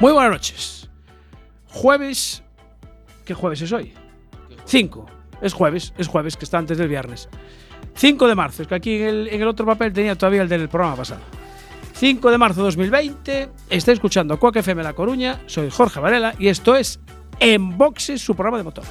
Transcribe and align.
Muy 0.00 0.12
buenas 0.12 0.30
noches. 0.30 0.88
Jueves. 1.70 2.44
¿Qué 3.24 3.34
jueves 3.34 3.60
es 3.62 3.72
hoy? 3.72 3.92
5. 4.64 5.06
Es 5.42 5.52
jueves, 5.52 5.92
es 5.98 6.06
jueves, 6.06 6.36
que 6.36 6.44
está 6.44 6.58
antes 6.58 6.78
del 6.78 6.88
viernes. 6.88 7.28
5 7.94 8.28
de 8.28 8.34
marzo, 8.36 8.62
es 8.62 8.68
que 8.68 8.76
aquí 8.76 9.02
en 9.02 9.26
el, 9.28 9.48
otro 9.48 9.66
papel 9.66 9.92
tenía 9.92 10.14
todavía 10.14 10.42
el 10.42 10.48
del 10.48 10.68
programa 10.68 10.96
pasado. 10.96 11.20
5 11.94 12.30
de 12.30 12.38
marzo 12.38 12.60
de 12.60 12.66
2020, 12.66 13.48
está 13.70 13.90
escuchando 13.90 14.38
Coque 14.38 14.60
FM 14.60 14.84
La 14.84 14.92
Coruña, 14.92 15.40
soy 15.46 15.68
Jorge 15.68 15.98
Varela 15.98 16.32
y 16.38 16.46
esto 16.46 16.76
es 16.76 17.00
En 17.40 17.76
Boxes, 17.76 18.22
su 18.22 18.36
programa 18.36 18.58
de 18.58 18.64
motor. 18.64 18.84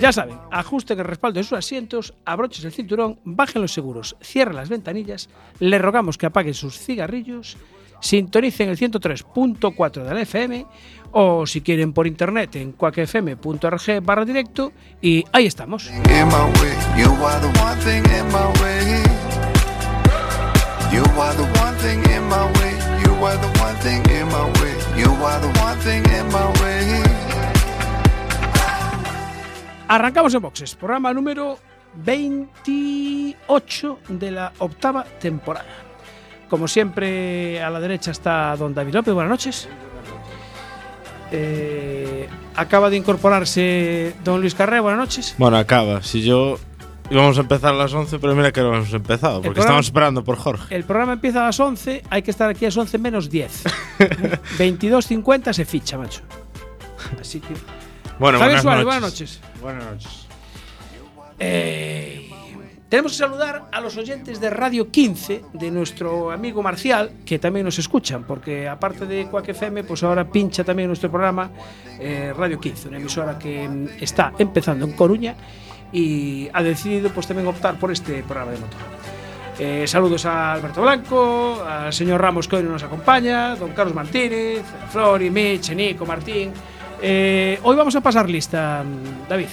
Ya 0.00 0.12
saben, 0.12 0.38
ajusten 0.50 0.98
el 0.98 1.04
respaldo 1.04 1.38
de 1.38 1.44
sus 1.44 1.58
asientos, 1.58 2.14
abrochen 2.24 2.66
el 2.66 2.72
cinturón, 2.72 3.18
bajen 3.24 3.62
los 3.62 3.72
seguros, 3.72 4.16
cierren 4.22 4.56
las 4.56 4.68
ventanillas, 4.68 5.28
les 5.58 5.80
rogamos 5.80 6.18
que 6.18 6.26
apaguen 6.26 6.54
sus 6.54 6.78
cigarrillos, 6.78 7.56
sintonicen 8.00 8.68
el 8.68 8.78
103.4 8.78 10.04
de 10.04 10.14
la 10.14 10.20
FM 10.22 10.66
o 11.12 11.46
si 11.46 11.60
quieren 11.60 11.92
por 11.92 12.06
internet 12.06 12.56
en 12.56 12.72
cuacfm.org 12.72 14.02
barra 14.02 14.24
directo 14.24 14.72
y 15.00 15.24
ahí 15.32 15.46
estamos. 15.46 15.90
Arrancamos 29.90 30.32
en 30.34 30.40
boxes, 30.42 30.76
programa 30.76 31.12
número 31.12 31.58
28 32.04 33.98
de 34.08 34.30
la 34.30 34.52
octava 34.58 35.02
temporada. 35.04 35.66
Como 36.48 36.68
siempre, 36.68 37.60
a 37.60 37.70
la 37.70 37.80
derecha 37.80 38.12
está 38.12 38.54
don 38.56 38.72
David 38.72 38.94
López. 38.94 39.12
Buenas 39.14 39.30
noches. 39.30 39.68
Eh, 41.32 42.28
acaba 42.56 42.88
de 42.90 42.96
incorporarse 42.98 44.14
don 44.22 44.40
Luis 44.40 44.54
Carré. 44.54 44.78
Buenas 44.80 45.00
noches. 45.00 45.34
Bueno, 45.38 45.56
acaba. 45.56 46.02
Si 46.02 46.22
yo 46.22 46.58
íbamos 47.10 47.36
a 47.38 47.40
empezar 47.40 47.74
a 47.74 47.76
las 47.76 47.92
11, 47.92 48.18
pero 48.20 48.36
mira 48.36 48.52
que 48.52 48.60
no 48.60 48.74
hemos 48.74 48.92
empezado, 48.92 49.34
porque 49.42 49.48
programa- 49.54 49.64
estamos 49.64 49.86
esperando 49.86 50.22
por 50.24 50.36
Jorge. 50.36 50.72
El 50.74 50.84
programa 50.84 51.14
empieza 51.14 51.42
a 51.42 51.46
las 51.46 51.58
11, 51.58 52.04
hay 52.10 52.22
que 52.22 52.30
estar 52.30 52.48
aquí 52.48 52.64
a 52.64 52.68
las 52.68 52.76
11 52.76 52.98
menos 52.98 53.28
10. 53.28 53.64
22.50 54.56 55.52
se 55.52 55.64
ficha, 55.64 55.98
macho. 55.98 56.20
Así 57.20 57.40
que. 57.40 57.54
Bueno, 58.20 58.38
Javier 58.38 58.62
buenas 58.62 58.82
Suárez, 58.82 58.84
noches. 58.84 58.84
buenas 58.84 59.02
noches. 59.02 59.40
Buenas 59.62 59.84
noches. 59.84 60.26
Eh, 61.38 62.30
tenemos 62.90 63.12
que 63.12 63.18
saludar 63.18 63.68
a 63.72 63.80
los 63.80 63.96
oyentes 63.96 64.40
de 64.40 64.50
Radio 64.50 64.90
15, 64.90 65.42
de 65.54 65.70
nuestro 65.70 66.30
amigo 66.30 66.62
Marcial, 66.62 67.12
que 67.24 67.38
también 67.38 67.64
nos 67.64 67.78
escuchan, 67.78 68.24
porque 68.24 68.68
aparte 68.68 69.06
de 69.06 69.26
Quack 69.28 69.48
FM, 69.48 69.84
pues 69.84 70.02
ahora 70.02 70.30
pincha 70.30 70.64
también 70.64 70.88
nuestro 70.88 71.10
programa 71.10 71.50
eh, 71.98 72.34
Radio 72.36 72.60
15, 72.60 72.88
una 72.88 72.98
emisora 72.98 73.38
que 73.38 73.66
mm, 73.66 73.88
está 74.02 74.34
empezando 74.38 74.84
en 74.84 74.92
Coruña 74.92 75.34
y 75.90 76.48
ha 76.52 76.62
decidido 76.62 77.08
pues 77.10 77.26
también 77.26 77.48
optar 77.48 77.78
por 77.78 77.90
este 77.90 78.22
programa 78.22 78.52
de 78.52 78.58
motor. 78.58 78.80
Eh, 79.58 79.86
saludos 79.86 80.26
a 80.26 80.52
Alberto 80.52 80.82
Blanco, 80.82 81.62
al 81.66 81.92
señor 81.92 82.20
Ramos 82.20 82.48
que 82.48 82.56
hoy 82.56 82.64
nos 82.64 82.82
acompaña, 82.82 83.56
don 83.56 83.70
Carlos 83.70 83.94
Martínez, 83.94 84.62
Flori, 84.90 85.30
Mich, 85.30 85.70
Nico, 85.74 86.04
Martín. 86.04 86.52
Eh, 87.02 87.58
hoy 87.62 87.76
vamos 87.76 87.94
a 87.96 88.00
pasar 88.00 88.28
lista, 88.28 88.84
David. 89.28 89.48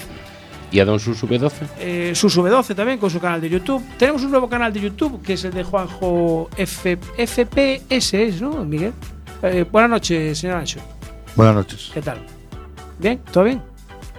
¿Y 0.71 0.79
a 0.79 0.85
Don 0.85 0.99
Susu 0.99 1.27
B12? 1.27 1.51
Eh, 1.79 2.11
Susu 2.13 2.43
B12 2.43 2.75
también 2.75 2.99
con 2.99 3.09
su 3.09 3.19
canal 3.19 3.39
de 3.39 3.49
YouTube. 3.49 3.83
Tenemos 3.97 4.21
un 4.23 4.31
nuevo 4.31 4.49
canal 4.49 4.73
de 4.73 4.81
YouTube 4.81 5.21
que 5.21 5.33
es 5.33 5.43
el 5.45 5.53
de 5.53 5.63
Juanjo 5.63 6.49
F 6.57 6.97
FPS, 6.97 8.13
¿es, 8.13 8.41
¿no, 8.41 8.65
Miguel? 8.65 8.93
Eh, 9.43 9.65
buenas 9.71 9.89
noches, 9.91 10.37
señor 10.37 10.57
Ancho. 10.57 10.79
Buenas 11.35 11.55
noches. 11.55 11.91
¿Qué 11.93 12.01
tal? 12.01 12.17
¿Bien? 12.99 13.21
¿Todo 13.31 13.45
bien? 13.45 13.61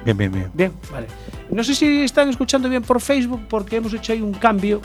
Bien, 0.05 0.17
bien, 0.17 0.33
bien. 0.33 0.51
Bien, 0.55 0.73
vale. 0.91 1.07
No 1.51 1.63
sé 1.65 1.75
si 1.75 2.03
están 2.03 2.29
escuchando 2.29 2.69
bien 2.69 2.83
por 2.83 3.01
Facebook 3.01 3.43
porque 3.49 3.77
hemos 3.77 3.93
hecho 3.93 4.13
ahí 4.13 4.23
un 4.23 4.33
cambio. 4.33 4.81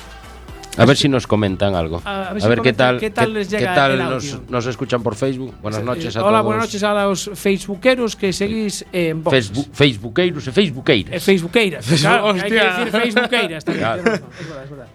A 0.78 0.86
ver 0.86 0.98
si 0.98 1.08
nos 1.08 1.28
comentan 1.28 1.76
algo. 1.76 2.02
A- 2.04 2.30
a 2.30 2.34
ver 2.34 2.38
A 2.38 2.46
si 2.46 2.50
ver, 2.50 2.62
qué 2.62 2.74
tal, 2.74 3.00
qué 3.00 3.10
tal 3.12 3.34
les 3.34 3.50
llega 3.50 3.76
tal 3.76 3.92
el 3.92 4.00
nos, 4.00 4.34
audio. 4.34 4.44
nos 4.50 4.66
escuchan 4.66 5.04
por 5.04 5.16
Facebook. 5.16 5.54
Buenas 5.62 5.84
noches 5.84 6.16
a 6.18 6.22
Hola, 6.26 6.40
todos. 6.40 6.46
buenas 6.46 6.66
noches 6.66 6.84
a 6.84 6.94
los 7.06 7.30
facebookeros 7.36 8.16
que 8.16 8.34
seguís 8.34 8.84
en 8.92 9.24
Boxes. 9.24 9.50
Facebook, 9.50 9.70
Facebookeiros 9.76 10.48
e 10.48 10.52
Facebookeiras. 10.52 11.14
Eh, 11.16 11.20
Facebookeiras. 11.20 11.86
Claro, 12.02 12.34
que 12.34 12.42
hay 12.42 12.50
que 12.50 12.58
Hostia. 12.60 12.86
decir 12.86 13.02
Facebookeiras 13.02 13.66
también. 13.66 13.86
Claro. 13.86 14.04
razón, 14.04 14.30
Es 14.40 14.48
verdad, 14.48 14.64
es 14.64 14.70
verdad. 14.72 14.88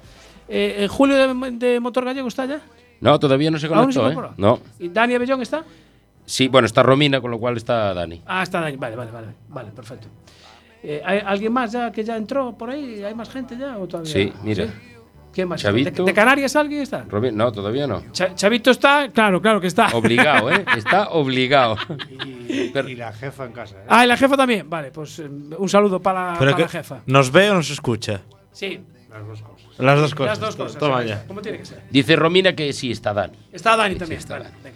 Eh, 0.48 0.76
eh, 0.84 0.88
Julio 0.88 1.16
de, 1.16 1.50
de 1.52 1.80
Motor 1.80 2.04
Gallego 2.06 2.26
está 2.28 2.46
ya. 2.46 2.60
No, 3.00 3.18
todavía 3.20 3.50
no 3.50 3.58
se 3.60 3.66
¿Aún 3.68 3.86
no 3.86 3.92
se 3.92 4.00
conectó, 4.00 4.24
¿eh? 4.24 4.30
No. 4.36 4.58
¿Y 4.80 4.88
Dani 4.88 5.14
Abellón 5.14 5.42
está? 5.42 5.62
Sí, 6.26 6.48
bueno, 6.48 6.66
está 6.66 6.82
Romina, 6.82 7.20
con 7.20 7.30
lo 7.30 7.38
cual 7.38 7.56
está 7.56 7.94
Dani. 7.94 8.20
Ah, 8.26 8.42
está 8.42 8.60
Dani. 8.60 8.76
Vale, 8.76 8.96
vale, 8.96 9.10
vale. 9.12 9.26
Vale, 9.48 9.70
perfecto. 9.70 10.08
Eh, 10.82 11.02
¿Hay 11.04 11.20
alguien 11.24 11.52
más 11.52 11.70
ya 11.72 11.92
que 11.92 12.02
ya 12.02 12.16
entró 12.16 12.56
por 12.58 12.70
ahí? 12.70 13.02
¿Hay 13.04 13.14
más 13.14 13.28
gente 13.30 13.56
ya? 13.56 13.78
¿O 13.78 13.86
todavía? 13.86 14.12
Sí, 14.12 14.32
mira. 14.42 14.66
¿Quién 15.38 15.46
más? 15.48 15.60
Chavito. 15.60 16.02
¿De, 16.02 16.10
de 16.10 16.14
Canarias 16.14 16.56
alguien 16.56 16.82
está? 16.82 17.04
No, 17.32 17.52
todavía 17.52 17.86
no. 17.86 18.02
Cha- 18.10 18.34
Chavito 18.34 18.72
está, 18.72 19.08
claro, 19.10 19.40
claro 19.40 19.60
que 19.60 19.68
está. 19.68 19.86
Obligado, 19.96 20.50
¿eh? 20.50 20.64
Está 20.76 21.10
obligado. 21.10 21.76
Pero- 22.72 22.88
Y 22.88 22.96
la 22.96 23.12
jefa 23.12 23.44
en 23.44 23.52
casa. 23.52 23.76
¿eh? 23.76 23.84
Ah, 23.88 24.04
y 24.04 24.08
la 24.08 24.16
jefa 24.16 24.36
también. 24.36 24.68
Vale, 24.68 24.90
pues 24.90 25.20
eh, 25.20 25.28
un 25.56 25.68
saludo 25.68 26.02
para, 26.02 26.34
Pero 26.40 26.50
para 26.50 26.56
que 26.56 26.62
la 26.62 26.68
jefa. 26.68 27.02
¿Nos 27.06 27.30
ve 27.30 27.50
o 27.50 27.54
nos 27.54 27.70
escucha? 27.70 28.20
Sí, 28.50 28.80
Las 29.08 29.24
dos 29.28 29.42
cosas. 29.42 29.78
Las 29.78 29.98
dos 30.00 30.14
cosas. 30.16 30.30
las 30.30 30.40
dos 30.40 30.56
cosas. 30.56 30.78
Toma 30.80 31.04
ya. 31.04 31.24
Como 31.28 31.40
tiene 31.40 31.58
que 31.58 31.66
ser. 31.66 31.82
Dice 31.88 32.16
Romina 32.16 32.52
que 32.56 32.72
sí 32.72 32.90
está 32.90 33.14
Dani. 33.14 33.38
Está 33.52 33.76
Dani 33.76 33.94
también. 33.94 34.20
sí, 34.20 34.24
está 34.24 34.38
vale, 34.40 34.50
Dani. 34.64 34.74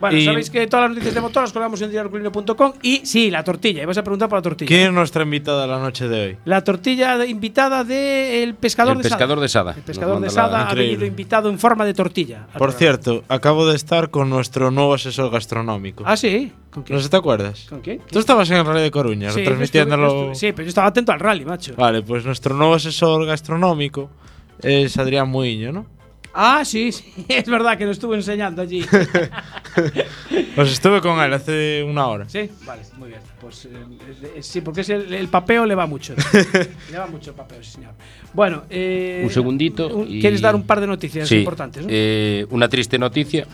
Bueno, 0.00 0.16
Y- 0.16 0.24
sabéis 0.24 0.48
que 0.50 0.66
todas 0.68 0.84
las 0.84 0.90
noticias 0.90 1.14
de 1.14 1.20
motor 1.20 1.42
las 1.42 1.52
colgamos 1.52 1.82
en 1.82 1.90
diarioculino.com 1.90 2.72
y 2.82 3.00
sí, 3.04 3.30
la 3.32 3.42
tortilla. 3.42 3.82
Ibas 3.82 3.98
a 3.98 4.02
preguntar 4.02 4.28
por 4.28 4.38
la 4.38 4.42
tortilla. 4.42 4.68
¿Quién 4.68 4.80
es 4.88 4.92
nuestra 4.92 5.24
invitada 5.24 5.66
la 5.66 5.78
noche 5.80 6.06
de 6.08 6.20
hoy? 6.26 6.36
La 6.44 6.62
tortilla 6.62 7.18
de- 7.18 7.26
invitada 7.28 7.82
del 7.82 8.54
pescador 8.54 8.96
El 8.96 9.02
de 9.02 9.08
Sada. 9.08 9.16
pescador 9.18 9.40
de 9.40 9.48
Sada. 9.48 9.72
El 9.76 9.82
pescador 9.82 10.14
de 10.14 10.20
manda 10.20 10.26
la- 10.28 10.32
Sada 10.48 10.68
ha 10.68 10.74
venido 10.74 11.04
invitado 11.04 11.48
en 11.50 11.58
forma 11.58 11.84
de 11.84 11.94
tortilla. 11.94 12.42
Por 12.46 12.52
programa. 12.52 12.78
cierto, 12.78 13.24
acabo 13.28 13.66
de 13.66 13.74
estar 13.74 14.10
con 14.10 14.30
nuestro 14.30 14.70
nuevo 14.70 14.94
asesor 14.94 15.30
gastronómico. 15.32 16.04
Ah, 16.06 16.16
sí. 16.16 16.52
¿Con 16.70 16.84
quién? 16.84 16.96
¿No 16.96 17.02
se 17.02 17.08
te 17.08 17.16
acuerdas? 17.16 17.66
¿Con 17.68 17.80
quién? 17.80 18.00
Tú 18.10 18.20
estabas 18.20 18.48
en 18.50 18.58
el 18.58 18.66
Rally 18.66 18.82
de 18.82 18.90
Coruña, 18.92 19.30
Sí, 19.30 19.36
yo 19.36 19.50
retransmitiéndolo. 19.50 20.06
estuve- 20.06 20.20
yo 20.26 20.32
estuve- 20.32 20.48
sí, 20.48 20.52
pero 20.52 20.64
yo 20.64 20.68
estaba 20.68 20.86
atento 20.86 21.10
al 21.12 21.18
rally, 21.18 21.44
macho. 21.44 21.74
Vale, 21.76 22.02
pues 22.02 22.24
nuestro 22.24 22.54
nuevo 22.54 22.74
asesor 22.74 23.24
gastronómico 23.26 24.10
es 24.62 24.96
Adrián 24.96 25.28
Muiño, 25.28 25.72
¿no? 25.72 25.86
Ah, 26.40 26.64
sí, 26.64 26.92
sí, 26.92 27.04
es 27.28 27.46
verdad 27.48 27.76
que 27.76 27.84
lo 27.84 27.90
estuve 27.90 28.14
enseñando 28.16 28.62
allí. 28.62 28.84
Pues 30.54 30.72
estuve 30.72 31.00
con 31.00 31.20
él 31.20 31.32
hace 31.32 31.84
una 31.84 32.06
hora. 32.08 32.28
sí, 32.28 32.50
vale, 32.66 32.82
muy 32.96 33.08
bien. 33.10 33.20
Pues 33.40 33.66
eh, 33.66 34.42
sí, 34.42 34.60
porque 34.60 34.80
es 34.80 34.88
el, 34.88 35.12
el 35.14 35.28
papeo 35.28 35.64
le 35.66 35.74
va 35.76 35.86
mucho. 35.86 36.14
le 36.90 36.98
va 36.98 37.06
mucho 37.06 37.30
el 37.30 37.36
papeo, 37.36 37.62
sí, 37.62 37.72
señor. 37.72 37.92
Bueno, 38.34 38.64
eh, 38.70 39.20
Un 39.24 39.30
segundito 39.30 40.04
y- 40.08 40.20
¿Quieres 40.20 40.40
dar 40.40 40.54
un 40.56 40.64
par 40.64 40.80
de 40.80 40.86
noticias 40.88 41.28
Sí, 41.28 41.36
importantes? 41.38 41.82
¿no? 41.84 41.88
eh, 41.92 42.44
una 42.50 42.68
triste 42.68 42.98
noticia 42.98 43.46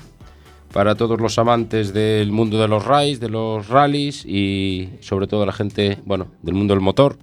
para 0.72 0.94
todos 0.94 1.20
los 1.20 1.38
amantes 1.38 1.92
del 1.92 2.32
mundo 2.32 2.58
de 2.60 2.68
los 2.68 2.84
rallies, 2.84 3.20
de 3.20 3.28
los 3.28 3.68
rallies 3.68 4.24
y 4.24 4.88
sobre 5.00 5.26
todo 5.26 5.44
la 5.44 5.52
gente, 5.52 5.98
bueno, 6.06 6.28
del 6.42 6.54
mundo 6.54 6.72
del 6.74 6.80
motor. 6.82 7.18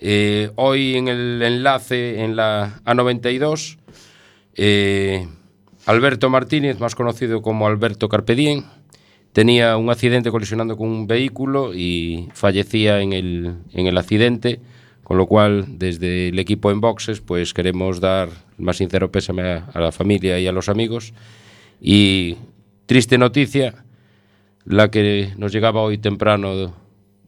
Eh, 0.00 0.50
hoy 0.56 0.96
en 0.96 1.08
el 1.08 1.40
enlace 1.42 2.22
en 2.22 2.36
la 2.36 2.80
A92, 2.84 3.78
eh, 4.56 5.26
Alberto 5.86 6.30
Martínez, 6.30 6.80
más 6.80 6.94
conocido 6.94 7.42
como 7.42 7.66
Alberto 7.66 8.08
Carpedien, 8.08 8.64
tenía 9.32 9.76
un 9.76 9.90
accidente 9.90 10.30
colisionando 10.30 10.76
con 10.76 10.88
un 10.88 11.06
vehículo 11.06 11.74
y 11.74 12.28
fallecía 12.32 13.00
en 13.00 13.12
el, 13.12 13.54
en 13.72 13.86
el 13.86 13.98
accidente, 13.98 14.60
con 15.04 15.18
lo 15.18 15.26
cual 15.26 15.78
desde 15.78 16.28
el 16.28 16.38
equipo 16.38 16.70
en 16.70 16.80
boxes 16.80 17.20
pues 17.20 17.54
queremos 17.54 18.00
dar 18.00 18.28
el 18.58 18.64
más 18.64 18.78
sincero 18.78 19.12
pésame 19.12 19.42
a, 19.42 19.66
a 19.72 19.80
la 19.80 19.92
familia 19.92 20.40
y 20.40 20.46
a 20.46 20.52
los 20.52 20.68
amigos. 20.68 21.12
Y 21.80 22.36
triste 22.86 23.18
noticia, 23.18 23.84
la 24.64 24.90
que 24.90 25.32
nos 25.36 25.52
llegaba 25.52 25.82
hoy 25.82 25.98
temprano 25.98 26.74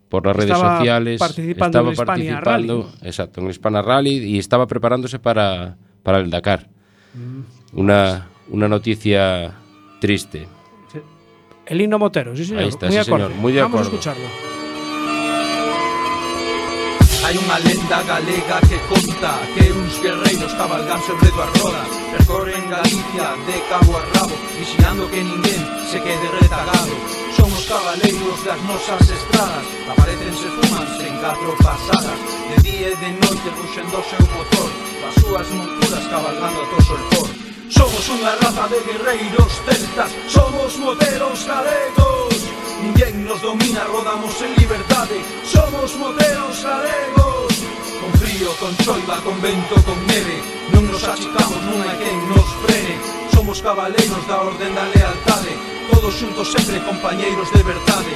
por 0.09 0.27
las 0.27 0.35
redes 0.35 0.53
Estaba 0.53 0.79
sociales. 0.79 1.19
participando 1.21 1.79
en 1.81 1.87
el 1.87 1.93
Hispania 1.93 2.41
participando, 2.41 2.83
Rally. 2.83 3.09
exacto, 3.09 3.41
en 3.41 3.47
el 3.47 3.51
Hispana 3.53 3.83
Rally 3.83 4.17
y 4.25 4.39
estaba 4.39 4.67
preparándose 4.67 5.19
para, 5.19 5.77
para 6.03 6.19
el 6.19 6.31
Dakar. 6.31 6.69
Una, 7.73 8.29
una 8.51 8.69
noticia 8.69 9.53
triste. 10.01 10.49
El 11.67 11.81
himno 11.83 11.99
Motero, 11.99 12.35
sí 12.35 12.45
señor. 12.47 12.63
Ahí 12.63 12.69
está, 12.69 12.87
muy 12.87 12.95
sí, 12.95 12.99
acorde. 13.01 13.25
señor, 13.25 13.41
muy 13.41 13.53
de 13.53 13.61
Vamos 13.63 13.77
a 13.77 13.81
acuerdo. 13.83 13.99
escucharlo. 13.99 14.29
Hai 17.29 17.37
unha 17.37 17.59
lenda 17.61 18.01
galega 18.09 18.57
que 18.65 18.79
conta 18.89 19.37
Que 19.53 19.69
uns 19.69 20.01
guerreiros 20.01 20.49
cabalgan 20.57 20.97
sobre 21.05 21.29
dúas 21.29 21.51
rodas 21.61 21.91
Percorren 22.17 22.65
Galicia 22.73 23.37
de 23.45 23.59
cabo 23.69 24.01
a 24.01 24.03
rabo 24.17 24.33
Vigiando 24.57 25.05
que 25.13 25.21
ninguén 25.21 25.61
se 25.93 26.01
quede 26.01 26.25
retagado 26.41 26.95
Son 27.37 27.53
os 27.53 27.65
cabaleiros 27.69 28.39
das 28.49 28.57
nosas 28.65 29.05
estradas 29.13 29.67
Aparecense 29.93 30.49
fumanse 30.57 31.05
en 31.05 31.17
catro 31.21 31.53
pasadas 31.61 32.17
De 32.49 32.57
día 32.65 32.89
e 32.89 32.97
de 32.97 33.11
noite 33.21 33.49
ruxendo 33.61 34.01
o 34.01 34.05
seu 34.09 34.25
motor 34.33 34.71
as 35.07 35.15
súas 35.23 35.49
monturas 35.51 36.05
cabalgando 36.09 36.63
to 36.71 36.79
solpor 36.83 37.29
Somos 37.69 38.05
unha 38.09 38.33
raza 38.41 38.65
de 38.73 38.81
guerreiros 38.83 39.53
celtas, 39.69 40.11
somos 40.27 40.75
moteros 40.81 41.45
galegos 41.45 42.33
Ninguén 42.83 43.27
nos 43.29 43.41
domina, 43.43 43.85
rodamos 43.85 44.35
en 44.41 44.53
liberdade, 44.57 45.19
somos 45.45 45.95
moteros 46.01 46.57
galegos 46.65 47.53
Con 48.01 48.11
frío, 48.19 48.51
con 48.59 48.73
choiva, 48.83 49.17
con 49.23 49.37
vento, 49.43 49.75
con 49.85 49.99
neve, 50.07 50.39
non 50.73 50.87
nos 50.89 51.05
achicamos, 51.05 51.61
non 51.67 51.83
hai 51.83 51.99
quen 51.99 52.15
nos 52.31 52.47
frene. 52.63 52.95
Somos 53.35 53.59
cabaleiros 53.59 54.23
da 54.31 54.39
orden 54.39 54.71
da 54.71 54.87
lealtade, 54.95 55.53
todos 55.91 56.15
xuntos 56.15 56.47
sempre 56.55 56.79
compañeiros 56.87 57.51
de 57.51 57.63
verdade 57.67 58.15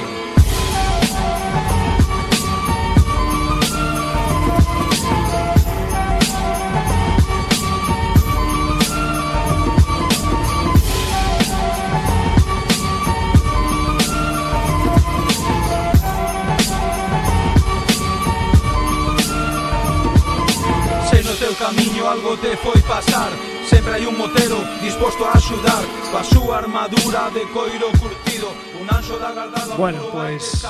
Camiño 21.59 22.07
algo 22.09 22.37
te 22.37 22.57
foi 22.57 22.81
pasar 22.81 23.31
Sempre 23.69 23.93
hai 23.93 24.05
un 24.05 24.17
motero 24.17 24.57
disposto 24.81 25.25
a 25.25 25.33
axudar 25.37 25.83
Coa 26.09 26.23
súa 26.23 26.57
armadura 26.57 27.29
de 27.29 27.45
coiro 27.53 27.89
curtido 28.01 28.49
Un 28.81 28.89
anxo 28.89 29.19
da 29.21 29.31
gardada 29.31 29.75
Bueno, 29.77 29.99
pues-. 30.11 30.65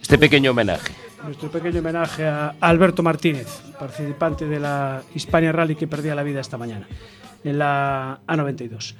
Este 0.00 0.18
pequeño 0.18 0.50
homenaje. 0.50 0.92
Nuestro 1.24 1.50
pequeño 1.50 1.80
homenaje 1.80 2.26
a 2.26 2.54
Alberto 2.60 3.02
Martínez, 3.02 3.62
participante 3.78 4.46
de 4.46 4.60
la 4.60 5.02
Hispania 5.14 5.52
Rally 5.52 5.76
que 5.76 5.86
perdía 5.86 6.14
la 6.14 6.22
vida 6.22 6.40
esta 6.40 6.58
mañana 6.58 6.86
en 7.44 7.58
la 7.58 8.20
A92. 8.26 8.94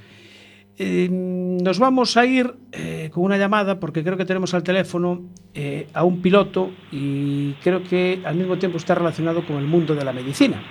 Eh, 0.79 1.09
nos 1.11 1.79
vamos 1.79 2.17
a 2.17 2.25
ir 2.25 2.55
eh, 2.73 3.11
con 3.13 3.25
una 3.25 3.37
llamada 3.37 3.79
porque 3.79 4.03
creo 4.03 4.17
que 4.17 4.25
tenemos 4.25 4.55
al 4.55 4.63
teléfono 4.63 5.23
eh, 5.55 5.87
a 5.93 6.05
un 6.05 6.23
piloto 6.23 6.71
y 6.91 7.53
creo 7.63 7.83
que 7.85 8.23
al 8.25 8.37
mismo 8.37 8.57
tiempo 8.59 8.79
está 8.79 8.95
relacionado 8.95 9.45
con 9.45 9.57
el 9.57 9.67
mundo 9.67 9.95
de 9.95 10.05
la 10.05 10.13
medicina. 10.13 10.63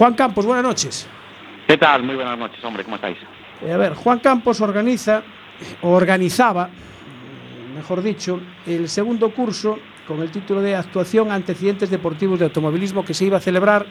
Juan 0.00 0.14
Campos, 0.14 0.46
buenas 0.46 0.64
noches. 0.64 1.06
¿Qué 1.66 1.76
tal? 1.76 2.02
Muy 2.02 2.14
buenas 2.14 2.38
noches, 2.38 2.64
hombre, 2.64 2.84
¿cómo 2.84 2.96
estáis? 2.96 3.18
Eh, 3.60 3.70
a 3.70 3.76
ver, 3.76 3.92
Juan 3.92 4.18
Campos 4.20 4.58
organiza, 4.62 5.22
organizaba, 5.82 6.68
eh, 6.68 7.74
mejor 7.76 8.00
dicho, 8.02 8.40
el 8.66 8.88
segundo 8.88 9.30
curso 9.34 9.78
con 10.08 10.22
el 10.22 10.30
título 10.30 10.62
de 10.62 10.74
Actuación 10.74 11.30
ante 11.30 11.52
accidentes 11.52 11.90
deportivos 11.90 12.38
de 12.38 12.46
automovilismo 12.46 13.04
que 13.04 13.12
se 13.12 13.26
iba 13.26 13.36
a 13.36 13.40
celebrar 13.40 13.84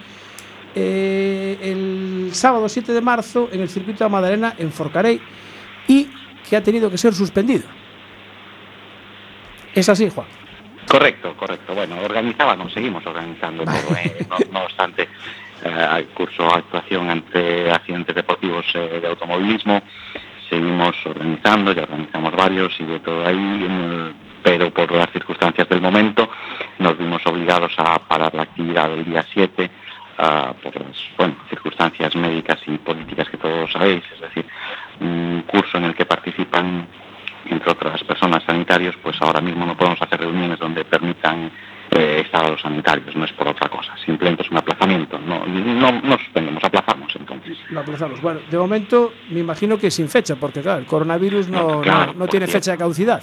eh, 0.74 1.60
el 1.62 2.32
sábado 2.34 2.68
7 2.68 2.92
de 2.92 3.02
marzo 3.02 3.48
en 3.52 3.62
el 3.62 3.70
circuito 3.70 4.04
de 4.04 4.10
Madalena 4.10 4.56
en 4.58 4.72
Forcarey 4.72 5.22
y 5.88 6.10
que 6.50 6.58
ha 6.58 6.64
tenido 6.64 6.90
que 6.90 6.98
ser 6.98 7.14
suspendido. 7.14 7.66
Es 9.76 9.88
así, 9.88 10.10
Juan. 10.10 10.26
Correcto, 10.88 11.36
correcto. 11.38 11.76
Bueno, 11.76 12.02
organizábamos, 12.04 12.74
seguimos 12.74 13.06
organizando, 13.06 13.64
pero, 13.66 14.00
eh, 14.00 14.26
no, 14.28 14.38
no 14.52 14.66
obstante, 14.66 15.08
eh, 15.64 16.08
curso 16.14 16.46
actuación 16.46 17.10
ante 17.10 17.72
accidentes 17.72 18.16
deportivos 18.16 18.66
eh, 18.74 19.00
de 19.02 19.08
automovilismo, 19.08 19.82
seguimos 20.50 20.96
organizando, 21.06 21.72
ya 21.74 21.84
organizamos 21.84 22.36
varios 22.36 22.80
y 22.80 22.86
de 22.86 23.00
todo 23.00 23.26
ahí, 23.26 23.36
mm, 23.38 24.14
pero 24.44 24.72
por 24.72 24.92
las 24.92 25.12
circunstancias 25.12 25.68
del 25.70 25.82
momento 25.82 26.30
nos 26.80 26.98
vimos 26.98 27.22
obligados 27.26 27.74
a 27.78 28.00
parar 28.00 28.34
la 28.34 28.44
actividad 28.44 28.90
del 28.90 29.06
día 29.06 29.26
7 29.34 29.70
ah, 30.18 30.54
por 30.62 30.76
las 30.76 30.98
bueno, 31.18 31.36
circunstancias 31.50 32.16
médicas 32.16 32.60
y 32.68 32.78
políticas 32.78 33.30
que 33.30 33.38
todos 33.38 33.72
sabéis, 33.72 34.04
es 34.14 34.22
decir, 34.22 34.46
un 35.02 35.44
curso 35.46 35.78
en 35.78 35.86
el 35.86 35.96
que 35.96 36.06
participan 36.06 36.88
entre 37.46 37.72
otras 37.72 38.04
personas 38.04 38.44
sanitarios, 38.44 38.96
pues 39.02 39.18
ahora 39.22 39.42
mismo 39.42 39.66
no 39.66 39.76
podemos 39.76 40.02
hacer 40.02 40.20
reuniones 40.20 40.60
donde 40.60 40.86
permitan 40.86 41.52
eh, 41.92 42.22
estar 42.26 42.46
a 42.46 42.50
los 42.50 42.62
sanitarios, 42.62 43.16
no 43.16 43.26
es 43.26 43.32
por 43.34 43.48
otra 43.48 43.68
cosa, 43.70 43.96
simplemente 44.06 44.44
es 44.44 44.52
un 44.52 44.58
aplazamiento, 44.58 45.18
no, 45.20 45.46
no, 45.46 45.92
no 46.02 46.18
suspendemos, 46.20 46.64
aplazamos 46.64 47.14
entonces. 47.16 47.58
Lo 47.70 47.80
aplazamos. 47.82 48.22
Bueno, 48.22 48.40
de 48.50 48.58
momento 48.58 49.14
me 49.32 49.40
imagino 49.40 49.78
que 49.78 49.90
sin 49.92 50.08
fecha, 50.10 50.36
porque 50.36 50.62
claro, 50.62 50.80
el 50.80 50.86
coronavirus 50.86 51.48
no, 51.50 51.68
No, 51.76 51.82
claro, 51.82 52.14
no- 52.14 52.20
no 52.20 52.28
tiene 52.28 52.48
fecha 52.48 52.72
de 52.72 52.78
caducidad. 52.78 53.22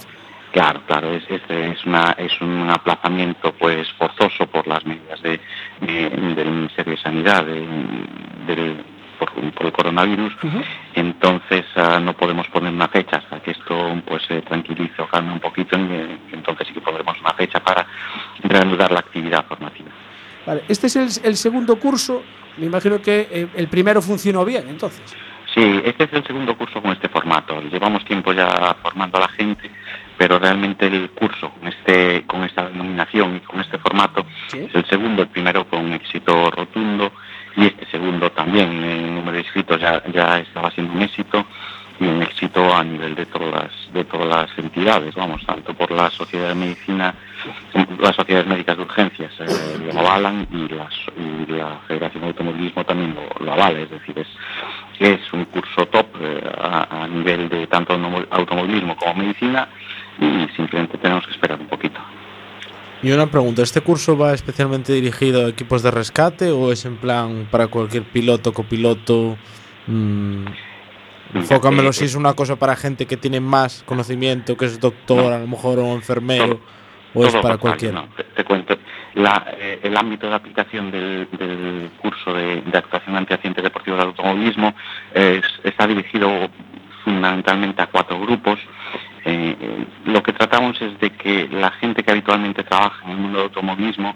Claro, 0.51 0.81
claro, 0.87 1.11
es, 1.13 1.23
es, 1.29 1.41
es 1.49 1.85
una, 1.85 2.11
es 2.17 2.31
un 2.41 2.69
aplazamiento 2.69 3.53
pues 3.59 3.91
forzoso 3.93 4.47
por 4.47 4.65
las 4.67 4.85
medidas 4.85 5.21
de, 5.21 5.39
de- 5.81 6.09
del 6.35 6.49
Ministerio 6.51 6.93
de 6.95 7.01
Sanidad 7.01 7.45
de- 7.45 7.67
del- 8.47 8.83
por, 9.17 9.31
por 9.51 9.65
el 9.65 9.71
coronavirus. 9.71 10.33
Entonces 10.95 11.65
ah, 11.75 11.99
no 11.99 12.13
podemos 12.13 12.47
poner 12.47 12.73
una 12.73 12.87
fecha 12.87 13.17
hasta 13.17 13.39
que 13.41 13.51
esto 13.51 14.01
pues 14.05 14.23
se 14.27 14.41
tranquilice 14.41 15.01
o 15.01 15.07
calme 15.07 15.33
un 15.33 15.39
poquito 15.39 15.77
y 15.77 15.83
eh, 15.83 16.17
entonces 16.31 16.67
sí 16.67 16.73
que 16.73 16.81
pondremos 16.81 17.19
una 17.19 17.33
fecha 17.33 17.59
para 17.59 17.85
reanudar 18.43 18.91
la 18.91 18.99
actividad 18.99 19.45
formativa. 19.45 19.89
Vale, 20.45 20.63
este 20.67 20.87
es 20.87 20.95
el, 20.95 21.09
el 21.25 21.35
segundo 21.35 21.77
curso. 21.77 22.23
Me 22.57 22.65
imagino 22.65 23.01
que 23.01 23.27
eh, 23.31 23.47
el 23.55 23.67
primero 23.67 24.01
funcionó 24.01 24.43
bien, 24.45 24.67
entonces. 24.69 25.15
Sí, 25.53 25.81
este 25.85 26.05
es 26.05 26.13
el 26.13 26.25
segundo 26.25 26.55
curso 26.57 26.81
con 26.81 26.91
este 26.91 27.09
formato. 27.09 27.61
Llevamos 27.61 28.03
tiempo 28.05 28.31
ya 28.33 28.75
formando 28.81 29.17
a 29.17 29.21
la 29.21 29.27
gente, 29.29 29.69
pero 30.17 30.39
realmente 30.39 30.87
el 30.87 31.09
curso 31.11 31.49
con 31.51 31.67
este 31.67 32.23
con 32.27 32.43
esta 32.43 32.67
denominación 32.69 33.37
y 33.37 33.39
con 33.39 33.59
este 33.61 33.77
formato 33.77 34.25
Sí. 34.47 34.59
es 34.59 34.75
el 34.75 34.85
segundo, 34.85 35.21
el 35.23 35.27
primero 35.29 35.65
con 35.65 35.93
éxito 35.93 36.49
rotundo 36.51 37.11
y 37.57 37.65
este 37.65 37.85
segundo 37.87 38.29
también 38.31 38.71
el 38.83 39.15
número 39.15 39.33
de 39.33 39.39
inscritos 39.39 39.81
ya, 39.81 40.01
ya 40.13 40.39
estaba 40.39 40.71
siendo 40.71 40.93
un 40.93 41.01
éxito 41.01 41.43
y 41.99 42.05
un 42.05 42.21
éxito 42.21 42.73
a 42.73 42.83
nivel 42.83 43.15
de 43.15 43.25
todas 43.25 43.71
de 43.91 44.03
todas 44.05 44.27
las 44.27 44.59
entidades, 44.59 45.15
vamos, 45.15 45.43
tanto 45.45 45.73
por 45.73 45.89
la 45.89 46.11
Sociedad 46.11 46.49
de 46.49 46.55
Medicina, 46.55 47.15
las 47.99 48.15
sociedades 48.15 48.47
médicas 48.47 48.77
de 48.77 48.83
urgencias 48.83 49.31
eh, 49.39 49.91
lo 49.91 49.99
avalan 49.99 50.47
y, 50.51 50.67
la 51.51 51.79
Federación 51.87 52.21
de 52.21 52.27
Automovilismo 52.27 52.83
también 52.83 53.15
lo, 53.15 53.43
lo 53.43 53.53
avala, 53.53 53.79
es 53.79 53.89
decir, 53.89 54.19
es, 54.19 54.27
es 54.99 55.33
un 55.33 55.45
curso 55.45 55.87
top 55.87 56.05
eh, 56.21 56.41
a, 56.61 57.07
nivel 57.07 57.49
de 57.49 57.65
tanto 57.65 57.93
automo- 57.93 58.27
automovilismo 58.29 58.95
como 58.95 59.15
medicina 59.15 59.67
y 60.19 60.47
simplemente 60.55 60.97
tenemos 60.99 61.25
que 61.25 61.31
esperar 61.31 61.59
un 61.59 61.67
poquito. 61.67 61.99
Y 63.03 63.11
una 63.11 63.27
pregunta, 63.27 63.61
¿este 63.61 63.81
curso 63.81 64.17
va 64.17 64.33
especialmente 64.33 64.91
dirigido 64.91 65.45
a 65.45 65.49
equipos 65.49 65.83
de 65.83 65.91
rescate 65.91 66.49
o 66.51 66.71
es 66.71 66.83
en 66.85 66.97
plan 66.97 67.47
para 67.51 67.67
cualquier 67.67 68.03
piloto, 68.03 68.53
copiloto? 68.53 69.37
Mm, 69.85 70.45
enfócamelo 71.35 71.89
Eh, 71.89 71.93
si 71.93 72.05
es 72.05 72.15
una 72.15 72.33
cosa 72.33 72.55
para 72.55 72.75
gente 72.75 73.05
que 73.05 73.15
tiene 73.17 73.39
más 73.39 73.83
conocimiento, 73.85 74.57
que 74.57 74.65
es 74.65 74.79
doctor, 74.79 75.25
No. 75.29 75.35
a 75.35 75.39
lo 75.39 75.47
mejor, 75.47 75.77
o 75.79 75.93
enfermero, 75.93 76.47
Todo- 76.47 76.61
o 77.13 77.25
es 77.27 77.35
para 77.35 77.57
cualquiera. 77.57 78.01
no, 78.01 78.09
te, 78.15 78.23
te 78.23 78.43
cuento. 78.43 78.77
La, 79.13 79.45
eh, 79.59 79.79
el 79.83 79.95
ámbito 79.95 80.27
de 80.27 80.35
aplicación 80.35 80.89
del, 80.91 81.27
del 81.37 81.89
curso 82.01 82.33
de, 82.33 82.61
de 82.61 82.77
actuación 82.77 83.15
ante 83.15 83.33
accidentes 83.35 83.63
deportivos 83.63 83.99
de 83.99 84.05
automovilismo 84.05 84.73
es- 85.13 85.43
está 85.63 85.85
dirigido 85.87 86.49
fundamentalmente 87.03 87.81
a 87.81 87.87
cuatro 87.87 88.19
grupos. 88.19 88.59
Eh, 89.29 89.85
lo 90.05 90.23
que 90.23 90.31
tratamos 90.31 90.81
es 90.81 90.97
de 91.01 91.09
que 91.09 91.49
la 91.49 91.69
gente 91.71 92.01
que 92.01 92.11
habitualmente 92.11 92.63
trabaja 92.63 93.03
en 93.03 93.11
el 93.11 93.17
mundo 93.17 93.39
del 93.39 93.47
automovilismo, 93.47 94.15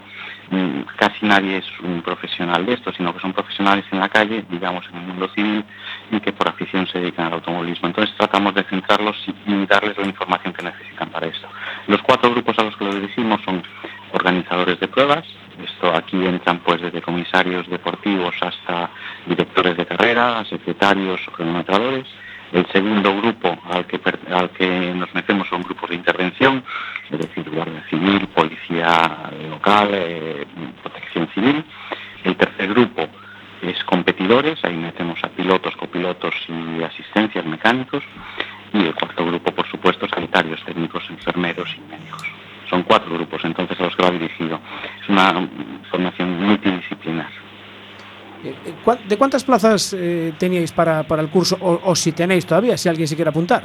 mm, 0.50 0.80
casi 0.96 1.26
nadie 1.26 1.58
es 1.58 1.66
un 1.80 2.00
profesional 2.00 2.64
de 2.64 2.72
esto, 2.72 2.90
sino 2.94 3.12
que 3.12 3.20
son 3.20 3.34
profesionales 3.34 3.84
en 3.92 4.00
la 4.00 4.08
calle, 4.08 4.42
digamos 4.48 4.86
en 4.88 4.96
el 4.96 5.06
mundo 5.08 5.28
civil, 5.34 5.62
y 6.10 6.18
que 6.18 6.32
por 6.32 6.48
afición 6.48 6.86
se 6.86 6.98
dedican 6.98 7.26
al 7.26 7.34
automovilismo. 7.34 7.88
Entonces 7.88 8.16
tratamos 8.16 8.54
de 8.54 8.64
centrarlos 8.64 9.16
y 9.46 9.66
darles 9.66 9.98
la 9.98 10.06
información 10.06 10.54
que 10.54 10.62
necesitan 10.62 11.10
para 11.10 11.26
esto. 11.26 11.46
Los 11.88 12.00
cuatro 12.00 12.30
grupos 12.30 12.58
a 12.58 12.62
los 12.62 12.76
que 12.78 12.84
lo 12.86 12.94
dirigimos 12.94 13.42
son 13.44 13.62
organizadores 14.12 14.80
de 14.80 14.88
pruebas, 14.88 15.26
esto 15.62 15.94
aquí 15.94 16.24
entran 16.24 16.60
pues 16.60 16.80
desde 16.80 17.02
comisarios 17.02 17.68
deportivos 17.68 18.34
hasta 18.40 18.88
directores 19.26 19.76
de 19.76 19.84
carrera, 19.84 20.42
secretarios 20.46 21.20
o. 21.28 21.32
El 22.52 22.66
segundo 22.70 23.16
grupo 23.16 23.58
al 23.70 23.86
que, 23.86 24.94
nos 24.94 25.14
metemos 25.14 25.48
son 25.48 25.62
grupos 25.62 25.88
de 25.88 25.96
intervención, 25.96 26.62
es 27.10 27.18
decir, 27.18 27.48
Guardia 27.48 27.82
Civil, 27.88 28.28
Policía 28.28 29.30
Local, 29.48 29.88
eh, 29.92 30.46
Protección 30.82 31.28
Civil. 31.34 31.64
El 32.24 32.36
tercer 32.36 32.68
grupo 32.68 33.08
es 33.62 33.82
competidores, 33.84 34.62
ahí 34.64 34.76
metemos 34.76 35.22
a 35.24 35.28
pilotos, 35.28 35.74
copilotos 35.76 36.34
y 36.48 36.82
asistencias 36.82 37.44
mecánicos. 37.46 38.02
Y 38.74 38.86
el 38.86 38.94
cuarto 38.94 39.24
grupo, 39.24 39.52
por 39.52 39.66
supuesto, 39.68 40.06
sanitarios, 40.08 40.62
técnicos, 40.64 41.04
enfermeros 41.10 41.74
y 41.76 41.80
médicos 41.90 42.22
son 42.72 42.82
cuatro 42.84 43.12
grupos 43.12 43.44
entonces 43.44 43.78
a 43.78 43.84
los 43.84 43.94
que 43.94 44.02
va 44.02 44.10
dirigido. 44.10 44.58
Es 45.02 45.08
una 45.10 45.46
formación 45.90 46.42
multidisciplinar. 46.42 47.41
Eh, 48.44 48.54
eh, 48.66 48.98
¿De 49.08 49.16
cuántas 49.16 49.44
plazas 49.44 49.94
eh, 49.96 50.32
teníais 50.38 50.72
para, 50.72 51.04
para, 51.04 51.22
el 51.22 51.28
curso 51.28 51.56
o, 51.60 51.94
si 51.94 52.12
tenéis 52.12 52.44
todavía, 52.44 52.76
si 52.76 52.88
alguien 52.88 53.06
se 53.06 53.14
quiere 53.14 53.30
apuntar? 53.30 53.64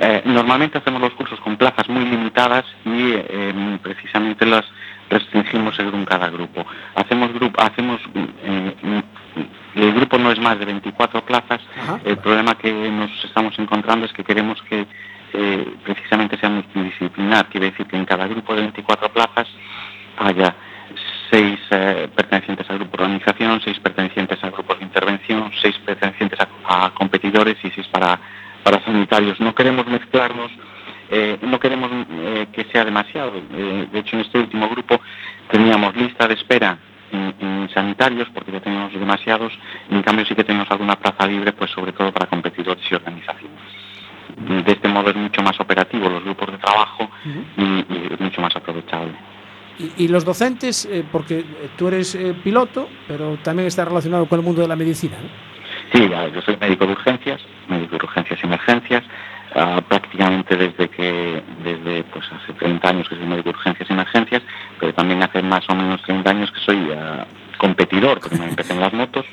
Eh, 0.00 0.22
normalmente 0.24 0.78
hacemos 0.78 1.00
los 1.00 1.12
cursos 1.12 1.38
con 1.40 1.56
plazas 1.56 1.88
muy 1.88 2.04
limitadas 2.04 2.64
y 2.84 3.12
precisamente 3.78 4.44
las 4.44 4.64
restringimos 5.08 5.76
según 5.76 6.04
cada 6.04 6.28
grupo. 6.30 6.66
Hacemos 6.96 7.32
grupo, 7.32 7.62
hacemos 7.62 8.00
el 9.76 9.92
grupo 9.94 10.18
no 10.18 10.32
es 10.32 10.40
más 10.40 10.58
de 10.58 10.64
24 10.64 11.24
plazas. 11.24 11.60
el 12.04 12.18
problema 12.18 12.56
que 12.58 12.72
nos 12.72 13.10
estamos 13.24 13.56
encontrando 13.58 14.06
es 14.06 14.12
que 14.12 14.24
queremos 14.24 14.60
que 14.62 14.86
precisamente 15.84 16.38
sea 16.38 16.48
multidisciplinar, 16.48 17.48
quiere 17.48 17.70
decir 17.70 17.86
que 17.86 17.96
en 17.96 18.04
cada 18.04 18.26
grupo 18.26 18.54
de 18.54 18.62
24 18.62 19.12
plazas 19.12 19.46
haya 20.18 20.56
seis 21.34 21.58
eh, 21.70 22.08
pertenecientes 22.14 22.70
al 22.70 22.78
grupo 22.78 22.96
de 22.96 23.02
organización, 23.02 23.60
seis 23.64 23.80
pertenecientes 23.80 24.38
a 24.44 24.50
grupos 24.50 24.78
de 24.78 24.84
intervención, 24.84 25.50
seis 25.60 25.76
pertenecientes 25.84 26.38
a, 26.64 26.90
competidores 26.94 27.56
y 27.64 27.70
seis 27.70 27.88
para, 27.88 28.20
para 28.62 28.84
sanitarios. 28.84 29.40
No 29.40 29.52
queremos 29.52 29.84
mezclarnos, 29.88 30.52
eh, 31.10 31.36
no 31.42 31.58
queremos 31.58 31.90
que 32.52 32.64
sea 32.70 32.84
demasiado. 32.84 33.32
de 33.32 33.98
hecho, 33.98 34.14
en 34.14 34.22
este 34.22 34.38
último 34.38 34.68
grupo 34.68 35.00
teníamos 35.50 35.96
lista 35.96 36.28
de 36.28 36.34
espera 36.34 36.78
en, 37.10 37.34
en, 37.40 37.68
sanitarios 37.74 38.28
porque 38.32 38.52
ya 38.52 38.60
teníamos 38.60 38.92
demasiados, 38.92 39.52
en 39.90 40.02
cambio 40.02 40.24
sí 40.26 40.36
que 40.36 40.44
tenemos 40.44 40.70
alguna 40.70 40.94
plaza 40.94 41.26
libre, 41.26 41.52
pues 41.52 41.70
sobre 41.72 41.92
todo 41.92 42.12
para 42.12 42.26
competidores 42.26 42.84
y 42.88 42.94
organizaciones 42.94 43.58
de 44.36 44.72
este 44.72 44.88
modo 44.88 45.10
es 45.10 45.16
mucho 45.16 45.42
más 45.42 45.58
operativo 45.60 46.08
los 46.08 46.24
grupos 46.24 46.50
de 46.52 46.58
trabajo 46.58 47.08
y, 47.56 48.12
es 48.12 48.20
mucho 48.20 48.40
más 48.40 48.54
aprovechable. 48.56 49.14
Y, 49.78 50.08
los 50.08 50.24
docentes, 50.24 50.86
eh, 50.86 51.04
porque 51.10 51.44
tú 51.76 51.88
eres 51.88 52.14
eh, 52.14 52.34
piloto, 52.44 52.88
pero 53.08 53.36
también 53.42 53.66
está 53.66 53.84
relacionado 53.84 54.26
con 54.26 54.38
el 54.38 54.44
mundo 54.44 54.62
de 54.62 54.68
la 54.68 54.76
medicina. 54.76 55.16
Sí, 55.92 56.08
yo 56.08 56.42
soy 56.42 56.56
médico 56.60 56.86
de 56.86 56.92
urgencias, 56.92 57.40
médico 57.68 57.96
de 57.98 58.04
urgencias 58.04 58.38
y 58.42 58.46
emergencias, 58.46 59.04
ah, 59.54 59.80
prácticamente 59.88 60.56
desde 60.56 60.88
que, 60.88 61.42
desde 61.62 62.04
pues 62.04 62.24
hace 62.32 62.52
30 62.52 62.88
años 62.88 63.08
que 63.08 63.16
soy 63.16 63.26
médico 63.26 63.50
de 63.50 63.56
urgencias 63.56 63.90
y 63.90 63.92
emergencias, 63.92 64.42
pero 64.78 64.94
también 64.94 65.22
hace 65.22 65.42
más 65.42 65.68
o 65.68 65.74
menos 65.74 66.00
30 66.02 66.30
años 66.30 66.50
que 66.52 66.60
soy 66.60 66.92
ah, 66.96 67.26
competidor, 67.58 68.20
porque 68.20 68.36
me 68.36 68.46
empecé 68.46 68.72
en 68.72 68.80
las 68.80 68.92
motos 68.92 69.24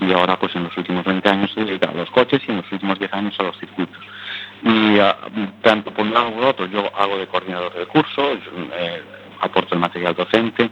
y 0.00 0.12
ahora 0.12 0.38
pues 0.38 0.54
en 0.54 0.64
los 0.64 0.76
últimos 0.76 1.04
20 1.04 1.28
años 1.28 1.52
he 1.56 1.64
dedicado 1.64 1.92
a 1.92 1.96
los 1.96 2.10
coches 2.10 2.40
y 2.46 2.50
en 2.50 2.58
los 2.58 2.72
últimos 2.72 2.98
10 2.98 3.12
años 3.12 3.34
a 3.38 3.42
los 3.44 3.58
circuitos. 3.58 3.98
Y 4.62 4.98
uh, 5.00 5.50
tanto 5.62 5.90
por 5.90 6.06
un 6.06 6.14
lado 6.14 6.26
como 6.26 6.36
por 6.36 6.46
otro, 6.46 6.66
yo 6.66 6.90
hago 6.96 7.18
de 7.18 7.26
coordinador 7.26 7.74
de 7.74 7.86
curso, 7.86 8.22
eh, 8.32 9.02
aporto 9.42 9.74
el 9.74 9.80
material 9.80 10.14
docente, 10.14 10.70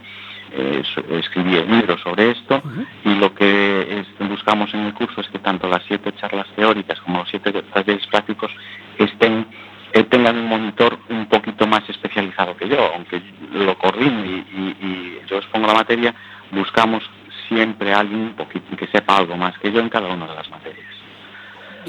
eh, 0.53 0.83
escribí 1.11 1.55
el 1.55 1.69
libro 1.69 1.97
sobre 1.99 2.31
esto 2.31 2.61
y 3.05 3.15
lo 3.15 3.33
que 3.33 4.03
buscamos 4.19 4.73
en 4.73 4.81
el 4.81 4.93
curso 4.93 5.21
es 5.21 5.27
que 5.29 5.39
tanto 5.39 5.67
las 5.69 5.81
siete 5.87 6.11
charlas 6.19 6.47
teóricas 6.55 6.99
como 7.01 7.19
los 7.19 7.29
siete 7.29 7.53
talleres 7.73 8.05
prácticos 8.07 8.51
estén 8.97 9.47
eh, 9.93 10.03
tengan 10.03 10.37
un 10.37 10.47
monitor 10.47 10.97
un 11.09 11.25
poquito 11.27 11.67
más 11.67 11.87
especializado 11.89 12.55
que 12.55 12.67
yo, 12.67 12.79
aunque 12.93 13.21
lo 13.53 13.77
coordino 13.77 14.25
y, 14.25 14.45
y 14.81 15.19
yo 15.29 15.37
expongo 15.37 15.67
la 15.67 15.73
materia, 15.73 16.15
buscamos 16.51 17.03
siempre 17.47 17.93
a 17.93 17.99
alguien 17.99 18.21
un 18.21 18.33
poquito 18.33 18.75
que 18.77 18.87
sepa 18.87 19.17
algo 19.17 19.35
más 19.35 19.57
que 19.59 19.71
yo 19.71 19.79
en 19.79 19.89
cada 19.89 20.07
una 20.13 20.27
de 20.27 20.35
las 20.35 20.49
materias. 20.49 20.85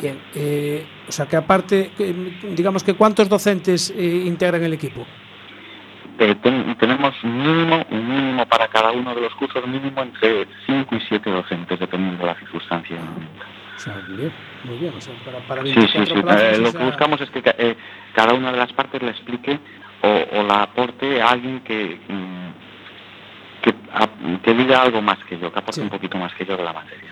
Bien, 0.01 0.21
eh, 0.35 0.87
o 1.07 1.13
sea 1.13 1.27
que 1.27 1.37
aparte, 1.37 1.91
digamos 2.57 2.83
que 2.83 2.95
¿cuántos 2.95 3.29
docentes 3.29 3.91
integran 3.91 4.63
el 4.63 4.73
equipo? 4.73 5.07
Eh, 6.23 6.37
tenemos 6.79 7.15
mínimo, 7.25 7.85
un 7.91 8.09
mínimo 8.09 8.47
para 8.47 8.69
cada 8.69 8.93
uno 8.93 9.13
de 9.13 9.23
los 9.23 9.35
cursos, 9.35 9.67
mínimo 9.67 10.03
entre 10.03 10.47
5 10.67 10.95
y 10.95 11.01
7 11.09 11.31
docentes, 11.31 11.81
dependiendo 11.81 12.21
de 12.21 12.27
la 12.27 12.39
circunstancia. 12.39 12.97
O 13.77 13.81
sea, 13.81 13.95
bien, 14.07 14.33
muy 14.63 14.79
bien. 14.79 14.95
O 14.97 15.01
sea, 15.01 15.15
para, 15.25 15.39
para 15.41 15.63
sí, 15.65 15.75
sí, 15.75 16.07
sí. 16.07 16.15
lo 16.15 16.73
que 16.73 16.85
buscamos 16.85 17.21
es 17.21 17.31
que 17.31 17.43
cada 18.15 18.35
una 18.35 18.53
de 18.53 18.59
las 18.59 18.73
partes 18.73 19.03
le 19.03 19.11
explique 19.11 19.59
o, 20.03 20.39
o 20.39 20.43
la 20.45 20.63
aporte 20.63 21.21
a 21.21 21.31
alguien 21.31 21.59
que, 21.61 21.99
mm, 22.09 22.43
que, 23.63 23.75
que, 24.45 24.55
diga 24.55 24.83
algo 24.83 25.03
más 25.03 25.19
que 25.25 25.37
yo, 25.41 25.53
que 25.53 25.59
aporte 25.59 25.81
un 25.81 25.89
poquito 25.89 26.19
más 26.19 26.33
que 26.35 26.45
yo 26.45 26.57
de 26.57 26.63
la 26.63 26.73
materia. 26.73 27.11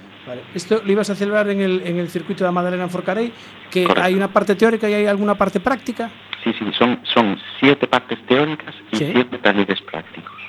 Esto 0.54 0.82
lo 0.84 0.92
ibas 0.92 1.10
a 1.10 1.16
celebrar 1.16 1.48
en 1.48 1.60
el, 1.60 1.82
en 1.84 1.98
el 1.98 2.08
circuito 2.10 2.44
de 2.44 2.52
Madalena 2.52 2.84
en 2.84 2.90
Forcarey, 2.90 3.32
que 3.70 3.88
hay 4.00 4.14
una 4.14 4.28
parte 4.28 4.54
teórica 4.54 4.88
y 4.88 4.94
hay 4.94 5.06
alguna 5.06 5.34
parte 5.34 5.58
práctica. 5.58 6.10
Sí, 6.44 6.54
sí, 6.58 6.64
son, 6.78 7.00
son 7.04 7.38
siete 7.58 7.86
partes 7.86 8.18
teóricas 8.26 8.74
y 8.92 8.96
siete 8.96 9.38
talleres 9.38 9.80
prácticos. 9.82 10.40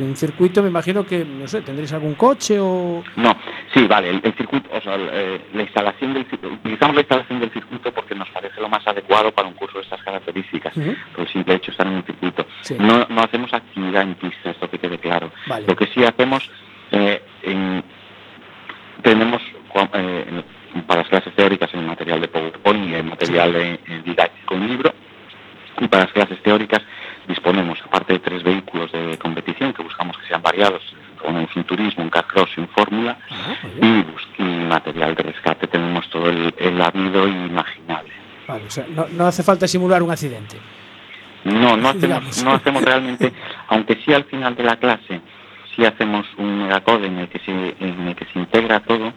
Un 0.00 0.16
circuito 0.16 0.62
me 0.62 0.68
imagino 0.68 1.04
que, 1.04 1.24
no 1.24 1.46
sé, 1.46 1.62
¿tendréis 1.62 1.92
algún 1.92 2.14
coche 2.14 2.58
o...? 2.58 3.04
No, 3.16 3.36
sí, 3.72 3.86
vale, 3.86 4.10
el, 4.10 4.34
circuito, 4.34 4.68
o 4.72 4.80
sea, 4.80 4.96
eh, 4.96 5.40
la 5.52 5.62
instalación 5.62 6.14
del 6.14 6.26
utilizamos 6.42 6.94
la 6.94 7.02
instalación 7.02 7.40
del 7.40 7.50
circuito 7.50 7.92
porque 7.92 8.14
nos 8.14 8.28
parece 8.30 8.60
lo 8.60 8.68
más 8.68 8.86
adecuado 8.86 9.32
para 9.32 9.48
un 9.48 9.54
curso 9.54 9.78
de 9.78 9.84
estas 9.84 10.02
características, 10.02 10.74
por 10.74 11.20
el 11.20 11.28
simple 11.32 11.54
hecho 11.54 11.66
de 11.66 11.72
estar 11.72 11.86
en 11.86 11.92
un 11.94 12.04
circuito. 12.04 12.46
No, 12.78 13.06
no 13.08 13.22
hacemos 13.22 13.52
actividad 13.52 14.02
en 14.02 14.14
pista, 14.14 14.50
esto 14.50 14.68
que 14.70 14.78
quede 14.78 14.98
claro. 14.98 15.30
Lo 15.66 15.76
que 15.76 15.86
sí 15.88 16.02
hacemos 16.04 16.50
eh, 16.90 17.22
en, 17.42 17.84
tenemos 19.02 19.42
eh, 19.92 20.42
para 20.82 21.00
las 21.02 21.08
clases 21.08 21.34
teóricas 21.34 21.72
el 21.74 21.82
material 21.82 22.20
de 22.20 22.28
PowerPoint 22.28 22.88
y 22.88 22.94
el 22.94 23.04
material 23.04 23.52
de, 23.52 23.78
didáctico 24.04 24.54
en 24.54 24.68
libro. 24.68 24.94
Y 25.80 25.88
para 25.88 26.04
las 26.04 26.12
clases 26.12 26.42
teóricas 26.42 26.82
disponemos, 27.28 27.78
aparte 27.84 28.14
de 28.14 28.18
tres 28.20 28.42
vehículos 28.42 28.90
de 28.92 29.18
competición 29.18 29.72
que 29.72 29.82
buscamos 29.82 30.16
que 30.18 30.26
sean 30.28 30.42
variados, 30.42 30.82
ponemos 31.22 31.54
un 31.54 31.64
turismo, 31.64 32.04
un 32.04 32.10
carcross 32.10 32.50
y 32.56 32.60
un 32.60 32.68
fórmula, 32.68 33.18
y, 33.80 34.42
material 34.42 35.14
de 35.14 35.22
rescate. 35.22 35.66
Tenemos 35.66 36.08
todo 36.10 36.28
el, 36.28 36.54
el 36.58 36.80
habido 36.80 37.28
imaginable. 37.28 38.12
Vale, 38.48 38.64
o 38.64 38.70
sea, 38.70 38.86
no, 38.88 39.06
no 39.08 39.26
hace 39.26 39.42
falta 39.42 39.66
simular 39.66 40.02
un 40.02 40.10
accidente. 40.10 40.56
No, 41.44 41.76
no 41.76 41.90
hacemos, 41.90 42.44
no 42.44 42.52
hacemos 42.52 42.82
realmente, 42.82 43.32
aunque 43.68 43.96
sí 44.04 44.12
al 44.12 44.24
final 44.24 44.56
de 44.56 44.64
la 44.64 44.76
clase 44.76 45.20
si 45.76 45.84
hacemos 45.84 46.26
un 46.38 46.62
megacode 46.62 47.06
en 47.06 47.18
el 47.18 47.28
que 47.28 47.38
se, 47.40 47.52
en 47.52 48.08
el 48.08 48.16
que 48.16 48.24
se 48.32 48.38
integra 48.38 48.80
todo, 48.80 49.12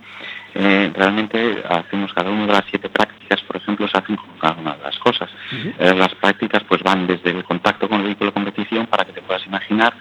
eh, 0.55 0.91
realmente 0.95 1.63
hacemos 1.67 2.13
cada 2.13 2.29
una 2.29 2.47
de 2.47 2.53
las 2.53 2.65
siete 2.69 2.89
prácticas, 2.89 3.41
por 3.41 3.57
ejemplo, 3.57 3.87
se 3.87 3.97
hacen 3.97 4.15
con 4.15 4.37
cada 4.39 4.55
una 4.59 4.75
de 4.75 4.83
las 4.83 4.97
cosas. 4.99 5.29
Eh, 5.51 5.93
las 5.95 6.13
prácticas 6.15 6.63
pues 6.67 6.81
van 6.81 7.07
desde 7.07 7.31
el 7.31 7.43
contacto 7.43 7.87
con 7.87 7.99
el 7.99 8.07
vehículo 8.07 8.31
de 8.31 8.33
competición, 8.33 8.87
para 8.87 9.05
que 9.05 9.13
te 9.13 9.21
puedas 9.21 9.45
imaginar, 9.45 9.93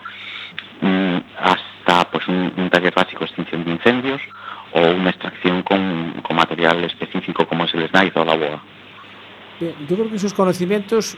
mm, 0.80 1.16
hasta 1.38 2.10
pues 2.10 2.26
un, 2.28 2.70
taller 2.70 2.94
básico 2.94 3.20
de 3.20 3.26
extinción 3.26 3.64
de 3.64 3.70
incendios 3.72 4.20
o 4.72 4.80
una 4.80 5.10
extracción 5.10 5.62
con, 5.62 6.20
con 6.22 6.36
material 6.36 6.84
específico 6.84 7.46
como 7.46 7.64
es 7.64 7.74
el 7.74 7.88
SNIDE 7.88 8.12
o 8.14 8.24
la 8.24 8.36
BOA. 8.36 8.62
yo 9.60 9.96
creo 9.96 10.10
que 10.10 10.16
esos 10.16 10.34
conocimientos 10.34 11.16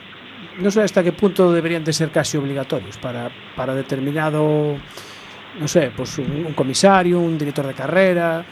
no 0.59 0.71
sé 0.71 0.81
hasta 0.81 1.03
qué 1.03 1.11
punto 1.11 1.51
deberían 1.51 1.83
de 1.83 1.91
ser 1.91 2.09
casi 2.09 2.37
obligatorios 2.37 2.97
para, 2.97 3.29
para 3.55 3.75
determinado 3.75 4.77
no 5.59 5.67
sé, 5.67 5.91
pues 5.95 6.17
un, 6.17 6.53
comisario, 6.53 7.19
un 7.19 7.37
director 7.37 7.65
de 7.67 7.73
carrera. 7.73 8.45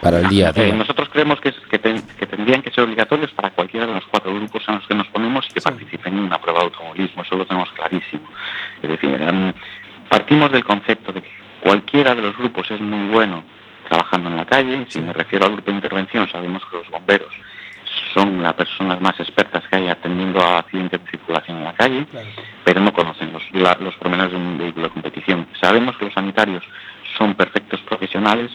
Para 0.00 0.18
el 0.20 0.28
día 0.28 0.50
eh, 0.50 0.72
nosotros 0.78 1.08
creemos 1.10 1.40
que, 1.40 1.52
que, 1.70 1.78
tendrían 2.26 2.62
que 2.62 2.70
ser 2.70 2.84
obligatorios 2.84 3.30
para 3.32 3.50
cualquiera 3.50 3.86
de 3.86 3.94
los 3.94 4.04
cuatro 4.06 4.34
grupos 4.34 4.62
en 4.68 4.74
los 4.76 4.86
que 4.86 4.94
nos 4.94 5.06
ponemos 5.08 5.46
y 5.48 5.54
que 5.54 5.60
participen 5.60 6.14
en 6.18 6.24
una 6.24 6.38
prueba 6.40 6.60
de 6.60 6.64
automovilismo, 6.66 7.22
eso 7.22 7.36
lo 7.36 7.46
tenemos 7.46 7.70
clarísimo. 7.72 8.28
Es 8.82 8.90
decir, 8.90 9.20
em, 9.20 9.52
partimos 10.08 10.52
del 10.52 10.64
concepto 10.64 11.12
de 11.12 11.22
que 11.22 11.30
cualquiera 11.60 12.14
de 12.14 12.22
los 12.22 12.36
grupos 12.36 12.70
es 12.70 12.80
muy 12.80 13.08
bueno 13.08 13.42
trabajando 13.88 14.28
en 14.30 14.36
la 14.36 14.44
calle, 14.44 14.84
si 14.88 15.00
me 15.00 15.12
refiero 15.12 15.46
al 15.46 15.52
grupo 15.52 15.70
de 15.70 15.76
intervención, 15.76 16.28
sabemos 16.30 16.62
que 16.70 16.76
los 16.78 16.88
bomberos 16.90 17.32
son 18.12 18.42
las 18.42 18.54
personas 18.54 19.00
más 19.00 19.18
expertas 19.20 19.62
que 19.68 19.76
hay 19.76 19.88
atendiendo 19.88 20.40
a 20.40 20.58
accidentes 20.58 21.02
de 21.04 21.10
circulación 21.10 21.58
en 21.58 21.64
la 21.64 21.72
calle, 21.74 22.06
pero 22.64 22.80
no 22.80 22.92
conocen 22.92 23.32
los, 23.32 23.42
la- 23.52 23.76
los 23.80 23.94
pormenores 23.96 24.32
de 24.32 24.38
un 24.38 24.58
vehículo 24.58 24.86
de 24.88 24.92
competición. 24.92 25.46
Sabemos 25.60 25.96
que 25.96 26.06
los 26.06 26.14
sanitarios 26.14 26.64
son 27.18 27.34
perfectos 27.34 27.80
profesionales, 27.82 28.50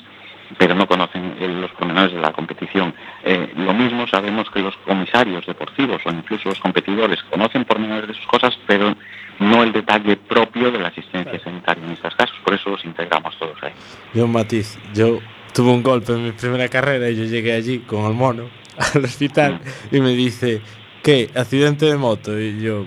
pero 0.57 0.75
no 0.75 0.87
conocen 0.87 1.35
eh, 1.39 1.47
los 1.47 1.71
pormenores 1.71 2.13
de 2.13 2.21
la 2.21 2.31
competición. 2.31 2.93
Eh, 3.23 3.51
lo 3.55 3.73
mismo 3.73 4.07
sabemos 4.07 4.49
que 4.49 4.59
los 4.59 4.75
comisarios 4.77 5.45
deportivos 5.45 6.01
o 6.05 6.09
incluso 6.09 6.49
los 6.49 6.59
competidores 6.59 7.21
conocen 7.29 7.65
pormenores 7.65 8.07
de 8.07 8.13
sus 8.13 8.25
cosas, 8.27 8.57
pero 8.65 8.95
no 9.39 9.63
el 9.63 9.71
detalle 9.71 10.17
propio 10.17 10.71
de 10.71 10.79
la 10.79 10.89
asistencia 10.89 11.39
sanitaria 11.39 11.85
en 11.85 11.91
estos 11.91 12.15
casos, 12.15 12.35
por 12.43 12.53
eso 12.53 12.69
los 12.69 12.83
integramos 12.83 13.37
todos 13.37 13.57
ahí. 13.61 13.71
Yo 14.13 14.27
matiz. 14.27 14.77
Yo 14.93 15.19
tuve 15.53 15.71
un 15.71 15.83
golpe 15.83 16.13
en 16.13 16.25
mi 16.25 16.31
primera 16.31 16.67
carrera 16.67 17.09
y 17.09 17.15
yo 17.15 17.23
llegué 17.25 17.53
allí 17.53 17.79
con 17.79 18.05
el 18.05 18.13
mono 18.13 18.49
al 18.95 19.03
hospital 19.03 19.59
y 19.91 19.99
me 20.01 20.11
dice, 20.11 20.61
¿qué? 21.03 21.29
¿Accidente 21.35 21.85
de 21.85 21.97
moto? 21.97 22.39
Y 22.39 22.61
yo, 22.61 22.85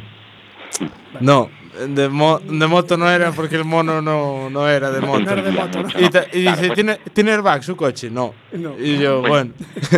no, 1.21 1.51
de, 1.89 2.09
mo- 2.09 2.39
de 2.41 2.67
moto 2.67 2.97
no 2.97 3.09
era 3.11 3.33
porque 3.33 3.57
el 3.57 3.65
mono 3.65 4.01
no, 4.03 4.51
no 4.51 4.69
era 4.69 4.91
de 4.91 5.01
moto. 5.01 5.31
era 5.31 5.43
de 5.43 5.53
moto, 5.53 5.83
¿no? 5.83 5.89
Y, 5.99 6.05
y 6.05 6.09
Claro, 6.11 6.27
dice, 6.33 6.57
pues- 6.67 6.75
¿tiene, 6.75 6.97
¿tiene 7.15 7.33
airbag 7.33 7.63
su 7.63 7.77
coche? 7.77 8.11
No. 8.11 8.35
No. 8.53 8.75
Y 8.79 8.99
yo, 8.99 9.21
Pues, 9.23 9.31
bueno. 9.31 9.53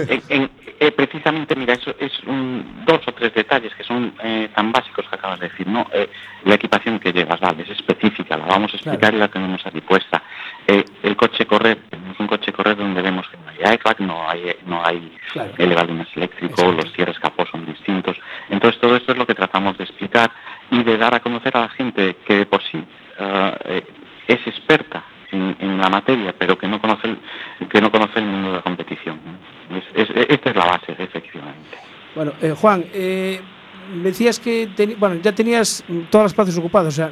en- 0.09 0.23
en- 0.29 0.51
eh, 0.81 0.91
precisamente, 0.91 1.55
mira, 1.57 1.75
eso 1.75 1.95
es 1.99 2.13
un- 2.27 2.83
dos 2.85 3.01
o 3.07 3.13
tres 3.13 3.33
detalles 3.33 3.73
que 3.75 3.85
son 3.85 4.13
eh, 4.23 4.51
tan 4.55 4.71
básicos 4.73 5.07
que 5.09 5.15
acabas 5.15 5.41
de 5.41 5.49
decir, 5.49 5.67
¿no? 5.67 5.87
Eh, 5.93 6.11
la 6.45 6.57
equipación 6.57 6.99
que 6.99 7.13
llevas, 7.13 7.41
vale, 7.41 7.63
es 7.63 7.71
específica, 7.71 8.37
la 8.37 8.47
vamos 8.47 8.73
a 8.75 8.77
explicar 8.77 9.15
y 9.15 9.19
la 9.19 9.29
tenemos 9.29 9.65
aquí 9.65 9.81
puesta. 9.81 10.23
Eh, 10.67 10.85
el 11.03 11.17
coche 11.17 11.47
correr, 11.47 11.79
tenemos 11.89 12.19
un 12.21 12.27
coche 12.27 12.53
correr 12.53 12.77
donde 12.77 13.01
vemos 13.03 13.27
que 13.29 13.37
no 13.37 13.45
hay 13.49 13.73
airbag, 13.73 14.01
no 14.01 14.29
hay, 14.29 14.57
no 14.67 14.85
hay 14.85 15.13
Claro. 15.33 15.53
elevadores 15.59 16.09
eléctricos, 16.17 16.59
Exacto. 16.59 16.83
los 16.83 16.93
cierres 16.93 17.19
capó 17.19 17.47
son 17.47 17.65
distintos. 17.67 18.17
Entonces, 18.51 18.81
todo 18.81 18.97
esto 18.97 19.13
es 19.13 19.19
lo 19.19 19.27
que 19.27 19.35
tratamos 19.35 19.79
de 19.79 19.85
explicar 19.85 20.31
y 20.75 20.83
de 20.83 20.99
dar 20.99 21.15
a 21.15 21.21
conocer 21.21 21.57
a 21.57 21.61
la 21.61 21.69
gente 21.69 22.17
que 22.27 22.39
de 22.39 22.47
por 22.47 22.63
sí 22.63 22.83
ah, 23.19 23.57
eh, 23.65 23.85
es 24.27 24.47
experta 24.47 25.05
en, 25.31 25.57
en 25.61 25.79
la 25.79 25.89
materia, 25.89 26.35
pero 26.37 26.59
que 26.59 26.67
no 26.67 26.81
conoce 26.81 27.09
el, 27.09 27.69
que 27.69 27.81
no 27.81 27.91
conoce 27.91 28.19
el 28.19 28.27
mundo 28.27 28.51
de 28.51 28.57
la 28.57 28.63
competición. 28.63 29.21
esta 29.95 30.51
es 30.51 30.57
la 30.57 30.65
base, 30.65 30.95
efectivamente. 30.99 31.79
Bueno, 32.15 32.33
eh, 32.41 32.55
Juan, 32.57 32.85
eh, 32.93 33.41
decías 34.03 34.39
que 34.41 34.69
teni- 34.71 34.97
bueno, 34.99 35.17
ya 35.23 35.33
tenías 35.33 35.85
todas 36.11 36.27
las 36.27 36.35
plazas 36.35 36.57
ocupadas, 36.59 36.95
o 36.95 36.97
sea, 36.97 37.11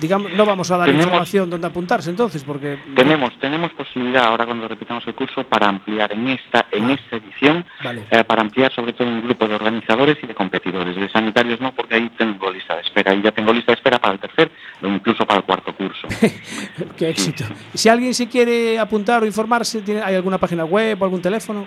digamos, 0.00 0.32
no 0.32 0.44
vamos 0.46 0.70
a 0.70 0.76
dar 0.76 0.86
Tenemos- 0.86 1.06
información 1.06 1.50
dónde 1.50 1.66
apuntarse 1.66 2.10
entonces, 2.10 2.44
porque 2.44 2.78
Tenemos, 2.94 3.36
tenemos 3.40 3.72
posibilidad 3.72 4.24
ahora 4.24 4.46
cuando 4.46 4.68
repitamos 4.68 5.04
el 5.06 5.14
curso 5.14 5.44
para 5.44 5.68
ampliar 5.68 6.12
en 6.12 6.28
esta, 6.28 6.66
en 6.70 6.90
esta 6.90 7.16
edición, 7.16 7.64
Vale. 7.82 8.04
eh, 8.10 8.24
para 8.24 8.42
ampliar 8.42 8.72
sobre 8.72 8.92
todo 8.92 9.08
un 9.08 9.22
grupo 9.22 9.46
de 9.48 9.54
organizadores 9.54 10.16
y 10.22 10.26
de 10.26 10.34
competidores. 10.34 10.94
De 10.96 11.08
sanitarios 11.10 11.60
no, 11.60 11.72
porque 11.74 11.96
ahí 11.96 12.10
tengo 12.16 12.50
lista 12.50 12.76
de 12.76 12.82
espera 12.82 13.14
y 13.14 13.22
ya 13.22 13.32
tengo 13.32 13.52
lista 13.52 13.72
de 13.72 13.76
espera 13.76 13.98
para 13.98 14.14
el 14.14 14.20
tercer 14.20 14.50
o 14.82 14.86
incluso 14.86 15.26
para 15.26 15.38
el 15.40 15.44
cuarto 15.44 15.74
curso. 15.74 16.06
qué 16.96 17.10
éxito. 17.10 17.44
Si 17.74 17.88
alguien 17.88 18.14
se 18.14 18.28
quiere 18.28 18.78
apuntar 18.78 19.22
o 19.22 19.26
informarse, 19.26 19.80
¿tiene, 19.82 20.02
¿hay 20.02 20.14
alguna 20.14 20.38
página 20.38 20.64
web 20.64 21.00
o 21.00 21.04
algún 21.04 21.20
teléfono? 21.22 21.66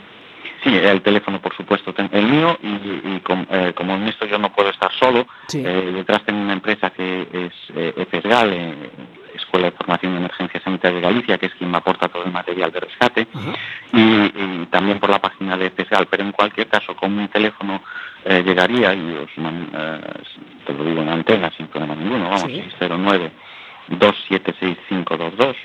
Sí, 0.64 0.70
el 0.76 1.02
teléfono, 1.02 1.42
por 1.42 1.56
supuesto, 1.56 1.94
el 2.12 2.26
mío 2.28 2.58
y, 2.62 3.16
y 3.16 3.20
com- 3.22 3.46
eh, 3.50 3.74
como 3.76 3.96
en 3.96 4.04
esto 4.08 4.26
yo 4.28 4.38
no 4.38 4.54
puedo 4.54 4.70
estar 4.70 4.92
solo, 4.94 5.26
Sí. 5.48 5.64
eh, 5.66 5.92
detrás 5.94 6.24
tengo 6.24 6.40
una 6.42 6.54
empresa 6.54 6.92
que 6.92 7.22
es 7.34 7.54
eh, 7.76 7.94
EFESGAL, 7.98 8.54
eh, 8.54 8.90
Escuela 9.34 9.68
de 9.72 9.78
Formación 9.78 10.12
de 10.14 10.20
Emergencia 10.20 10.62
Sanitaria 10.64 10.98
de 10.98 11.02
Galicia, 11.08 11.38
que 11.40 11.48
es 11.48 11.54
quien 11.56 11.72
me 11.72 11.78
aporta 11.78 12.10
todo 12.10 12.26
el 12.26 12.32
material 12.32 12.72
de 12.72 12.80
rescate, 12.80 13.28
y, 13.92 14.00
y 14.02 14.68
también 14.70 15.00
por 15.00 15.10
la 15.10 15.20
página 15.20 15.58
de 15.58 15.68
EFESGAL, 15.68 16.06
pero 16.08 16.24
en 16.24 16.32
cualquier 16.32 16.68
caso 16.68 16.96
con 16.96 17.16
mi 17.16 17.28
teléfono 17.30 17.82
llegaría 18.24 18.94
y 18.94 19.14
os 19.14 19.36
man- 19.38 19.70
te 20.66 20.74
lo 20.74 20.84
digo 20.84 21.02
en 21.02 21.10
antena 21.10 21.50
sin 21.58 21.68
problema 21.68 21.96
ninguno, 21.96 22.26
vamos, 22.26 22.44
Sí. 22.52 22.62
609 22.78 23.32
276522 23.88 25.56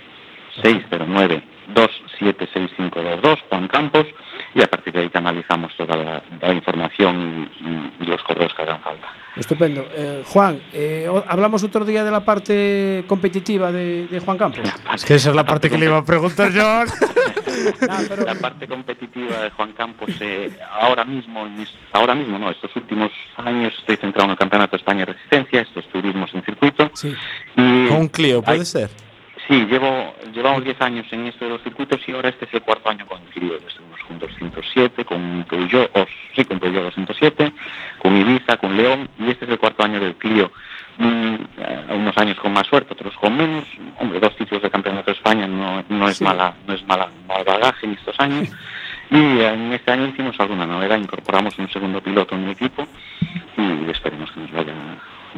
609 0.62 1.42
276522 1.75 3.38
Juan 3.49 3.68
Campos 3.68 4.06
y 4.54 4.62
a 4.62 4.66
partir 4.66 4.92
de 4.92 5.00
ahí 5.00 5.08
canalizamos 5.11 5.75
toda 5.76 5.96
la, 5.96 6.23
la 6.40 6.52
información 6.52 7.50
y, 7.61 8.02
y 8.04 8.06
los 8.06 8.23
correos 8.23 8.52
que 8.54 8.62
hagan 8.62 8.80
falta. 8.80 9.06
Estupendo. 9.37 9.87
Eh, 9.94 10.23
Juan, 10.26 10.61
eh, 10.73 11.06
hablamos 11.28 11.62
otro 11.62 11.85
día 11.85 12.02
de 12.04 12.11
la 12.11 12.25
parte 12.25 13.04
competitiva 13.06 13.70
de, 13.70 14.06
de 14.06 14.20
Juan 14.20 14.38
Campos. 14.38 14.60
Es 14.95 15.04
que 15.04 15.14
esa 15.17 15.30
es 15.30 15.36
la 15.36 15.45
parte 15.45 15.69
que 15.69 15.76
le 15.76 15.86
iba 15.86 15.99
a 15.99 16.04
preguntar 16.04 16.50
yo. 16.52 16.62
Pero- 18.08 18.25
La 18.25 18.34
parte 18.34 18.67
competitiva 18.67 19.36
de 19.43 19.50
Juan 19.50 19.73
Campos, 19.73 20.08
eh, 20.21 20.50
ahora 20.80 21.04
mismo, 21.04 21.47
ahora 21.93 22.14
mismo 22.14 22.38
no, 22.38 22.50
estos 22.50 22.75
últimos 22.76 23.10
años 23.36 23.75
estoy 23.78 23.97
centrado 23.97 24.25
en 24.26 24.30
el 24.32 24.38
Campeonato 24.38 24.73
de 24.73 24.76
España 24.78 25.04
de 25.04 25.12
Resistencia, 25.12 25.60
estos 25.62 25.86
turismos 25.88 26.32
en 26.34 26.43
circuito. 26.45 26.90
sí. 26.95 27.14
Y 27.56 27.88
Con 27.88 27.97
un 27.99 28.08
Clio, 28.08 28.43
puede 28.43 28.64
ser. 28.64 28.88
Sí, 29.49 29.65
llevo, 29.67 30.15
llevamos 30.32 30.65
10 30.65 30.80
años 30.80 31.06
en 31.13 31.26
esto 31.26 31.45
de 31.45 31.52
los 31.52 31.63
circuitos 31.63 32.00
y 32.09 32.13
ahora 32.13 32.30
este 32.30 32.47
es 32.47 32.54
el 32.54 32.63
cuarto 32.63 32.89
año 32.91 33.06
con 33.06 33.23
el 33.23 33.28
Clio. 33.28 33.54
Estuvimos 33.56 34.00
con 34.09 34.19
207, 34.19 35.04
con 35.04 35.45
Peugeot, 35.49 35.91
o, 35.97 36.04
sí, 36.35 36.45
con 36.45 36.59
Peugeot 36.59 36.85
207, 36.85 37.52
con 37.99 38.17
Ibiza, 38.17 38.56
con 38.56 38.76
León 38.76 39.09
y 39.19 39.30
este 39.30 39.45
es 39.45 39.52
el 39.52 39.59
cuarto 39.59 39.85
año 39.85 40.00
del 40.00 40.17
Clio. 40.17 40.50
Mm, 40.99 41.35
eh, 41.59 41.85
unos 41.91 42.17
años 42.19 42.37
con 42.41 42.52
más 42.54 42.67
suerte, 42.67 42.95
otros 42.95 43.15
con 43.19 43.37
menos. 43.37 43.65
Hombre, 44.00 44.19
dos 44.19 44.35
títulos 44.35 44.63
de 44.63 44.71
campeonato 44.71 45.13
de 45.13 45.17
España 45.17 45.47
no, 45.47 45.85
no 45.89 46.09
es 46.09 46.17
Sí. 46.17 46.25
mala, 46.25 46.54
no 46.67 46.75
es 46.75 46.85
mala, 46.87 47.09
mal 47.28 47.45
bagaje 47.45 47.87
en 47.87 47.93
estos 47.93 48.19
años. 48.19 48.49
Y 49.09 49.15
en 49.39 49.73
este 49.73 49.93
año 49.93 50.06
hicimos 50.09 50.35
alguna 50.41 50.67
novedad, 50.67 50.99
incorporamos 50.99 51.56
un 51.61 51.69
segundo 51.71 52.00
piloto 52.00 52.35
en 52.35 52.43
el 52.43 52.50
equipo 52.50 52.89
y 53.56 53.89
esperemos 53.89 54.32
que 54.32 54.41
nos 54.41 54.50
vaya 54.50 54.73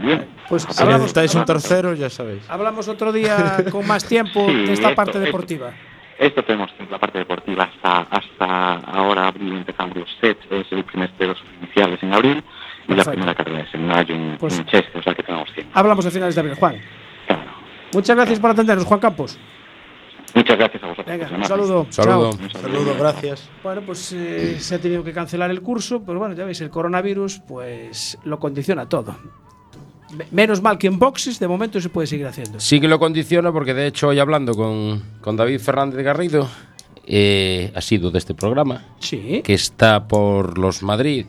bien. 0.03 0.27
Pues 0.49 0.63
Si 0.63 0.83
hablamos- 0.83 1.01
necesitáis 1.03 1.35
un 1.35 1.45
tercero, 1.45 1.95
ya 1.95 2.11
sabéis. 2.11 2.43
Hablamos 2.49 2.89
otro 2.89 3.13
día 3.13 3.57
con 3.71 3.87
más 3.87 4.05
tiempo 4.07 4.47
Sí, 4.49 4.55
de 4.55 4.63
esta 4.73 4.89
esto- 4.89 4.95
parte 4.95 5.11
esto- 5.13 5.21
deportiva. 5.21 5.73
Esto 6.19 6.43
tenemos 6.45 6.71
la 6.91 6.99
parte 6.99 7.19
deportiva 7.19 7.65
hasta 7.73 8.01
hasta 8.11 8.75
ahora 8.91 9.29
abril 9.29 9.53
empezamos 9.59 9.97
los 9.97 10.09
sets, 10.21 10.41
es 10.51 10.67
el 10.73 10.83
primer 10.85 11.13
de 11.17 11.29
los 11.29 11.39
iniciales 11.63 12.03
en 12.03 12.13
abril 12.13 12.43
y 12.89 12.91
la 12.91 12.97
Perfecto. 13.05 13.11
primera 13.13 13.35
carrera 13.37 13.61
es 13.61 13.73
en 13.75 13.87
mayo 13.87 14.15
en, 14.17 14.37
Pues- 14.37 14.59
en 14.59 14.67
Chester, 14.67 14.99
o 14.99 15.03
sea 15.03 15.15
que 15.15 15.23
tenemos 15.23 15.53
tiempo. 15.55 15.71
Hablamos 15.79 16.05
a 16.07 16.11
finales 16.11 16.35
de 16.35 16.41
abril, 16.41 16.57
Juan. 16.57 16.75
Claro. 17.29 17.43
Muchas 17.95 18.17
gracias 18.17 18.41
por 18.41 18.51
atendernos, 18.51 18.85
Juan 18.85 18.99
Campos. 18.99 19.39
Muchas 20.35 20.59
gracias 20.59 20.83
a 20.83 20.87
vosotros. 20.89 21.07
Venga, 21.07 21.29
por 21.29 21.39
un 21.39 21.45
saludo. 21.45 21.87
Saludo. 21.89 22.31
Chao. 22.33 22.43
Un 22.45 22.51
Saludos, 22.51 22.97
gracias. 22.99 23.49
Bueno, 23.63 23.81
pues 23.87 24.13
eh, 24.13 24.57
se 24.59 24.75
ha 24.75 24.79
tenido 24.81 25.03
que 25.05 25.13
cancelar 25.13 25.51
el 25.51 25.63
curso, 25.63 26.03
pero 26.05 26.19
bueno, 26.19 26.35
ya 26.35 26.45
veis, 26.45 26.61
el 26.61 26.69
coronavirus 26.71 27.39
pues 27.47 28.19
lo 28.25 28.39
condiciona 28.41 28.89
todo. 28.89 29.17
Me- 30.17 30.27
Menos 30.31 30.63
mal 30.63 30.79
que 30.79 30.87
en 30.87 30.99
boxes 30.99 31.39
de 31.39 31.49
momento 31.49 31.81
se 31.81 31.89
puede 31.89 32.07
seguir 32.07 32.27
haciendo. 32.27 32.59
Sí 32.61 32.81
que 32.81 32.89
lo 32.89 32.99
condiciona 32.99 33.53
porque 33.53 33.75
de 33.75 33.87
hecho 33.87 34.09
hoy 34.09 34.19
hablando 34.19 34.55
con, 34.55 35.03
con 35.21 35.37
David 35.37 35.61
Fernández 35.61 36.03
Garrido, 36.05 36.49
eh, 37.07 37.73
ha 37.75 37.81
sido 37.81 38.11
de 38.11 38.19
este 38.19 38.35
programa, 38.35 38.85
Sí. 39.01 39.43
que 39.45 39.55
está 39.55 40.07
por 40.09 40.59
los 40.59 40.83
Madrid, 40.83 41.27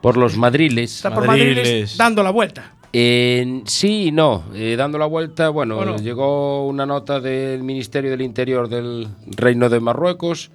por 0.00 0.16
los 0.16 0.36
Madriles. 0.36 0.96
Está 0.96 1.12
por 1.14 1.26
Madrid 1.26 1.56
Madriles. 1.56 1.96
dando 1.96 2.22
la 2.22 2.30
vuelta. 2.30 2.74
En- 2.92 3.62
sí 3.66 4.08
y 4.08 4.12
no. 4.12 4.44
Eh, 4.54 4.74
dando 4.76 4.98
la 4.98 5.06
vuelta, 5.06 5.48
bueno, 5.48 5.78
¿O 5.78 5.84
no? 5.84 5.96
llegó 5.96 6.66
una 6.66 6.84
nota 6.84 7.20
del 7.20 7.62
Ministerio 7.62 8.10
del 8.10 8.20
Interior 8.22 8.68
del 8.68 9.08
Reino 9.26 9.68
de 9.70 9.80
Marruecos 9.80 10.50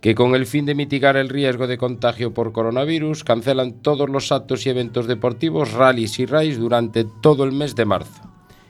que 0.00 0.14
con 0.14 0.34
el 0.34 0.46
fin 0.46 0.66
de 0.66 0.74
mitigar 0.74 1.16
el 1.16 1.28
riesgo 1.28 1.66
de 1.66 1.78
contagio 1.78 2.34
por 2.34 2.52
coronavirus 2.52 3.24
cancelan 3.24 3.80
todos 3.82 4.08
los 4.08 4.30
actos 4.32 4.66
y 4.66 4.70
eventos 4.70 5.06
deportivos, 5.06 5.72
rallies 5.72 6.18
y 6.18 6.26
raids 6.26 6.58
durante 6.58 7.04
todo 7.04 7.44
el 7.44 7.52
mes 7.52 7.74
de 7.74 7.86
marzo. 7.86 8.22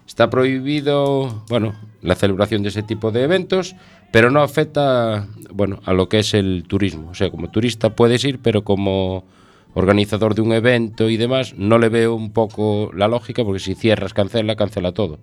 Está 0.07 0.31
prohibido, 0.31 1.45
bueno, 1.49 1.75
la 2.01 2.15
celebración 2.15 2.63
de 2.63 2.69
ese 2.69 2.85
tipo 2.85 3.11
de 3.11 3.25
eventos, 3.25 3.75
pero 4.13 4.31
no 4.31 4.41
afecta, 4.41 5.27
bueno, 5.51 5.81
a 5.85 5.93
lo 5.93 6.09
que 6.09 6.21
es 6.21 6.33
el 6.33 6.65
turismo. 6.67 7.11
O 7.11 7.15
sea, 7.15 7.29
como 7.31 7.51
turista 7.51 7.97
puedes 7.97 8.25
ir, 8.25 8.39
pero 8.41 8.63
como 8.63 9.25
organizador 9.75 10.35
de 10.35 10.43
un 10.43 10.53
evento 10.53 11.11
y 11.11 11.17
demás, 11.17 11.55
no 11.59 11.79
le 11.79 11.89
veo 11.89 12.15
un 12.15 12.33
poco 12.33 12.91
la 12.95 13.09
lógica, 13.09 13.45
porque 13.45 13.59
si 13.59 13.75
cierras, 13.75 14.15
cancela, 14.15 14.57
cancela 14.57 14.93
todo. 14.93 15.19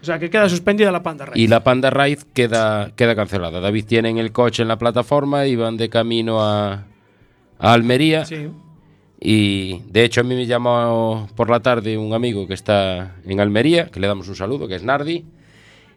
O 0.00 0.04
sea, 0.04 0.18
que 0.18 0.30
queda 0.30 0.48
suspendida 0.48 0.92
la 0.92 1.02
panda 1.02 1.26
Race. 1.26 1.40
Y 1.40 1.48
la 1.48 1.64
Panda 1.64 1.90
Ride 1.90 2.20
queda, 2.32 2.92
queda 2.94 3.16
cancelada. 3.16 3.60
David 3.60 3.84
tiene 3.86 4.10
el 4.18 4.32
coche 4.32 4.62
en 4.62 4.68
la 4.68 4.78
plataforma 4.78 5.46
y 5.46 5.56
van 5.56 5.76
de 5.76 5.88
camino 5.88 6.40
a, 6.40 6.84
a 7.58 7.72
Almería. 7.72 8.24
Sí. 8.24 8.48
Y 9.20 9.80
de 9.90 10.04
hecho 10.04 10.20
a 10.20 10.24
mí 10.24 10.34
me 10.36 10.46
llamó 10.46 11.28
por 11.34 11.50
la 11.50 11.60
tarde 11.60 11.98
un 11.98 12.14
amigo 12.14 12.46
que 12.46 12.54
está 12.54 13.16
en 13.26 13.40
Almería, 13.40 13.86
que 13.86 13.98
le 13.98 14.06
damos 14.06 14.28
un 14.28 14.36
saludo, 14.36 14.68
que 14.68 14.76
es 14.76 14.84
Nardi. 14.84 15.24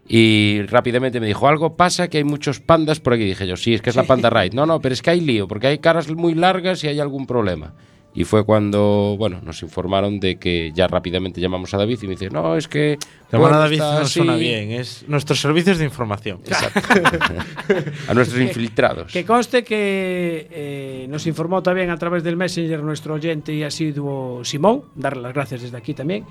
Y 0.08 0.64
rápidamente 0.64 1.20
me 1.20 1.28
dijo, 1.28 1.48
algo 1.48 1.78
pasa 1.78 2.08
que 2.08 2.18
hay 2.18 2.24
muchos 2.24 2.60
pandas 2.60 3.00
por 3.00 3.14
aquí. 3.14 3.24
Dije 3.24 3.46
yo, 3.46 3.56
sí, 3.56 3.76
es 3.76 3.82
que 3.82 3.92
es 3.92 3.96
la 3.96 4.04
Panda 4.04 4.32
Ride. 4.32 4.56
No, 4.56 4.66
no, 4.66 4.82
pero 4.82 4.94
es 4.94 5.02
que 5.02 5.12
hay 5.12 5.22
lío, 5.22 5.48
porque 5.48 5.68
hay 5.68 5.78
caras 5.78 6.10
muy 6.10 6.34
largas 6.34 6.84
y 6.84 6.88
hay 6.88 7.00
algún 7.00 7.28
problema. 7.28 7.74
Y 8.13 8.26
fue 8.26 8.43
cuando, 8.43 9.15
bueno, 9.17 9.39
nos 9.41 9.63
informaron 9.63 10.19
de 10.19 10.36
que 10.38 10.71
ya 10.74 10.88
rápidamente 10.88 11.39
llamamos 11.39 11.74
a 11.74 11.78
David 11.78 12.00
y 12.02 12.08
me 12.08 12.12
dice, 12.12 12.30
no, 12.30 12.58
es 12.58 12.67
que... 12.67 12.97
Llamar 13.32 13.50
bueno, 13.50 13.56
a 13.56 13.60
David 13.60 13.80
no 13.80 14.06
suena 14.06 14.34
así". 14.34 14.41
bien, 14.41 14.71
es 14.71 15.06
nuestros 15.08 15.39
servicios 15.39 15.78
de 15.78 15.86
información. 15.86 16.41
A 18.10 18.13
nuestros 18.13 18.41
infiltrados. 18.41 19.13
Que 19.13 19.24
conste 19.24 19.63
que 19.63 20.47
eh, 20.52 21.06
nos 21.10 21.26
informó 21.28 21.63
también 21.63 21.89
a 21.89 21.97
través 21.97 22.24
del 22.24 22.36
Messenger 22.36 22.84
nuestro 22.84 23.13
oyente 23.13 23.54
y 23.54 23.63
asiduo 23.63 24.43
Simón, 24.43 24.84
darle 24.95 25.21
las 25.21 25.34
gracias 25.34 25.62
desde 25.62 25.78
aquí 25.78 25.93
también. 25.93 26.26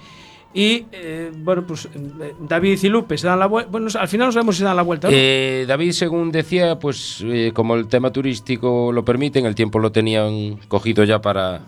Y 0.53 0.87
eh, 0.91 1.31
bueno, 1.33 1.65
pues 1.65 1.87
eh, 1.95 2.35
David 2.41 2.79
y 2.83 2.89
Lupe 2.89 3.17
se 3.17 3.27
dan 3.27 3.39
la 3.39 3.47
vuelta. 3.47 3.71
Bueno, 3.71 3.87
al 3.99 4.09
final 4.09 4.29
no 4.29 4.33
sabemos 4.33 4.57
si 4.57 4.65
dan 4.65 4.77
la 4.77 4.83
vuelta. 4.83 5.09
no. 5.09 5.15
Eh, 5.17 5.65
David, 5.69 5.93
según 5.93 6.33
decía, 6.33 6.79
pues 6.79 7.23
eh, 7.25 7.53
como 7.55 7.77
el 7.77 7.87
tema 7.87 8.11
turístico 8.11 8.91
lo 8.93 9.05
permite, 9.05 9.39
en 9.39 9.47
el 9.47 9.55
tiempo 9.55 9.79
lo 9.79 9.93
tenían 9.93 10.57
cogido 10.69 11.05
ya 11.05 11.21
para, 11.21 11.61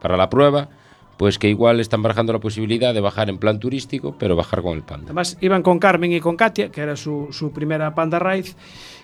para 0.00 0.16
la 0.16 0.28
prueba, 0.30 0.68
pues 1.16 1.38
que 1.38 1.48
igual 1.48 1.78
están 1.78 2.02
barajando 2.02 2.32
la 2.32 2.40
posibilidad 2.40 2.92
de 2.92 3.00
bajar 3.00 3.30
en 3.30 3.38
plan 3.38 3.60
turístico, 3.60 4.16
pero 4.18 4.34
bajar 4.34 4.62
con 4.62 4.72
el 4.72 4.82
panda. 4.82 5.04
Además, 5.06 5.38
iban 5.40 5.62
con 5.62 5.78
Carmen 5.78 6.12
y 6.12 6.18
con 6.18 6.36
Katia, 6.36 6.70
que 6.70 6.80
era 6.80 6.96
su, 6.96 7.28
su 7.30 7.52
primera 7.52 7.94
Panda 7.94 8.18
Ride. 8.18 8.50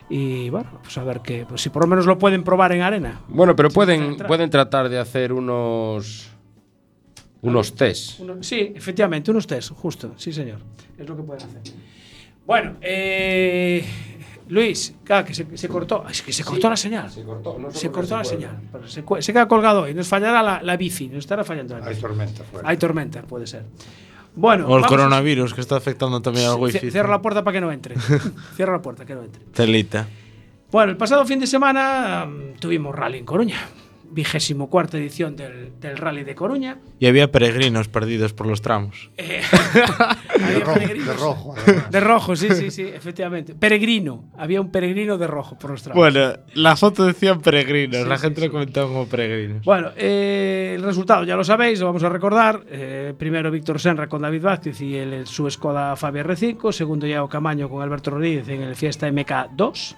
Y 0.09 0.51
bueno, 0.51 0.71
pues 0.83 0.99
a 0.99 1.05
ver 1.05 1.21
que, 1.21 1.47
pues 1.49 1.61
si 1.61 1.69
por 1.71 1.83
lo 1.85 1.89
menos 1.89 2.05
lo 2.05 2.19
pueden 2.19 2.43
probar 2.43 2.73
en 2.73 2.83
arena. 2.83 3.21
Bueno, 3.29 3.55
pero 3.55 3.71
Sí, 3.71 3.77
pueden, 3.77 4.17
pueden 4.17 4.51
tratar 4.51 4.89
de 4.89 4.99
hacer 4.99 5.33
unos 5.33 6.33
unos 7.43 7.75
test. 7.75 8.21
Uno- 8.21 8.43
sí, 8.43 8.73
efectivamente, 8.75 9.31
unos 9.31 9.47
test, 9.47 9.71
justo, 9.73 10.13
sí 10.17 10.33
señor. 10.33 10.59
Es 10.99 11.09
lo 11.09 11.17
que 11.17 11.23
pueden 11.23 11.45
hacer. 11.45 11.61
Bueno, 12.47 12.77
eh, 12.81 13.85
Luis, 14.49 14.95
claro, 15.05 15.25
que 15.27 15.35
se, 15.35 15.57
se 15.57 15.69
cortó. 15.69 16.05
Es 16.11 16.23
que 16.23 16.33
se 16.33 16.43
cortó 16.45 16.69
la 16.69 16.77
señal. 16.77 17.11
Se 17.11 17.23
cortó, 17.23 17.57
no 17.59 17.71
Se 17.71 17.91
cortó 17.91 18.17
la 18.17 18.25
señal. 18.25 18.59
Pero 18.73 18.89
se, 18.89 19.05
se 19.21 19.33
queda 19.33 19.47
colgado 19.47 19.83
hoy. 19.83 19.95
Nos 19.95 20.09
fallará 20.09 20.43
la, 20.43 20.61
la 20.63 20.77
bici. 20.77 21.09
Nos 21.09 21.19
estará 21.19 21.45
fallando 21.45 21.79
la 21.79 21.85
Hay 21.85 21.91
bici. 21.91 22.01
tormenta 22.03 22.43
fuera. 22.45 22.69
Hay 22.69 22.77
tormenta, 22.77 23.23
puede 23.23 23.47
ser. 23.47 23.65
Bueno, 24.35 24.67
O 24.69 24.79
el 24.79 24.87
coronavirus 24.87 25.55
que 25.55 25.61
está 25.61 25.77
afectando 25.77 26.21
también 26.23 26.49
al 26.49 26.57
wifi. 26.57 26.91
Cierra 26.91 27.11
la 27.11 27.23
puerta 27.23 27.43
para 27.45 27.55
que 27.55 27.61
no 27.61 27.71
entre. 27.73 27.95
Cierra 28.57 28.73
la 28.75 28.83
puerta 28.83 29.05
que 29.05 29.15
no 29.15 29.23
entre. 29.23 29.43
Telita. 29.53 30.07
Bueno, 30.73 30.91
el 30.93 30.97
pasado 30.97 31.25
fin 31.27 31.39
de 31.41 31.47
semana 31.47 32.27
mm, 32.27 32.59
tuvimos 32.61 32.95
rally 32.95 33.19
en 33.19 33.25
Coruña. 33.25 33.59
Vigésimo 34.11 34.69
cuarta 34.71 34.99
edición 34.99 35.37
del, 35.37 35.73
del 35.81 35.97
rally 35.97 36.25
de 36.25 36.35
Coruña. 36.35 36.79
Y 36.99 37.07
había 37.07 37.31
peregrinos 37.31 37.89
perdidos 37.89 38.33
por 38.33 38.47
los 38.47 38.61
tramos. 38.63 39.11
Eh, 39.17 39.41
De 40.41 40.59
rojo, 40.61 40.79
de 40.81 41.13
rojo, 41.13 41.55
además. 41.67 41.91
De 41.91 42.01
rojo, 42.01 42.37
sí, 42.37 42.49
sí, 42.55 42.71
sí, 42.71 42.83
efectivamente. 42.83 43.55
Peregrino. 43.55 44.25
Había 44.39 44.61
un 44.61 44.71
peregrino 44.71 45.19
de 45.19 45.27
rojo 45.27 45.59
por 45.59 45.71
los 45.71 45.83
tramos. 45.83 45.97
Bueno, 45.99 46.33
la 46.55 46.77
foto 46.77 47.05
decía 47.05 47.37
peregrinos, 47.37 48.03
Sí, 48.03 48.09
la 48.09 48.19
gente 48.19 48.41
sí. 48.41 48.47
lo 48.47 48.53
comentaba 48.53 48.89
como 48.89 49.07
peregrinos. 49.07 49.65
Bueno, 49.65 49.91
eh, 49.97 50.73
el 50.77 50.83
resultado 50.83 51.25
ya 51.25 51.37
lo 51.37 51.45
sabéis, 51.45 51.79
lo 51.81 51.87
vamos 51.87 52.03
a 52.05 52.09
recordar. 52.09 52.63
Eh, 52.71 53.13
primero 53.19 53.51
Víctor 53.51 53.79
Senra 53.81 54.09
con 54.09 54.23
David 54.23 54.43
Vázquez 54.43 54.81
y 54.81 54.97
el, 54.97 55.27
su 55.27 55.49
Skoda 55.51 55.95
Fabia 55.97 56.25
R5. 56.25 56.73
Segundo 56.73 57.07
Iago 57.07 57.29
Camaño 57.29 57.69
con 57.69 57.83
Alberto 57.83 58.11
Rodríguez 58.11 58.49
en 58.49 58.63
el 58.63 58.75
Fiesta 58.77 59.09
MK2. 59.11 59.97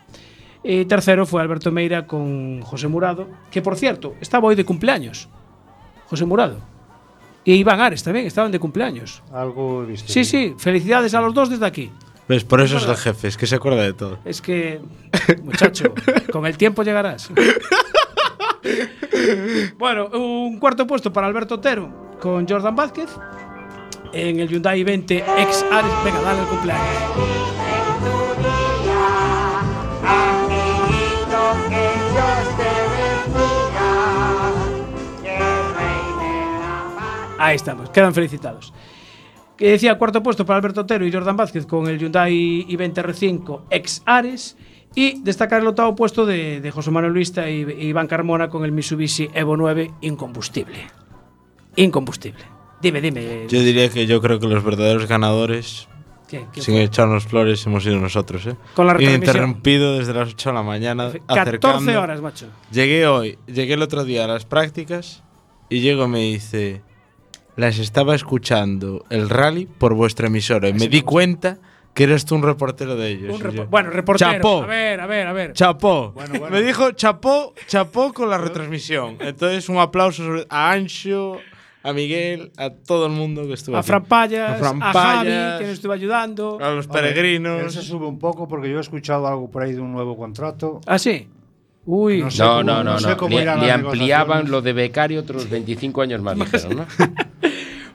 Y 0.65 0.85
tercero 0.85 1.27
fue 1.27 1.43
Alberto 1.43 1.73
Meira 1.73 2.07
con 2.07 2.61
José 2.63 2.89
Murado, 2.89 3.29
que 3.51 3.63
por 3.63 3.77
cierto, 3.77 4.15
estaba 4.21 4.49
hoy 4.49 4.55
de 4.55 4.65
cumpleaños. 4.65 5.29
José 6.07 6.25
Murado. 6.25 6.59
Y 7.45 7.55
Iván 7.55 7.81
Ares 7.81 8.05
también, 8.05 8.27
estaban 8.27 8.53
de 8.53 8.61
cumpleaños. 8.61 9.23
Algo 9.33 9.83
he 9.83 9.87
visto. 9.87 10.13
Sí, 10.13 10.25
sí, 10.25 10.55
felicidades 10.59 11.15
a 11.15 11.21
los 11.21 11.35
dos 11.35 11.51
desde 11.51 11.67
aquí. 11.67 11.91
¿Ves? 12.29 12.45
Por 12.45 12.61
eso 12.61 12.77
es 12.77 12.87
el 12.87 12.97
jefe, 12.97 13.29
es 13.29 13.37
que 13.37 13.47
se 13.47 13.57
acuerda 13.57 13.83
de 13.83 13.93
todo. 13.93 14.19
Es 14.25 14.41
que, 14.41 14.81
muchacho, 15.43 15.93
con 16.33 16.47
el 16.47 16.57
tiempo 16.57 16.85
llegarás. 16.85 17.31
bueno, 19.79 20.07
un 20.07 20.59
cuarto 20.59 20.87
puesto 20.87 21.13
para 21.13 21.27
Alberto 21.27 21.57
Otero 21.57 22.13
con 22.21 22.49
Jordan 22.49 22.77
Vázquez 22.77 23.11
en 24.13 24.39
el 24.39 24.49
Hyundai 24.49 24.85
20 24.85 25.19
X 25.19 25.67
Ares. 25.73 25.93
Venga, 26.05 26.21
dale 26.21 26.43
el 26.43 26.47
cumpleaños. 26.47 27.62
Ahí 37.45 37.57
estamos, 37.57 37.91
quedan 37.91 38.15
felicitados. 38.15 38.73
Que 39.57 39.71
decía 39.73 39.97
cuarto 39.99 40.23
puesto 40.23 40.45
para 40.47 40.59
Alberto 40.59 40.81
Otero 40.83 41.07
y 41.07 41.13
Jordan 41.13 41.37
Vázquez 41.37 41.67
con 41.67 41.87
el 41.89 41.99
Hyundai 41.99 42.33
i20 42.69 42.95
R5 42.95 43.61
X 43.71 44.03
Ares. 44.07 44.57
Y 44.95 45.23
destacar 45.23 45.63
el 45.63 45.67
octavo 45.67 45.97
puesto 45.97 46.27
de, 46.27 46.61
de 46.61 46.71
José 46.71 46.91
Manuel 46.91 47.15
Luista 47.15 47.49
y, 47.49 47.63
y 47.63 47.87
Iván 47.89 48.07
Carmona 48.07 48.49
con 48.51 48.65
el 48.65 48.73
Mitsubishi 48.73 49.31
Evo 49.33 49.57
9 49.57 49.91
incombustible. 50.03 50.87
Incombustible. 51.77 52.45
Dime, 52.81 53.01
dime. 53.01 53.47
Yo 53.49 53.61
diría 53.61 53.89
que 53.89 54.07
yo 54.07 54.21
creo 54.21 54.39
que 54.39 54.47
los 54.49 54.63
verdaderos 54.63 55.07
ganadores, 55.07 55.89
¿qué- 56.29 56.45
qué 56.53 56.61
sin 56.61 56.75
fue? 56.75 56.83
echarnos 56.83 57.25
flores, 57.25 57.65
hemos 57.67 57.85
sido 57.85 57.99
nosotros, 58.01 58.45
¿eh? 58.47 58.57
Con 58.75 58.87
la. 58.87 59.01
Ininterrumpido 59.01 59.99
desde 59.99 60.13
las 60.13 60.29
8 60.31 60.51
de 60.51 60.55
la 60.55 60.63
mañana. 60.63 61.05
14 61.13 61.41
acercando. 61.41 62.01
horas, 62.03 62.21
macho. 62.21 62.47
Llegué 62.71 63.07
hoy, 63.07 63.39
llegué 63.47 63.75
el 63.75 63.83
otro 63.83 64.05
día 64.05 64.25
a 64.25 64.29
las 64.29 64.45
prácticas 64.45 65.23
y 65.71 65.81
llego 65.81 66.05
y 66.05 66.09
me 66.09 66.19
dice, 66.21 66.83
las 67.57 67.79
estaba 67.79 68.15
escuchando 68.15 69.05
el 69.11 69.29
rally 69.29 69.67
por 69.67 69.95
vuestra 69.95 70.27
emisora 70.29 70.69
y 70.69 70.73
me 70.75 70.89
di 70.89 71.03
cuenta 71.03 71.59
que 71.95 72.05
eres 72.05 72.25
tú 72.25 72.35
un 72.37 72.43
reportero 72.43 72.97
de 72.97 73.11
ellos. 73.11 73.35
Un 73.35 73.41
repo- 73.43 73.69
bueno, 73.69 73.91
reportero. 73.91 74.33
Chapó. 74.33 74.63
A 74.63 74.67
ver, 74.67 75.01
a 75.01 75.07
ver, 75.07 75.27
a 75.27 75.33
ver. 75.35 75.53
Chapó. 75.53 76.13
Bueno, 76.13 76.39
bueno. 76.39 76.57
Me 76.57 76.63
dijo 76.63 76.93
chapó, 76.93 77.53
chapó 77.67 78.13
con 78.15 78.31
la 78.31 78.39
retransmisión. 78.39 79.17
Entonces 79.21 79.69
un 79.69 79.77
aplauso 79.77 80.25
sobre- 80.25 80.47
a 80.49 80.71
Ancho, 80.73 81.37
a 81.83 81.93
Miguel, 81.93 82.51
a 82.57 82.71
todo 82.71 83.05
el 83.07 83.13
mundo 83.13 83.47
que 83.47 83.53
estuvo 83.53 83.77
A 83.77 83.81
aquí. 83.81 83.89
Fran 83.89 84.05
Payas, 84.05 84.51
A 84.51 84.55
a, 84.55 84.59
Fran 84.59 84.81
Javi, 84.81 84.93
Payas. 85.29 85.59
que 85.59 85.65
nos 85.67 85.73
estuvo 85.75 85.93
ayudando. 85.93 86.59
a 86.63 86.71
los 86.71 86.87
Hombre, 86.87 87.03
peregrinos. 87.03 87.61
Él 87.61 87.71
se 87.71 87.83
sube 87.83 88.07
un 88.07 88.19
poco 88.19 88.49
porque 88.49 88.71
yo 88.71 88.79
he 88.79 88.81
escuchado 88.81 89.27
algo 89.27 89.51
por 89.51 89.63
ahí 89.63 89.73
de 89.73 89.81
un 89.81 89.93
nuevo 89.93 90.17
contrato. 90.17 90.81
¿Ah, 90.87 90.99
sí? 90.99 91.29
Uy. 91.85 92.23
No 92.23 92.31
sé 92.31 92.43
No, 92.43 92.49
cómo- 92.49 92.63
no, 92.63 92.85
no, 92.85 92.93
no 92.93 92.99
sé 92.99 93.09
no. 93.09 93.17
cómo 93.17 93.39
Le, 93.39 93.71
ampliaban 93.71 94.51
lo 94.51 94.63
de 94.63 94.73
becario 94.73 95.21
otros 95.21 95.49
25 95.51 96.03
años 96.03 96.23
más, 96.23 96.37
dijeron, 96.37 96.77
¿no? 96.77 96.87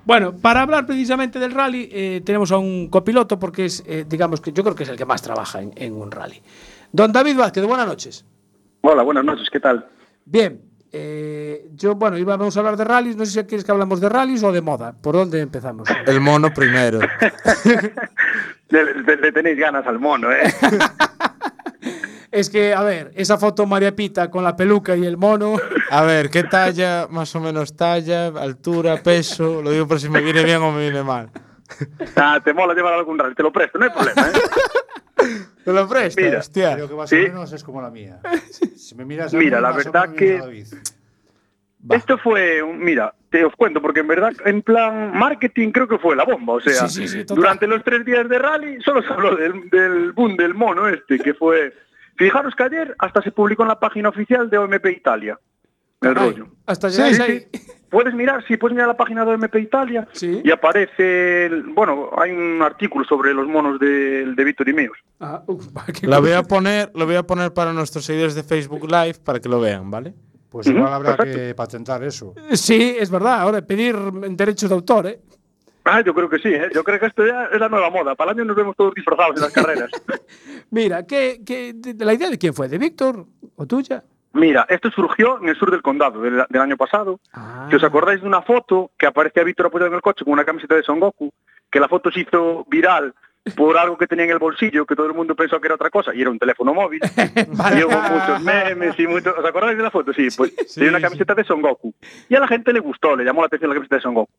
Bueno, 0.05 0.37
para 0.37 0.61
hablar 0.61 0.85
precisamente 0.85 1.37
del 1.37 1.51
rally, 1.51 1.89
eh, 1.91 2.21
tenemos 2.25 2.49
a 2.53 2.57
un 2.57 2.87
copiloto 2.87 3.37
porque 3.37 3.65
es, 3.65 3.83
eh, 3.85 4.05
digamos 4.07 4.39
que 4.39 4.53
yo 4.53 4.63
creo 4.63 4.73
que 4.73 4.83
es 4.83 4.89
el 4.89 4.95
que 4.95 5.03
más 5.05 5.21
trabaja 5.21 5.61
en, 5.61 5.73
en 5.75 5.93
un 5.93 6.11
rally. 6.11 6.41
Don 6.93 7.11
David 7.11 7.35
Vázquez, 7.35 7.65
buenas 7.65 7.87
noches. 7.87 8.23
Hola, 8.83 9.03
buenas 9.03 9.25
noches, 9.25 9.49
¿qué 9.51 9.59
tal? 9.59 9.85
Bien, 10.23 10.61
eh, 10.93 11.67
yo, 11.75 11.95
bueno, 11.95 12.17
íbamos 12.17 12.55
a 12.55 12.59
hablar 12.61 12.77
de 12.77 12.85
rallies, 12.85 13.17
no 13.17 13.25
sé 13.25 13.31
si 13.41 13.45
quieres 13.47 13.65
que 13.65 13.71
hablamos 13.73 13.99
de 13.99 14.07
rallies 14.07 14.43
o 14.43 14.53
de 14.53 14.61
moda. 14.61 14.93
¿Por 14.93 15.13
dónde 15.15 15.41
empezamos? 15.41 15.89
El 16.07 16.21
mono 16.21 16.53
primero. 16.53 16.99
Le, 18.69 18.83
le- 19.01 19.17
le 19.17 19.31
tenéis 19.33 19.57
ganas 19.57 19.85
al 19.87 19.99
mono, 19.99 20.31
¿eh? 20.31 20.53
Es 22.31 22.49
que, 22.49 22.73
a 22.73 22.81
ver, 22.83 23.11
esa 23.15 23.37
foto 23.37 23.65
María 23.65 23.95
Pita 23.95 24.29
con 24.29 24.43
la 24.43 24.55
peluca 24.55 24.95
y 24.95 25.05
el 25.05 25.17
mono. 25.17 25.55
A 25.89 26.03
ver, 26.03 26.29
¿qué 26.29 26.43
talla? 26.43 27.07
Más 27.09 27.35
o 27.35 27.39
menos 27.39 27.75
talla, 27.75 28.27
altura, 28.27 28.97
peso. 29.03 29.61
Lo 29.61 29.71
digo 29.71 29.87
por 29.87 29.99
si 29.99 30.09
me 30.09 30.21
viene 30.21 30.43
bien 30.43 30.57
o 30.61 30.71
me 30.71 30.81
viene 30.81 31.03
mal. 31.03 31.29
Ah, 32.15 32.39
te 32.43 32.53
mola 32.53 32.73
llevar 32.73 32.93
algún 32.93 33.17
rally, 33.19 33.35
te 33.35 33.43
lo 33.43 33.51
presto, 33.51 33.77
no 33.77 33.85
hay 33.85 33.91
problema, 33.91 34.27
¿eh? 34.29 35.41
¿Te 35.65 35.73
lo 35.73 35.87
prestas? 35.87 36.23
Mira. 36.23 36.39
hostia. 36.39 36.73
Creo 36.75 36.87
que 36.87 36.95
más 36.95 37.09
Sí. 37.09 37.15
o 37.17 37.21
menos 37.23 37.51
es 37.51 37.63
como 37.63 37.81
la 37.81 37.89
mía. 37.89 38.19
Si 38.75 38.95
me 38.95 39.03
miras 39.03 39.33
a 39.33 39.37
Mira, 39.37 39.57
mí, 39.57 39.63
la 39.63 39.71
verdad 39.71 40.13
que-. 40.15 40.63
Esto 41.89 42.17
fue, 42.17 42.61
un- 42.63 42.79
mira, 42.79 43.13
te 43.29 43.45
os 43.45 43.53
cuento, 43.55 43.81
porque 43.81 43.99
en 44.01 44.07
verdad, 44.07 44.33
en 44.45 44.61
plan 44.61 45.11
marketing, 45.17 45.71
creo 45.71 45.87
que 45.87 45.97
fue 45.97 46.15
la 46.15 46.23
bomba. 46.25 46.53
O 46.53 46.59
sea, 46.59 46.87
Sí, 46.87 47.01
sí, 47.01 47.07
sí, 47.07 47.19
total. 47.25 47.35
durante 47.37 47.67
los 47.67 47.83
tres 47.83 48.03
días 48.05 48.27
de 48.27 48.39
rally 48.39 48.81
solo 48.81 49.01
se 49.01 49.13
habló 49.13 49.35
del, 49.35 49.69
del 49.69 50.11
boom 50.11 50.35
del 50.37 50.53
mono 50.53 50.87
este, 50.87 51.19
que 51.19 51.33
fue. 51.33 51.73
Fijaros 52.17 52.53
que 52.55 52.63
ayer 52.63 52.95
hasta 52.99 53.21
se 53.21 53.31
publicó 53.31 53.63
en 53.63 53.69
la 53.69 53.79
página 53.79 54.09
oficial 54.09 54.49
de 54.49 54.57
OMP 54.57 54.85
Italia. 54.87 55.39
El 56.01 56.09
Ay, 56.09 56.13
rollo. 56.15 56.47
Hasta 56.65 56.89
Sí. 56.89 57.01
Puedes 57.89 58.13
mirar, 58.13 58.43
sí, 58.45 58.57
puedes 58.57 58.75
mirar 58.75 58.89
la 58.89 58.97
página 58.97 59.23
de 59.23 59.31
OMP 59.33 59.55
Italia 59.61 60.05
Sí. 60.11 60.41
y 60.43 60.51
aparece, 60.51 61.45
el- 61.45 61.63
bueno, 61.63 62.09
hay 62.17 62.31
un 62.31 62.61
artículo 62.61 63.05
sobre 63.05 63.33
los 63.33 63.47
monos 63.47 63.79
del 63.79 64.35
de 64.35 64.43
Víctor 64.43 64.67
y 64.67 64.73
míos. 64.73 64.97
Ah, 65.21 65.41
uf, 65.47 65.67
qué 66.01 66.05
La 66.05 66.19
voy 66.19 66.33
a 66.33 66.43
poner, 66.43 66.91
lo 66.95 67.05
voy 67.05 67.15
a 67.15 67.23
poner 67.23 67.53
para 67.53 67.71
nuestros 67.71 68.03
seguidores 68.03 68.35
de 68.35 68.43
Facebook 68.43 68.83
Live 68.91 69.15
para 69.23 69.39
que 69.39 69.47
lo 69.47 69.61
vean, 69.61 69.89
¿vale? 69.89 70.13
Pues 70.49 70.67
igual 70.67 70.91
habrá 70.91 71.15
perfecto. 71.15 71.39
que 71.39 71.55
patentar 71.55 72.03
eso. 72.03 72.33
Sí, 72.53 72.95
es 72.99 73.09
verdad. 73.09 73.39
Ahora, 73.41 73.61
pedir 73.61 73.95
derechos 74.31 74.69
de 74.69 74.75
autor, 74.75 75.07
¿eh? 75.07 75.19
Ah, 75.89 76.01
yo 76.01 76.13
creo 76.13 76.29
que 76.29 76.39
sí, 76.39 76.49
¿eh? 76.49 76.69
yo 76.73 76.83
creo 76.83 76.99
que 76.99 77.05
esto 77.05 77.25
ya 77.25 77.45
es 77.45 77.59
la 77.59 77.69
nueva 77.69 77.89
moda. 77.89 78.15
Para 78.15 78.31
el 78.31 78.37
año 78.37 78.45
nos 78.45 78.55
vemos 78.55 78.75
todos 78.75 78.93
disfrazados 78.93 79.35
en 79.37 79.41
las 79.41 79.53
carreras. 79.53 79.89
Mira, 80.69 81.05
¿qué, 81.05 81.39
¿la 81.99 82.13
idea 82.13 82.29
de 82.29 82.37
quién 82.37 82.53
fue? 82.53 82.67
¿De 82.67 82.77
Víctor 82.77 83.25
o 83.55 83.65
tuya? 83.65 84.03
Mira, 84.33 84.65
esto 84.69 84.91
surgió 84.91 85.39
en 85.41 85.49
el 85.49 85.57
sur 85.57 85.71
del 85.71 85.81
condado 85.81 86.21
del, 86.21 86.43
del 86.49 86.61
año 86.61 86.77
pasado. 86.77 87.19
Ah. 87.33 87.67
Si 87.69 87.75
os 87.75 87.83
acordáis 87.83 88.21
de 88.21 88.27
una 88.27 88.41
foto 88.41 88.91
que 88.97 89.07
aparecía 89.07 89.43
Víctor 89.43 89.67
apoyado 89.67 89.87
en 89.87 89.95
el 89.95 90.01
coche 90.01 90.23
con 90.23 90.33
una 90.33 90.45
camiseta 90.45 90.75
de 90.75 90.83
Son 90.83 90.99
Goku, 90.99 91.33
que 91.71 91.79
la 91.79 91.87
foto 91.87 92.11
se 92.11 92.21
hizo 92.21 92.65
viral 92.69 93.13
por 93.55 93.77
algo 93.77 93.97
que 93.97 94.07
tenía 94.07 94.25
en 94.25 94.31
el 94.31 94.39
bolsillo, 94.39 94.85
que 94.85 94.95
todo 94.95 95.07
el 95.07 95.13
mundo 95.13 95.35
pensó 95.35 95.59
que 95.59 95.67
era 95.67 95.75
otra 95.75 95.89
cosa, 95.89 96.13
y 96.13 96.21
era 96.21 96.29
un 96.29 96.39
teléfono 96.39 96.73
móvil. 96.73 96.99
y 97.77 97.83
hubo 97.83 98.01
muchos 98.01 98.41
memes 98.41 98.99
y 98.99 99.07
muchos... 99.07 99.37
¿Os 99.37 99.45
acordáis 99.45 99.77
de 99.77 99.83
la 99.83 99.91
foto? 99.91 100.13
Sí, 100.13 100.27
pues 100.35 100.53
tenía 100.73 100.89
una 100.89 101.01
camiseta 101.01 101.33
de 101.33 101.43
Son 101.43 101.61
Goku. 101.61 101.93
Y 102.29 102.35
a 102.35 102.39
la 102.39 102.47
gente 102.47 102.73
le 102.73 102.79
gustó, 102.79 103.15
le 103.15 103.23
llamó 103.23 103.41
la 103.41 103.47
atención 103.47 103.69
la 103.69 103.75
camiseta 103.75 103.95
de 103.95 104.01
Son 104.01 104.13
Goku. 104.13 104.31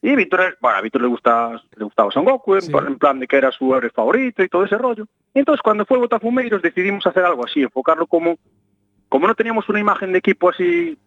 Y 0.00 0.14
Víctor, 0.14 0.56
bueno, 0.60 0.78
a 0.78 0.80
Víctor 0.80 1.02
le, 1.02 1.08
gusta, 1.08 1.60
le 1.76 1.84
gustaba 1.84 2.10
Son 2.12 2.24
Goku, 2.24 2.54
en, 2.54 2.86
en 2.86 2.98
plan 2.98 3.18
de 3.18 3.26
que 3.26 3.36
era 3.36 3.50
su 3.50 3.74
héroe 3.74 3.90
favorito 3.90 4.42
y 4.42 4.48
todo 4.48 4.64
ese 4.64 4.78
rollo. 4.78 5.06
Y 5.34 5.40
entonces 5.40 5.60
cuando 5.62 5.84
fue 5.84 5.98
Botafumeiros 5.98 6.62
decidimos 6.62 7.06
hacer 7.06 7.24
algo 7.24 7.44
así, 7.44 7.62
enfocarlo 7.62 8.06
como... 8.06 8.38
Como 9.08 9.26
no 9.26 9.34
teníamos 9.34 9.66
una 9.70 9.80
imagen 9.80 10.12
de 10.12 10.18
equipo 10.18 10.50
así 10.50 10.98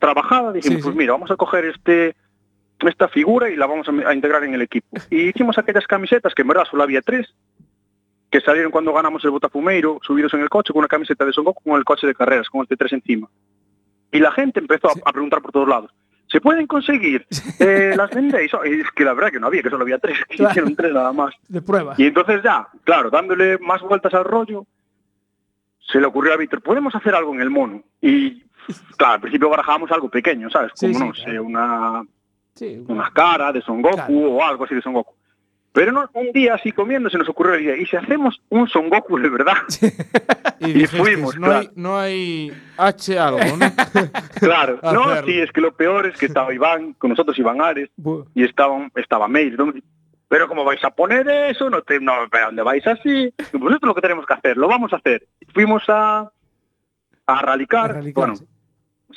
trabajada, 0.00 0.52
dijimos, 0.52 0.78
Sí, 0.78 0.82
pues 0.82 0.96
mira, 0.96 1.12
vamos 1.12 1.30
a 1.30 1.36
coger 1.36 1.66
este 1.66 2.16
esta 2.80 3.08
figura 3.08 3.48
y 3.48 3.56
la 3.56 3.66
vamos 3.66 3.88
a, 3.88 4.08
a 4.08 4.14
integrar 4.14 4.44
en 4.44 4.54
el 4.54 4.62
equipo. 4.62 4.88
Y 5.10 5.28
hicimos 5.28 5.56
aquellas 5.56 5.86
camisetas, 5.86 6.34
que 6.34 6.42
en 6.42 6.48
verdad 6.48 6.64
solo 6.70 6.82
había 6.82 7.00
tres, 7.00 7.32
que 8.30 8.40
salieron 8.40 8.72
cuando 8.72 8.92
ganamos 8.92 9.24
el 9.24 9.30
Botafumeiro, 9.30 10.00
subidos 10.02 10.34
en 10.34 10.40
el 10.40 10.48
coche 10.48 10.72
con 10.72 10.80
una 10.80 10.88
camiseta 10.88 11.24
de 11.24 11.32
Son 11.32 11.44
Goku 11.44 11.62
con 11.62 11.78
el 11.78 11.84
coche 11.84 12.06
de 12.06 12.14
carreras, 12.14 12.48
con 12.50 12.62
este 12.62 12.76
tres 12.76 12.92
encima. 12.92 13.28
Y 14.10 14.18
la 14.18 14.32
gente 14.32 14.60
empezó 14.60 14.88
a, 14.88 14.92
a 15.04 15.12
preguntar 15.12 15.40
por 15.40 15.52
todos 15.52 15.68
lados. 15.68 15.90
¿Se 16.34 16.40
pueden 16.40 16.66
conseguir? 16.66 17.24
Eh, 17.60 17.94
¿Las 17.96 18.10
vendéis? 18.10 18.52
Oh, 18.54 18.66
y 18.66 18.80
es 18.80 18.90
que 18.90 19.04
la 19.04 19.14
verdad 19.14 19.30
que 19.30 19.38
no 19.38 19.46
había, 19.46 19.62
que 19.62 19.70
solo 19.70 19.82
había 19.84 19.98
tres, 19.98 20.18
que 20.28 20.34
Claro. 20.36 20.50
hicieron 20.50 20.74
tres 20.74 20.92
nada 20.92 21.12
más. 21.12 21.32
De 21.48 21.62
prueba. 21.62 21.94
Y 21.96 22.06
entonces 22.06 22.42
ya, 22.42 22.66
claro, 22.82 23.08
dándole 23.08 23.56
más 23.58 23.80
vueltas 23.82 24.12
al 24.14 24.24
rollo, 24.24 24.66
se 25.78 26.00
le 26.00 26.06
ocurrió 26.06 26.32
a 26.34 26.36
Víctor, 26.36 26.60
¿podemos 26.60 26.92
hacer 26.96 27.14
algo 27.14 27.32
en 27.32 27.40
el 27.40 27.50
mono? 27.50 27.82
Y 28.00 28.42
claro, 28.96 29.14
al 29.14 29.20
principio 29.20 29.48
barajábamos 29.48 29.92
algo 29.92 30.08
pequeño, 30.08 30.50
¿sabes? 30.50 30.72
Sí, 30.74 30.92
Como, 30.92 30.98
sí, 30.98 31.04
no 31.04 31.12
claro. 31.12 31.30
sé, 31.32 31.40
una, 31.40 32.02
Sí, 32.56 32.84
una 32.88 33.10
cara 33.12 33.52
de 33.52 33.62
Son 33.62 33.80
Goku 33.80 33.94
Claro. 33.94 34.14
o 34.14 34.42
algo 34.44 34.64
así 34.64 34.74
de 34.74 34.82
Son 34.82 34.92
Goku. 34.92 35.14
Pero 35.74 35.90
no, 35.90 36.08
un 36.14 36.30
día 36.30 36.54
así 36.54 36.70
comiendo 36.70 37.10
se 37.10 37.18
nos 37.18 37.28
ocurrió 37.28 37.56
la 37.56 37.60
idea, 37.60 37.76
¿y 37.76 37.84
si 37.86 37.96
hacemos 37.96 38.40
un 38.48 38.68
Son 38.68 38.88
Goku 38.88 39.18
de 39.18 39.28
verdad? 39.28 39.56
Y, 40.60 40.70
Y 40.70 40.72
dijiste, 40.72 40.96
fuimos, 40.96 41.36
no, 41.36 41.50
hay, 41.50 41.68
no 41.74 41.98
hay 41.98 42.52
H 42.78 43.18
algo, 43.18 43.40
¿no? 43.56 43.66
claro, 44.40 44.78
no, 44.82 45.22
sí, 45.26 45.40
es 45.40 45.50
que 45.50 45.60
lo 45.60 45.74
peor 45.74 46.06
es 46.06 46.16
que 46.16 46.26
estaba 46.26 46.54
Iván, 46.54 46.92
con 46.94 47.10
nosotros 47.10 47.36
Iván 47.38 47.60
Ares, 47.60 47.90
y 48.34 48.44
estaba, 48.44 48.88
estaba 48.94 49.26
Mail, 49.26 49.56
¿no? 49.56 49.74
pero 50.28 50.48
como 50.48 50.64
vais 50.64 50.82
a 50.84 50.90
poner 50.90 51.28
eso, 51.28 51.68
no 51.68 51.82
te, 51.82 51.98
no, 51.98 52.12
pero 52.30 52.46
¿dónde 52.46 52.62
vais 52.62 52.86
así? 52.86 53.34
Pues 53.36 53.52
esto 53.52 53.76
es 53.76 53.82
lo 53.82 53.94
que 53.94 54.00
tenemos 54.00 54.26
que 54.26 54.34
hacer, 54.34 54.56
lo 54.56 54.68
vamos 54.68 54.92
a 54.92 54.96
hacer. 54.96 55.26
Fuimos 55.52 55.82
a, 55.88 56.30
a 57.26 57.42
ralicar, 57.42 57.90
a 57.90 57.94
radicar, 57.94 58.14
bueno, 58.14 58.36
sí. 58.36 58.46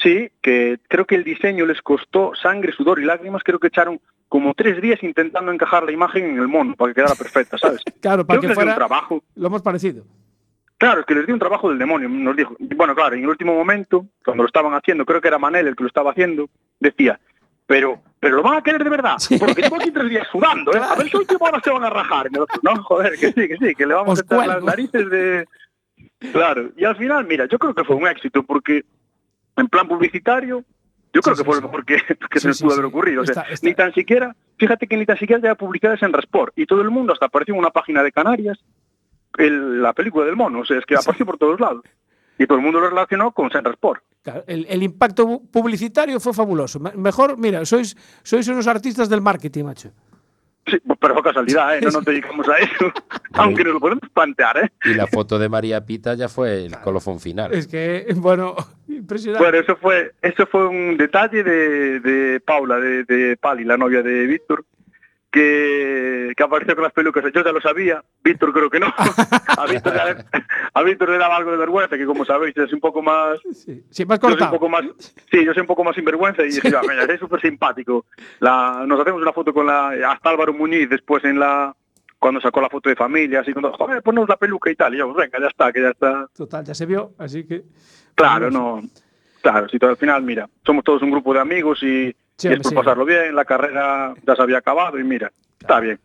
sí, 0.01 0.31
que 0.41 0.79
creo 0.87 1.05
que 1.05 1.15
el 1.15 1.23
diseño 1.23 1.67
les 1.67 1.81
costó 1.83 2.33
sangre, 2.35 2.73
sudor 2.73 2.99
y 2.99 3.05
lágrimas, 3.05 3.43
creo 3.43 3.59
que 3.59 3.67
echaron 3.67 4.01
como 4.27 4.53
tres 4.53 4.81
días 4.81 5.01
intentando 5.03 5.51
encajar 5.51 5.83
la 5.83 5.91
imagen 5.91 6.25
en 6.25 6.37
el 6.37 6.47
mono 6.47 6.75
para 6.75 6.91
que 6.91 6.95
quedara 7.01 7.15
perfecta, 7.15 7.57
¿sabes? 7.57 7.81
Claro, 8.01 8.25
para 8.25 8.39
Creo 8.39 8.53
que 8.53 8.61
dio 8.61 8.69
un 8.69 8.75
trabajo. 8.75 9.23
lo 9.35 9.49
más 9.49 9.61
parecido. 9.61 10.03
Claro, 10.77 11.01
es 11.01 11.05
que 11.07 11.15
les 11.15 11.25
dio 11.25 11.33
un 11.33 11.39
trabajo 11.39 11.69
del 11.69 11.79
demonio, 11.79 12.07
nos 12.07 12.35
dijo. 12.35 12.55
Bueno, 12.59 12.93
claro, 12.93 13.15
en 13.15 13.23
el 13.23 13.29
último 13.29 13.55
momento, 13.55 14.05
cuando 14.23 14.43
lo 14.43 14.47
estaban 14.47 14.73
haciendo, 14.73 15.05
creo 15.05 15.19
que 15.19 15.27
era 15.27 15.39
Manel 15.39 15.67
el 15.67 15.75
que 15.75 15.83
lo 15.83 15.87
estaba 15.87 16.11
haciendo, 16.11 16.49
decía, 16.79 17.19
pero 17.65 17.99
pero 18.19 18.37
lo 18.37 18.43
van 18.43 18.57
a 18.57 18.61
querer 18.61 18.83
de 18.83 18.89
verdad, 18.89 19.17
porque 19.39 19.61
llevo 19.61 19.75
aquí 19.75 19.91
tres 19.91 20.09
días 20.09 20.27
sudando, 20.31 20.73
¿eh? 20.73 20.79
A 20.79 20.95
ver 20.95 21.09
si 21.09 21.17
última 21.17 21.47
hora 21.47 21.61
se 21.63 21.69
van 21.69 21.83
a 21.83 21.89
rajar. 21.89 22.29
No, 22.31 22.83
joder, 22.83 23.13
que 23.13 23.27
sí, 23.31 23.47
que 23.47 23.57
sí, 23.57 23.75
que 23.75 23.85
le 23.85 23.93
vamos 23.93 24.13
Os 24.13 24.19
a 24.19 24.35
echar 24.35 24.47
las 24.47 24.63
narices 24.63 25.09
de... 25.09 25.45
Claro, 26.31 26.71
y 26.75 26.83
al 26.83 26.95
final, 26.95 27.25
mira, 27.27 27.45
yo 27.45 27.59
creo 27.59 27.75
que 27.75 27.83
fue 27.83 27.95
un 27.95 28.07
éxito, 28.07 28.41
porque 28.41 28.83
en 29.55 29.67
plan 29.67 29.87
publicitario, 29.87 30.63
yo 31.13 31.21
creo 31.21 31.35
Sí, 31.35 31.41
que 31.41 31.45
fue 31.45 31.55
lo 31.55 31.61
mejor 31.67 31.85
que, 31.85 31.97
se 32.39 32.47
nos 32.47 32.61
pudo 32.61 32.73
haber 32.73 32.85
ocurrido. 32.85 33.21
O 33.21 33.25
sea, 33.25 33.33
Está- 33.43 33.53
está- 33.53 33.67
ni 33.67 33.73
tan 33.75 33.93
siquiera, 33.93 34.35
fíjate 34.57 34.87
que 34.87 34.97
ni 34.97 35.05
tan 35.05 35.17
siquiera 35.17 35.41
ya 35.41 35.55
publicidades 35.55 36.01
en 36.03 36.13
Resport, 36.13 36.53
y 36.57 36.65
todo 36.65 36.81
el 36.81 36.89
mundo 36.89 37.13
hasta 37.13 37.25
apareció 37.27 37.53
en 37.53 37.59
una 37.59 37.69
página 37.71 38.03
de 38.03 38.11
Canarias, 38.11 38.57
el- 39.37 39.81
la 39.81 39.93
película 39.93 40.25
del 40.25 40.35
mono, 40.35 40.59
o 40.59 40.65
sea, 40.65 40.77
es 40.79 40.85
que 40.85 40.95
apareció 40.95 41.25
por 41.25 41.37
todos 41.37 41.59
lados. 41.59 41.83
Y 42.39 42.45
todo 42.45 42.57
el 42.59 42.63
mundo 42.63 42.79
lo 42.79 42.89
relacionó 42.89 43.31
con 43.31 43.49
Senrasport. 43.49 44.03
Claro, 44.21 44.43
el, 44.47 44.65
el 44.69 44.83
impacto 44.83 45.41
publicitario 45.51 46.19
fue 46.19 46.33
fabuloso. 46.33 46.79
Me- 46.79 46.91
Mejor, 46.93 47.37
mira, 47.37 47.65
sois, 47.65 47.95
sois 48.23 48.47
unos 48.47 48.67
artistas 48.67 49.09
del 49.09 49.21
marketing, 49.21 49.63
macho. 49.63 49.89
Sí, 50.67 50.77
pero 50.99 51.13
fue 51.13 51.23
casualidad, 51.23 51.77
¿eh? 51.77 51.81
No 51.81 51.91
nos 51.91 52.05
dedicamos 52.05 52.47
a 52.49 52.57
eso. 52.57 52.91
Aunque 53.33 53.63
nos 53.63 53.73
lo 53.73 53.79
podemos 53.79 54.09
plantear, 54.13 54.57
¿eh? 54.57 54.71
Y 54.83 54.93
la 54.93 55.07
foto 55.07 55.39
de 55.39 55.47
María 55.47 55.85
Pita 55.85 56.13
ya 56.15 56.27
fue 56.27 56.65
el 56.65 56.77
colofón 56.79 57.19
final. 57.19 57.53
Es 57.53 57.67
que, 57.67 58.05
bueno, 58.17 58.55
impresionante. 58.87 59.43
Bueno, 59.43 59.59
eso 59.59 59.77
fue, 59.77 60.13
eso 60.21 60.45
fue 60.47 60.67
un 60.67 60.97
detalle 60.97 61.43
de, 61.43 61.99
de 62.01 62.39
Paula, 62.41 62.77
de, 62.79 63.03
de 63.05 63.37
Pali, 63.37 63.63
la 63.63 63.77
novia 63.77 64.03
de 64.03 64.25
Víctor, 64.27 64.65
que, 65.31 66.33
que 66.35 66.43
apareció 66.43 66.75
con 66.75 66.83
las 66.83 66.93
pelucas. 66.93 67.23
Yo 67.33 67.43
ya 67.43 67.51
lo 67.51 67.61
sabía, 67.61 68.03
Víctor 68.23 68.53
creo 68.53 68.69
que 68.69 68.79
no. 68.79 68.87
A 69.57 69.65
Víctor, 69.65 69.93
ya- 69.93 70.25
a 70.73 70.83
Víctor 70.83 71.09
le 71.09 71.17
daba 71.17 71.37
algo 71.37 71.51
de 71.51 71.57
vergüenza, 71.57 71.97
que 71.97 72.05
como 72.05 72.23
sabéis 72.25 72.55
es 72.57 72.71
un 72.73 72.79
poco 72.79 73.01
más... 73.01 73.39
sí, 73.53 73.83
sí, 73.89 74.05
más 74.05 74.19
soy 74.21 74.33
un 74.33 74.49
poco 74.51 74.69
más, 74.69 74.83
sí, 75.31 75.43
yo 75.43 75.53
soy 75.53 75.61
un 75.61 75.67
poco 75.67 75.83
más 75.83 75.95
sinvergüenza 75.95 76.43
y 76.43 76.47
dije, 76.49 76.71
"Ah, 76.75 76.81
mira, 76.87 77.03
es 77.03 77.19
súper 77.19 77.41
simpático. 77.41 78.05
La, 78.39 78.83
nos 78.85 78.99
hacemos 78.99 79.21
una 79.21 79.33
foto 79.33 79.53
con 79.53 79.65
la, 79.65 79.89
hasta 80.11 80.29
Álvaro 80.29 80.53
Muñiz 80.53 80.89
después 80.89 81.23
en 81.25 81.39
la, 81.39 81.75
cuando 82.19 82.39
sacó 82.41 82.61
la 82.61 82.69
foto 82.69 82.89
de 82.89 82.95
familia, 82.95 83.39
así 83.41 83.53
cuando, 83.53 83.71
joder, 83.73 84.01
ponnos 84.03 84.29
la 84.29 84.37
peluca 84.37 84.69
y 84.69 84.75
tal. 84.75 84.93
Y 84.93 84.99
yo, 84.99 85.11
pues 85.11 85.25
venga, 85.25 85.39
ya 85.43 85.47
está, 85.49 85.71
que 85.71 85.81
ya 85.81 85.89
está. 85.89 86.27
Total, 86.35 86.63
ya 86.63 86.73
se 86.75 86.85
vio, 86.85 87.13
así 87.17 87.43
que. 87.45 87.63
Claro, 88.15 88.51
no. 88.51 88.81
Claro, 89.41 89.67
si 89.69 89.79
todo 89.79 89.91
al 89.91 89.97
final, 89.97 90.21
mira, 90.23 90.47
somos 90.65 90.83
todos 90.83 91.01
un 91.01 91.11
grupo 91.11 91.33
de 91.33 91.39
amigos 91.39 91.81
y, 91.83 92.15
Sí, 92.37 92.47
y 92.47 92.51
es 92.51 92.57
hombre, 92.57 92.63
por 92.63 92.69
sí. 92.71 92.75
pasarlo 92.75 93.05
bien, 93.05 93.35
la 93.35 93.45
carrera 93.45 94.13
ya 94.25 94.35
se 94.35 94.41
había 94.41 94.59
acabado 94.59 94.99
y 94.99 95.03
mira, 95.03 95.31
está 95.59 95.79
bien. 95.79 95.99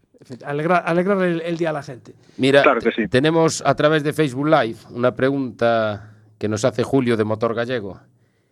Alegrar, 0.47 0.83
alegrar 0.87 1.21
el, 1.23 1.41
el 1.41 1.57
día 1.59 1.71
a 1.71 1.73
la 1.73 1.83
gente. 1.83 2.15
Mira, 2.37 2.63
Claro 2.63 2.81
que 2.81 2.93
sí. 2.93 3.09
tenemos 3.09 3.63
a 3.67 3.75
través 3.75 4.05
de 4.05 4.13
Facebook 4.13 4.47
Live 4.47 4.77
una 4.91 5.15
pregunta 5.15 6.11
que 6.39 6.49
nos 6.49 6.65
hace 6.65 6.83
Julio 6.85 7.17
de 7.17 7.25
Motor 7.25 7.55
Gallego. 7.55 8.01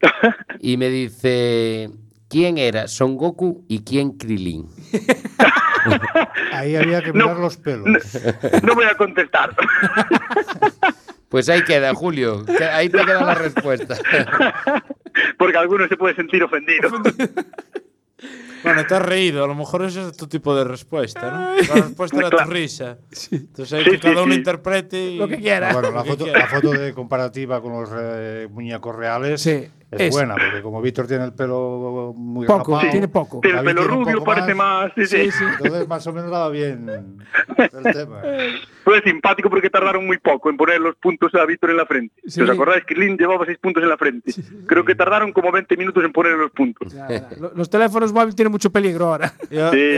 y 0.60 0.76
me 0.76 0.88
dice, 0.88 1.90
¿quién 2.28 2.58
era 2.58 2.88
Son 2.88 3.16
Goku 3.16 3.64
y 3.68 3.84
quién 3.84 4.18
Krilin? 4.18 4.66
Ahí 6.52 6.76
había 6.76 7.00
que 7.02 7.12
No, 7.12 7.24
mirar 7.26 7.38
los 7.38 7.56
pelos. 7.56 7.86
No 8.62 8.74
voy 8.74 8.84
a 8.84 8.94
contestar. 8.96 9.54
Pues 11.28 11.48
ahí 11.48 11.62
queda, 11.64 11.94
Julio. 11.94 12.44
ahí 12.72 12.88
te 12.88 12.98
queda 13.04 13.22
la 13.24 13.34
respuesta. 13.36 13.96
Porque 15.38 15.56
alguno 15.59 15.87
se 15.88 15.96
puede 15.96 16.14
sentir 16.14 16.42
ofendido. 16.42 16.88
Bueno, 18.62 18.85
te 18.85 18.94
has 18.94 19.00
reído, 19.00 19.42
a 19.42 19.46
lo 19.46 19.54
mejor 19.54 19.83
esa 19.85 20.09
es 20.09 20.16
tu 20.18 20.26
tipo 20.26 20.54
de 20.54 20.64
respuesta, 20.64 21.30
¿no? 21.30 21.56
La 21.74 21.83
respuesta 21.87 22.18
era 22.18 22.28
tu 22.28 22.50
risa. 22.50 22.98
Entonces 23.30 23.72
hay 23.72 23.85
Sí, 23.85 23.90
que 23.92 23.96
sí, 23.96 24.02
cada 24.02 24.22
uno 24.22 24.33
sí. 24.35 24.38
interprete 24.38 25.02
y- 25.12 25.16
Lo 25.16 25.26
que 25.28 25.38
quiera. 25.38 25.72
Bueno, 25.72 26.04
foto, 26.04 26.26
la 26.26 26.46
foto 26.46 26.72
de 26.72 26.92
comparativa 26.92 27.62
con 27.62 27.72
los 27.72 27.88
eh, 27.98 28.48
muñecos 28.50 28.94
reales 28.94 29.40
Sí, 29.40 29.66
es, 29.90 30.00
es- 30.00 30.11
buena, 30.14 30.35
porque 30.37 30.62
como 30.62 30.81
Víctor 30.83 31.07
tiene 31.07 31.24
el 31.24 31.33
pelo 31.33 32.12
muy 32.16 32.46
Poco, 32.46 32.72
rapado, 32.74 32.90
tiene 32.90 33.09
poco. 33.09 33.40
Tiene 33.40 33.59
el 33.59 33.64
pelo 33.64 33.85
rubio, 33.85 34.22
parece 34.24 34.55
más. 34.55 34.92
Sí, 34.94 35.07
sí. 35.07 35.16
Sí, 35.24 35.31
sí. 35.33 35.44
Entonces 35.44 35.88
más 35.88 36.07
o 36.07 36.12
menos 36.12 36.31
daba 36.31 36.48
bien 36.48 36.88
el 37.57 37.83
tema. 37.92 38.22
Fue 38.85 39.03
simpático 39.03 39.50
porque 39.50 39.68
tardaron 39.68 40.07
muy 40.07 40.18
poco 40.18 40.48
en 40.50 40.57
poner 40.57 40.81
los 40.81 40.96
puntos 40.96 41.35
a 41.35 41.44
Víctor 41.44 41.70
en 41.70 41.76
la 41.76 41.87
frente. 41.87 42.14
Sí. 42.26 42.40
¿Os 42.40 42.48
acordáis 42.50 42.85
que 42.85 42.94
Lynn 42.94 43.16
llevaba 43.18 43.44
seis 43.44 43.59
puntos 43.59 43.83
en 43.83 43.88
la 43.88 43.96
frente? 43.98 44.33
Creo 44.66 44.85
que 44.85 44.94
tardaron 44.94 45.33
como 45.33 45.53
20 45.53 45.76
minutos 45.76 46.03
en 46.03 46.12
poner 46.12 46.33
los 46.33 46.50
puntos. 46.50 46.92
Ya, 46.92 47.09
ya. 47.09 47.29
Lo- 47.38 47.53
Los 47.55 47.68
teléfonos 47.68 48.12
móviles 48.12 48.35
tienen 48.37 48.50
mucho 48.53 48.70
peligro 48.70 49.07
ahora. 49.09 49.33
Sí, 49.50 49.57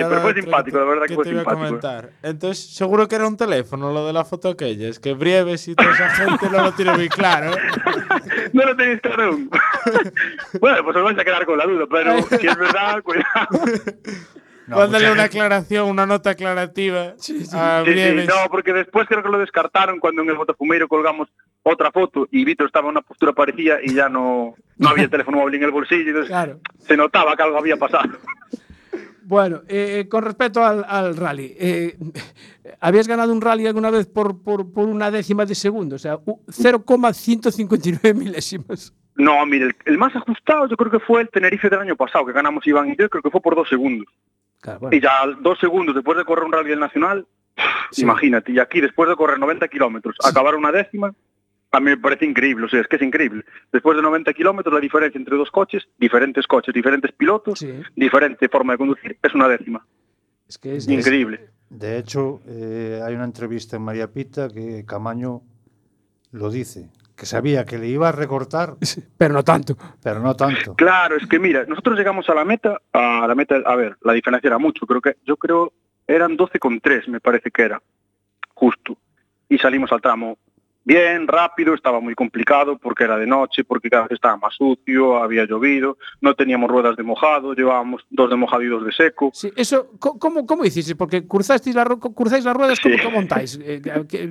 pero 0.09 0.21
fue 0.23 0.35
simpático, 0.35 0.79
te- 0.79 0.85
la 0.85 0.91
verdad 0.91 1.07
que 1.07 1.15
fue 1.15 1.25
te 1.25 1.31
iba 1.31 1.41
a 1.41 1.45
simpático. 1.45 1.67
comentar. 1.67 2.11
Entonces, 2.23 2.75
seguro 2.75 3.07
que 3.09 3.15
era 3.15 3.27
un 3.29 3.37
teléfono 3.37 3.93
lo 3.93 4.07
de 4.07 4.13
la 4.13 4.25
foto 4.25 4.49
aquella. 4.51 4.89
Es 4.89 4.99
que 4.99 5.15
Brieves 5.15 5.69
y 5.69 5.75
toda 5.75 5.91
esa 5.93 6.09
gente 6.11 6.49
no 6.51 6.63
lo 6.63 6.73
tiene 6.73 6.93
muy 6.95 7.09
claro. 7.09 7.53
¿eh? 7.53 7.57
No 8.53 8.65
lo 8.65 8.77
tenéis 8.77 9.01
claro 9.01 9.23
aún. 9.25 9.51
bueno, 10.61 10.85
pues 10.85 10.97
os 10.97 11.03
vais 11.03 11.19
a 11.19 11.25
quedar 11.25 11.45
con 11.47 11.59
la 11.59 11.65
duda, 11.67 11.87
pero 11.91 12.23
si 12.23 12.47
es 12.47 12.57
verdad, 12.57 13.03
cuidado. 13.03 13.49
No, 14.65 14.77
Mándale 14.77 15.11
una 15.11 15.25
aclaración, 15.25 15.89
una 15.89 16.07
nota 16.07 16.31
aclarativa 16.31 17.01
a 17.09 17.15
Sí, 17.19 17.45
sí, 17.45 17.57
no, 17.57 18.49
porque 18.49 18.73
después 18.73 19.09
creo 19.09 19.21
que 19.21 19.29
lo 19.29 19.39
descartaron 19.39 19.99
cuando 19.99 20.23
en 20.23 20.31
el 20.31 20.37
Botafumeiro 20.37 20.87
colgamos 20.87 21.29
otra 21.65 21.91
foto 21.91 22.29
y 22.31 22.45
Víctor 22.45 22.69
estaba 22.69 22.87
en 22.87 22.93
una 22.93 23.01
postura 23.03 23.33
parecida 23.33 23.79
y 23.83 23.93
ya 23.93 24.09
no, 24.09 24.55
no 24.79 24.89
había 24.89 25.03
el 25.05 25.11
teléfono 25.11 25.39
móvil 25.39 25.57
en 25.57 25.65
el 25.65 25.73
bolsillo, 25.73 26.07
entonces 26.07 26.29
Claro. 26.31 26.61
se 26.79 26.97
notaba 26.97 27.35
que 27.37 27.43
algo 27.43 27.59
había 27.59 27.77
pasado. 27.77 28.11
Bueno, 29.25 29.63
eh, 29.67 30.07
con 30.09 30.23
respecto 30.25 30.65
al, 30.65 30.85
al 30.89 31.17
rally, 31.17 31.57
eh, 31.59 31.97
¿habías 32.81 33.09
ganado 33.09 33.33
un 33.33 33.41
rally 33.41 33.67
alguna 33.67 33.91
vez 33.91 34.07
por, 34.07 34.43
por, 34.45 34.73
por 34.73 34.87
una 34.87 35.11
décima 35.11 35.45
de 35.45 35.57
segundo? 35.57 35.97
O 35.97 35.99
sea, 35.99 36.19
u- 36.25 36.41
0,159 36.49 38.15
milésimas. 38.15 38.95
No, 39.17 39.45
mire, 39.47 39.67
el, 39.67 39.77
el 39.85 39.99
más 39.99 40.15
ajustado 40.17 40.67
yo 40.69 40.77
creo 40.77 40.91
que 40.91 41.01
fue 41.01 41.21
el 41.23 41.29
Tenerife 41.29 41.69
del 41.69 41.81
año 41.81 41.97
pasado, 41.97 42.25
que 42.27 42.33
ganamos 42.33 42.67
Iván 42.67 42.91
y 42.91 42.97
yo, 42.97 43.09
creo 43.11 43.23
que 43.23 43.31
fue 43.31 43.41
por 43.41 43.55
dos 43.55 43.69
segundos. 43.69 44.07
Claro, 44.61 44.81
bueno. 44.81 44.97
Y 44.97 45.01
ya 45.01 45.11
dos 45.41 45.59
segundos 45.59 45.95
después 45.95 46.17
de 46.17 46.25
correr 46.25 46.45
un 46.45 46.53
rally 46.53 46.71
del 46.71 46.81
Nacional, 46.81 47.27
Sí. 47.91 48.03
imagínate, 48.03 48.53
y 48.53 48.59
aquí 48.59 48.81
después 48.81 49.09
de 49.11 49.17
correr 49.17 49.39
90 49.39 49.69
kilómetros, 49.69 50.17
acabar 50.25 50.55
una 50.55 50.73
décima, 50.73 51.13
a 51.71 51.81
mí 51.81 51.87
me 51.87 51.97
parece 51.99 52.25
increíble, 52.25 52.65
o 52.67 52.69
sea, 52.69 52.81
es 52.81 52.87
que 52.89 52.97
es 52.97 53.03
increíble. 53.03 53.45
Después 53.73 53.97
de 53.97 54.03
90 54.03 54.33
kilómetros, 54.33 54.73
la 54.75 54.81
diferencia 54.81 55.19
entre 55.19 55.37
dos 55.37 55.51
coches, 55.51 55.87
diferentes 55.99 56.47
coches, 56.47 56.73
diferentes 56.75 57.13
pilotos, 57.13 57.59
Sí. 57.59 57.71
diferente 57.95 58.49
forma 58.49 58.73
de 58.75 58.79
conducir, 58.79 59.19
es 59.23 59.35
una 59.35 59.49
décima. 59.49 59.85
Es 60.49 60.57
que 60.59 60.77
es, 60.77 60.89
Increíble. 60.89 61.49
De 61.71 61.99
hecho, 61.99 62.41
eh, 62.47 63.01
hay 63.05 63.15
una 63.15 63.25
entrevista 63.25 63.77
en 63.77 63.83
María 63.83 64.07
Pita 64.13 64.49
que 64.49 64.85
Camaño 64.87 65.41
lo 66.33 66.51
dice, 66.51 66.89
que 67.23 67.27
sabía 67.27 67.65
que 67.65 67.79
le 67.79 67.87
iba 67.87 68.09
a 68.09 68.13
recortar, 68.13 68.75
Pero 69.17 69.33
no 69.33 69.45
tanto. 69.45 69.77
pero 70.03 70.19
no 70.19 70.35
tanto. 70.35 70.75
Claro, 70.75 71.17
es 71.17 71.25
que 71.29 71.39
mira, 71.39 71.65
nosotros 71.69 71.97
llegamos 71.97 72.29
a 72.29 72.35
la 72.35 72.45
meta, 72.45 72.81
a 72.93 73.29
la 73.29 73.35
meta, 73.37 73.55
a 73.65 73.77
ver, 73.77 73.97
la 74.03 74.13
diferencia 74.13 74.49
era 74.49 74.59
mucho, 74.59 74.87
creo 74.87 75.01
que, 75.01 75.19
yo 75.25 75.37
creo, 75.37 75.73
eran 76.09 76.37
12 76.37 76.59
con 76.59 76.81
3, 76.81 77.07
me 77.07 77.21
parece 77.21 77.53
que 77.53 77.63
era, 77.63 77.81
justo. 78.55 78.99
Y 79.49 79.57
salimos 79.59 79.93
al 79.93 80.01
tramo 80.01 80.37
bien, 80.85 81.29
rápido, 81.29 81.75
estaba 81.75 82.01
muy 82.01 82.17
complicado 82.17 82.77
porque 82.77 83.05
era 83.05 83.17
de 83.17 83.25
noche, 83.29 83.63
porque 83.63 83.89
cada 83.89 84.03
vez 84.03 84.13
estaba 84.15 84.37
más 84.37 84.53
sucio, 84.57 85.23
había 85.23 85.45
llovido, 85.45 85.97
no 86.21 86.35
teníamos 86.35 86.69
ruedas 86.69 86.97
de 86.97 87.05
mojado, 87.05 87.55
llevábamos 87.55 88.03
dos 88.11 88.29
de 88.29 88.35
mojado 88.35 88.63
y 88.65 88.67
dos 88.67 88.85
de 88.85 88.91
seco. 88.91 89.31
Sí, 89.33 89.53
eso, 89.55 89.93
¿cómo, 90.01 90.45
cómo 90.45 90.65
hicisteis? 90.65 90.97
Porque 90.97 91.25
cruzasteis 91.25 91.77
la, 91.77 91.85
ru- 91.85 92.13
cruzáis 92.13 92.45
las 92.45 92.57
ruedas, 92.57 92.81
¿cómo, 92.81 92.97
Sí. 92.97 93.01
cómo 93.05 93.17
montáis? 93.19 93.61
Eh, 93.63 93.81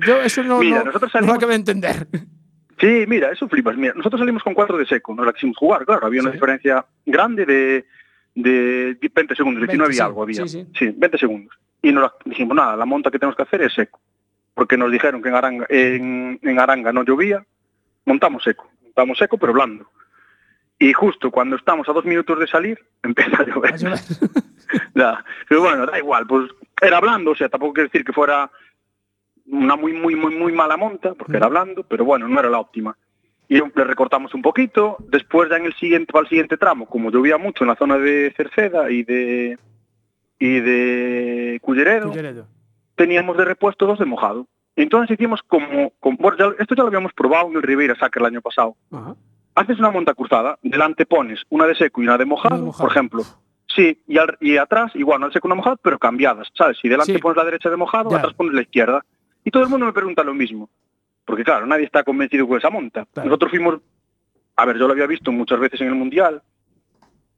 yo 0.06 0.20
eso 0.20 0.42
no, 0.42 0.58
Mira, 0.58 0.80
no, 0.80 0.84
nosotros 0.84 1.10
no 1.14 1.20
salimos- 1.20 1.36
acabo 1.36 1.50
de 1.52 1.56
entender. 1.56 2.06
Sí, 2.82 3.04
mira, 3.06 3.30
eso 3.30 3.48
flipas. 3.48 3.76
Mira, 3.76 3.94
nosotros 3.94 4.18
salimos 4.20 4.42
con 4.42 4.52
cuatro 4.54 4.76
de 4.76 4.84
seco, 4.84 5.14
nos 5.14 5.24
la 5.24 5.32
quisimos 5.32 5.56
jugar, 5.56 5.86
claro, 5.86 6.04
había 6.06 6.20
una 6.20 6.30
Sí. 6.30 6.34
diferencia 6.36 6.84
grande 7.06 7.46
de, 7.46 7.86
de 8.34 8.98
20 9.14 9.34
segundos, 9.36 9.60
19 9.60 9.74
y 9.76 9.78
20, 9.78 9.94
sí. 9.94 10.00
algo 10.02 10.22
había. 10.22 10.46
Sí, 10.48 10.66
sí. 10.76 10.92
20 10.96 11.16
segundos. 11.18 11.56
Y 11.80 11.92
nos 11.92 12.02
la- 12.02 12.14
dijimos, 12.24 12.56
nada, 12.56 12.76
la 12.76 12.84
monta 12.84 13.10
que 13.10 13.18
tenemos 13.18 13.36
que 13.36 13.42
hacer 13.44 13.62
es 13.62 13.72
seco. 13.72 14.00
Porque 14.54 14.76
nos 14.76 14.90
dijeron 14.92 15.22
que 15.22 15.28
en 15.30 15.34
Aranga, 15.34 15.66
en, 15.70 16.38
en 16.42 16.58
Aranga 16.58 16.92
no 16.92 17.04
llovía, 17.04 17.42
montamos 18.04 18.42
seco. 18.42 18.68
Montamos 18.82 19.16
seco, 19.16 19.38
pero 19.38 19.52
blando. 19.52 19.88
Y 20.78 20.92
justo 20.92 21.30
cuando 21.30 21.54
estamos 21.56 21.88
a 21.88 21.92
dos 21.92 22.04
minutos 22.04 22.38
de 22.38 22.46
salir, 22.48 22.78
empieza 23.04 23.42
a 23.42 23.46
llover. 23.46 23.74
A 23.74 23.76
llover. 23.76 23.98
Ya. 24.94 25.22
Pero 25.48 25.60
bueno, 25.62 25.84
da 25.86 25.98
igual, 25.98 26.26
pues 26.26 26.50
era 26.80 26.98
blando, 27.00 27.32
o 27.32 27.34
sea, 27.34 27.48
tampoco 27.48 27.74
quiere 27.74 27.88
decir 27.88 28.04
que 28.04 28.12
fuera 28.12 28.50
una 29.46 29.76
muy, 29.76 29.92
muy, 29.92 30.14
muy, 30.14 30.34
muy 30.34 30.52
mala 30.52 30.76
monta, 30.76 31.14
porque 31.14 31.36
era 31.36 31.48
blando, 31.48 31.82
pero 31.82 32.04
bueno, 32.04 32.28
no 32.28 32.38
era 32.40 32.48
la 32.50 32.58
óptima. 32.60 32.96
Y 33.48 33.56
le 33.56 33.84
recortamos 33.84 34.32
un 34.34 34.40
poquito, 34.42 34.96
después 35.08 35.50
ya 35.50 35.56
en 35.56 35.66
el 35.66 35.74
siguiente, 35.74 36.12
para 36.12 36.22
el 36.22 36.28
siguiente 36.28 36.56
tramo, 36.56 36.86
como 36.86 37.10
llovía 37.10 37.36
mucho 37.38 37.64
en 37.64 37.68
la 37.68 37.76
zona 37.76 37.98
de 37.98 38.32
Cerceda 38.36 38.90
y 38.90 39.02
de 39.02 39.58
y 40.38 40.58
de 40.60 41.58
Culleredo, 41.62 42.08
Culleredo. 42.08 42.46
teníamos 42.96 43.36
de 43.36 43.44
repuesto 43.44 43.86
dos 43.86 43.98
de 43.98 44.06
mojado. 44.06 44.46
Entonces 44.74 45.14
hicimos 45.16 45.40
como, 45.46 45.90
como- 46.00 46.16
bueno, 46.18 46.36
ya- 46.38 46.54
esto 46.58 46.74
ya 46.74 46.82
lo 46.82 46.88
habíamos 46.88 47.12
probado 47.12 47.48
en 47.48 47.56
el 47.56 47.62
Ribeira 47.62 47.94
Sacre 47.96 48.20
el 48.20 48.26
año 48.26 48.40
pasado. 48.40 48.74
Ajá. 48.90 49.14
Haces 49.54 49.78
una 49.78 49.90
monta 49.90 50.14
cruzada, 50.14 50.58
delante 50.62 51.04
pones 51.04 51.42
una 51.50 51.66
de 51.66 51.74
seco 51.74 52.00
y 52.00 52.06
una 52.06 52.16
de 52.16 52.24
mojado, 52.24 52.54
Una 52.54 52.60
de 52.62 52.66
mojado. 52.66 52.82
por 52.88 52.90
ejemplo. 52.96 53.22
Sí, 53.68 54.02
y, 54.08 54.18
al- 54.18 54.36
y 54.40 54.56
atrás 54.56 54.90
igual, 54.94 55.18
una 55.18 55.26
de 55.28 55.34
seco 55.34 55.46
una 55.48 55.54
mojado, 55.56 55.76
pero 55.82 55.98
cambiadas, 55.98 56.48
¿sabes? 56.56 56.78
Si 56.80 56.88
delante 56.88 57.12
Sí. 57.12 57.18
pones 57.18 57.36
la 57.36 57.44
derecha 57.44 57.68
de 57.70 57.76
mojado, 57.76 58.10
Ya. 58.10 58.16
atrás 58.18 58.32
pones 58.34 58.54
la 58.54 58.62
izquierda. 58.62 59.04
Y 59.44 59.50
todo 59.50 59.62
el 59.64 59.68
mundo 59.68 59.86
me 59.86 59.92
pregunta 59.92 60.22
lo 60.22 60.34
mismo. 60.34 60.68
Porque 61.24 61.44
claro, 61.44 61.66
nadie 61.66 61.84
está 61.84 62.02
convencido 62.02 62.46
con 62.48 62.58
esa 62.58 62.70
monta. 62.70 63.06
Claro. 63.12 63.28
Nosotros 63.28 63.50
fuimos, 63.50 63.76
a 64.56 64.64
ver, 64.66 64.76
yo 64.78 64.86
lo 64.86 64.92
había 64.92 65.06
visto 65.06 65.30
muchas 65.32 65.60
veces 65.60 65.80
en 65.80 65.88
el 65.88 65.94
Mundial, 65.94 66.42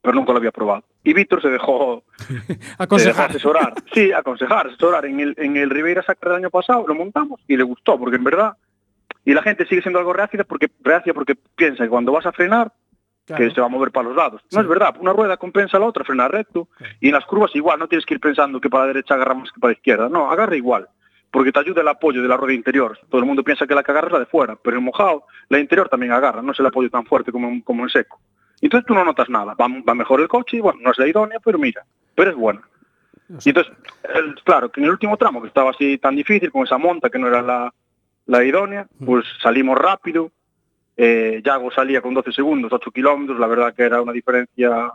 pero 0.01 0.14
nunca 0.14 0.33
lo 0.33 0.38
había 0.38 0.53
probado. 0.53 0.85
Y 1.03 1.12
Víctor 1.12 1.43
se 1.43 1.49
dejó, 1.49 2.03
se 2.17 2.35
dejó 2.55 2.61
Aconsejar. 2.79 3.31
asesorar. 3.31 3.75
Sí, 3.93 4.12
aconsejar, 4.12 4.67
asesorar. 4.69 5.05
En 5.07 5.21
el, 5.21 5.35
en 5.38 5.57
el 5.57 5.71
Ribeira 5.71 6.03
Sacra 6.03 6.31
del 6.33 6.40
año 6.45 6.51
pasado 6.51 6.85
lo 6.87 6.95
montamos 6.95 7.40
y 7.47 7.57
le 7.57 7.62
gustó, 7.62 7.99
porque 7.99 8.17
en 8.17 8.25
verdad, 8.25 8.55
y 9.25 9.33
la 9.35 9.43
gente 9.43 9.67
sigue 9.67 9.83
siendo 9.83 9.99
algo 9.99 10.12
reacia 10.12 10.45
porque, 10.45 10.69
reacia 10.83 11.12
porque 11.14 11.35
piensa 11.57 11.85
que 11.85 11.90
cuando 11.90 12.12
vas 12.12 12.27
a 12.27 12.33
frenar, 12.33 12.73
Claro. 13.27 13.43
que 13.49 13.55
se 13.55 13.61
va 13.62 13.69
a 13.69 13.71
mover 13.71 13.90
para 13.90 14.09
los 14.09 14.17
lados. 14.19 14.43
No 14.53 14.61
es 14.61 14.69
verdad, 14.69 14.97
una 15.01 15.14
rueda 15.14 15.38
compensa 15.38 15.79
a 15.79 15.81
la 15.81 15.87
otra, 15.87 16.05
frena 16.05 16.29
recto, 16.29 16.69
y 17.01 17.09
en 17.09 17.14
las 17.14 17.25
curvas 17.25 17.57
igual, 17.57 17.79
no 17.79 17.88
tienes 17.88 18.05
que 18.05 18.12
ir 18.12 18.21
pensando 18.21 18.61
que 18.61 18.69
para 18.69 18.83
la 18.85 18.88
derecha 18.88 19.14
agarra 19.14 19.33
más 19.33 19.51
que 19.51 19.59
para 19.59 19.71
la 19.71 19.77
izquierda, 19.79 20.09
no, 20.11 20.31
agarra 20.31 20.55
igual, 20.57 20.87
porque 21.35 21.51
te 21.51 21.59
ayuda 21.59 21.81
el 21.83 21.88
apoyo 21.88 22.23
de 22.23 22.29
la 22.29 22.37
rueda 22.37 22.55
interior. 22.55 22.97
Todo 23.11 23.20
el 23.20 23.27
mundo 23.27 23.42
piensa 23.42 23.66
que 23.66 23.75
la 23.75 23.83
que 23.83 23.90
agarra 23.90 24.07
es 24.07 24.12
la 24.12 24.18
de 24.20 24.27
fuera, 24.27 24.55
pero 24.55 24.79
en 24.79 24.85
mojado, 24.85 25.25
la 25.49 25.59
interior 25.59 25.88
también 25.88 26.12
agarra, 26.12 26.40
no 26.42 26.53
es 26.53 26.61
el 26.61 26.66
apoyo 26.66 26.88
tan 26.88 27.05
fuerte 27.07 27.33
como, 27.33 27.49
en- 27.49 27.61
como 27.62 27.83
en 27.83 27.88
seco. 27.88 28.20
Entonces 28.61 28.87
tú 28.87 28.94
no 28.94 29.05
notas 29.05 29.29
nada, 29.29 29.55
va, 29.55 29.66
va 29.66 29.94
mejor 29.97 30.20
el 30.20 30.29
coche, 30.29 30.59
y 30.59 30.61
bueno, 30.61 30.79
no 30.81 30.92
es 30.92 30.99
la 30.99 31.09
idónea, 31.09 31.40
pero 31.44 31.59
mira, 31.59 31.85
pero 32.14 32.31
es 32.31 32.37
buena. 32.37 32.62
Y 33.44 33.49
entonces, 33.49 33.73
el- 34.14 34.37
claro, 34.44 34.70
que 34.70 34.79
en 34.81 34.85
el 34.85 34.92
último 34.92 35.16
tramo, 35.16 35.42
que 35.42 35.49
estaba 35.49 35.70
así 35.70 35.99
tan 35.99 36.14
difícil, 36.14 36.53
con 36.53 36.62
esa 36.62 36.79
monta 36.79 37.11
que 37.11 37.18
no 37.18 37.27
era 37.27 37.42
la, 37.42 37.75
la 38.27 38.44
idónea, 38.44 38.87
pues 39.05 39.25
salimos 39.42 39.77
rápido, 39.77 40.31
eh, 40.97 41.42
Yago 41.44 41.73
salía 41.73 42.01
con 42.01 42.14
12 42.14 42.31
segundos, 42.31 42.73
8 42.73 42.92
kilómetros, 42.92 43.40
la 43.40 43.49
verdad 43.49 43.75
que 43.75 43.83
era 43.83 44.01
una 44.01 44.12
diferencia 44.12 44.92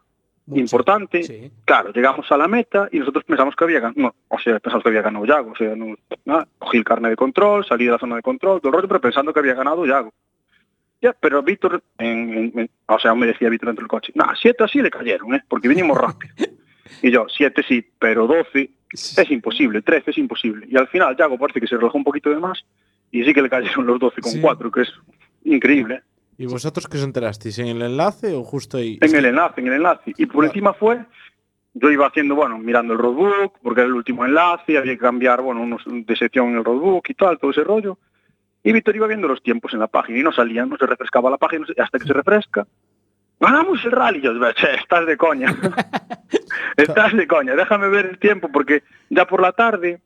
Mucho. 0.50 0.62
importante. 0.62 1.24
Sí. 1.24 1.52
Claro, 1.66 1.92
llegamos 1.94 2.32
a 2.32 2.38
la 2.38 2.48
meta 2.48 2.90
y 2.92 3.00
nosotros 3.00 3.24
pensamos 3.24 3.56
que 3.56 3.64
había 3.64 3.80
ganado, 3.80 4.02
no, 4.02 4.16
o 4.28 4.40
sea, 4.40 4.60
pensamos 4.60 4.84
que 4.84 4.90
había 4.90 5.02
ganado 5.02 5.26
Yago, 5.26 5.52
o 5.52 5.56
sea, 5.56 5.76
no, 5.76 5.96
nada, 6.26 6.48
cogí 6.58 6.78
el 6.78 6.84
carnet 6.84 7.12
de 7.12 7.16
control, 7.16 7.66
salí 7.66 7.86
de 7.86 7.92
la 7.92 7.98
zona 8.00 8.16
de 8.18 8.22
control, 8.22 8.60
todo 8.60 8.70
el 8.70 8.74
rollo, 8.76 8.88
pero 8.88 9.02
pensando 9.02 9.32
que 9.34 9.40
había 9.40 9.54
ganado 9.54 9.86
Yago. 9.86 10.14
Ya, 11.02 11.14
pero 11.14 11.42
Víctor, 11.42 11.82
en- 11.98 12.34
en- 12.38 12.60
en- 12.60 12.70
o 12.88 13.00
sea, 13.00 13.16
me 13.16 13.26
decía 13.28 13.48
Víctor 13.50 13.70
dentro 13.70 13.84
del 13.84 13.90
coche, 13.90 14.12
nada, 14.16 14.34
siete 14.42 14.64
así 14.64 14.82
le 14.82 14.90
cayeron, 14.92 15.34
¿eh? 15.34 15.42
porque 15.48 15.68
vinimos 15.70 15.98
rápido. 16.02 16.34
y 17.02 17.12
yo, 17.12 17.26
siete 17.30 17.64
sí, 17.68 17.86
pero 18.00 18.28
12 18.28 18.70
es 18.92 19.32
imposible, 19.32 19.82
13 19.82 20.12
es 20.12 20.18
imposible. 20.18 20.66
Y 20.70 20.76
al 20.78 20.88
final 20.88 21.16
Yago 21.16 21.38
parece 21.38 21.62
que 21.62 21.68
se 21.68 21.78
relajó 21.78 21.98
un 21.98 22.04
poquito 22.04 22.30
de 22.32 22.38
más 22.40 22.66
y 23.12 23.24
sí 23.24 23.34
que 23.34 23.42
le 23.42 23.50
cayeron 23.50 23.86
los 23.86 24.00
12 24.00 24.20
con 24.22 24.32
Sí. 24.32 24.42
4, 24.42 24.72
que 24.72 24.82
es 24.82 24.92
increíble. 25.46 25.96
¿eh? 25.96 26.02
¿Y 26.40 26.46
vosotros 26.46 26.88
qué 26.88 26.96
os 26.96 27.04
enterasteis? 27.04 27.60
¿En 27.60 27.68
el 27.68 27.82
enlace 27.82 28.34
o 28.34 28.46
justo 28.46 28.78
ahí? 28.78 28.98
En 29.02 29.14
el 29.14 29.26
enlace, 29.26 29.60
en 29.60 29.68
el 29.68 29.74
enlace. 29.74 30.14
Y 30.16 30.26
por 30.26 30.46
encima 30.46 30.74
fue, 30.74 31.04
yo 31.74 31.92
iba 31.92 32.08
haciendo, 32.08 32.34
bueno, 32.34 32.58
mirando 32.58 32.94
el 32.94 33.00
roadbook, 33.00 33.60
porque 33.62 33.82
era 33.82 33.90
el 33.90 33.94
último 33.94 34.24
enlace, 34.24 34.78
había 34.78 34.94
que 34.94 35.00
cambiar, 35.00 35.42
bueno, 35.42 35.62
unos 35.62 35.84
de 35.86 36.16
sección 36.16 36.52
en 36.52 36.60
el 36.60 36.64
roadbook 36.64 37.10
y 37.10 37.14
tal, 37.14 37.38
todo 37.40 37.52
ese 37.52 37.66
rollo. 37.66 38.00
Y 38.64 38.72
Víctor 38.72 38.96
iba 38.96 39.06
viendo 39.08 39.28
los 39.28 39.44
tiempos 39.44 39.74
en 39.74 39.82
la 39.82 39.88
página 39.88 40.18
y 40.18 40.24
no 40.24 40.32
salían, 40.32 40.70
no 40.70 40.78
se 40.78 40.86
refrescaba 40.86 41.30
la 41.30 41.38
página, 41.38 41.66
hasta 41.78 42.00
que 42.00 42.08
se 42.08 42.14
refresca. 42.14 42.66
Ganamos 43.42 43.84
el 43.84 43.92
rally, 43.92 44.22
yo, 44.22 44.32
che, 44.54 44.76
estás 44.76 45.06
de 45.06 45.18
coña. 45.18 45.54
estás 46.78 47.18
de 47.18 47.28
coña, 47.28 47.54
déjame 47.54 47.90
ver 47.90 48.06
el 48.06 48.18
tiempo, 48.18 48.50
porque 48.50 48.84
ya 49.10 49.26
por 49.26 49.42
la 49.42 49.52
tarde 49.52 50.00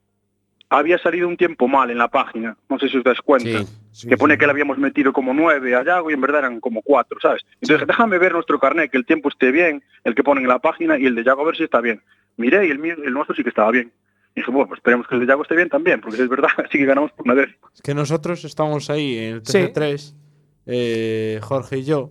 había 0.78 0.98
salido 0.98 1.28
un 1.28 1.38
tiempo 1.38 1.68
mal 1.68 1.90
en 1.92 1.98
la 1.98 2.08
página, 2.10 2.58
no 2.70 2.80
sé 2.80 2.90
si 2.90 2.98
os 2.98 3.04
dais 3.04 3.22
cuenta 3.22 3.64
Sí. 3.92 4.08
que 4.08 4.18
pone 4.18 4.38
que 4.38 4.46
le 4.46 4.52
habíamos 4.52 4.78
metido 4.80 5.14
como 5.14 5.34
nueve 5.34 5.76
a 5.76 5.84
Yago 5.84 6.10
y 6.10 6.14
en 6.14 6.22
verdad 6.22 6.40
eran 6.40 6.60
como 6.60 6.82
cuatro, 6.82 7.20
¿sabes? 7.22 7.44
Entonces 7.62 7.88
déjame 7.88 8.18
ver 8.18 8.34
nuestro 8.34 8.60
carnet, 8.60 8.90
que 8.92 8.98
el 8.98 9.06
tiempo 9.06 9.30
esté 9.30 9.52
bien, 9.52 9.84
el 10.04 10.16
que 10.16 10.24
ponen 10.24 10.44
en 10.46 10.50
la 10.50 10.60
página 10.60 10.98
y 10.98 11.06
el 11.06 11.14
de 11.16 11.24
Yago 11.24 11.42
a 11.44 11.46
ver 11.46 11.56
si 11.58 11.64
está 11.64 11.80
bien. 11.80 12.02
Miré 12.38 12.66
y 12.68 12.72
el, 12.72 12.80
mío, 12.80 12.96
el 13.04 13.14
nuestro 13.14 13.36
sí 13.36 13.44
que 13.44 13.50
estaba 13.50 13.70
bien. 13.72 13.92
Y 14.36 14.40
dije, 14.40 14.50
bueno, 14.52 14.68
pues 14.68 14.80
esperemos 14.80 15.08
que 15.08 15.14
el 15.14 15.22
de 15.22 15.28
Yago 15.28 15.44
esté 15.44 15.56
bien 15.56 15.70
también, 15.70 16.02
porque 16.02 16.18
si 16.18 16.24
es 16.24 16.30
verdad, 16.30 16.50
sí 16.72 16.78
que 16.80 16.86
ganamos 16.86 17.12
por 17.12 17.26
una 17.26 17.36
vez. 17.36 17.50
Es 17.76 17.82
que 17.84 17.94
nosotros 17.94 18.44
estamos 18.46 18.90
ahí 18.90 19.18
en 19.20 19.34
el 19.36 19.46
Sí. 19.46 19.60
TC3, 19.60 20.16
eh, 20.66 21.40
Jorge 21.44 21.78
y 21.78 21.84
yo, 21.84 22.10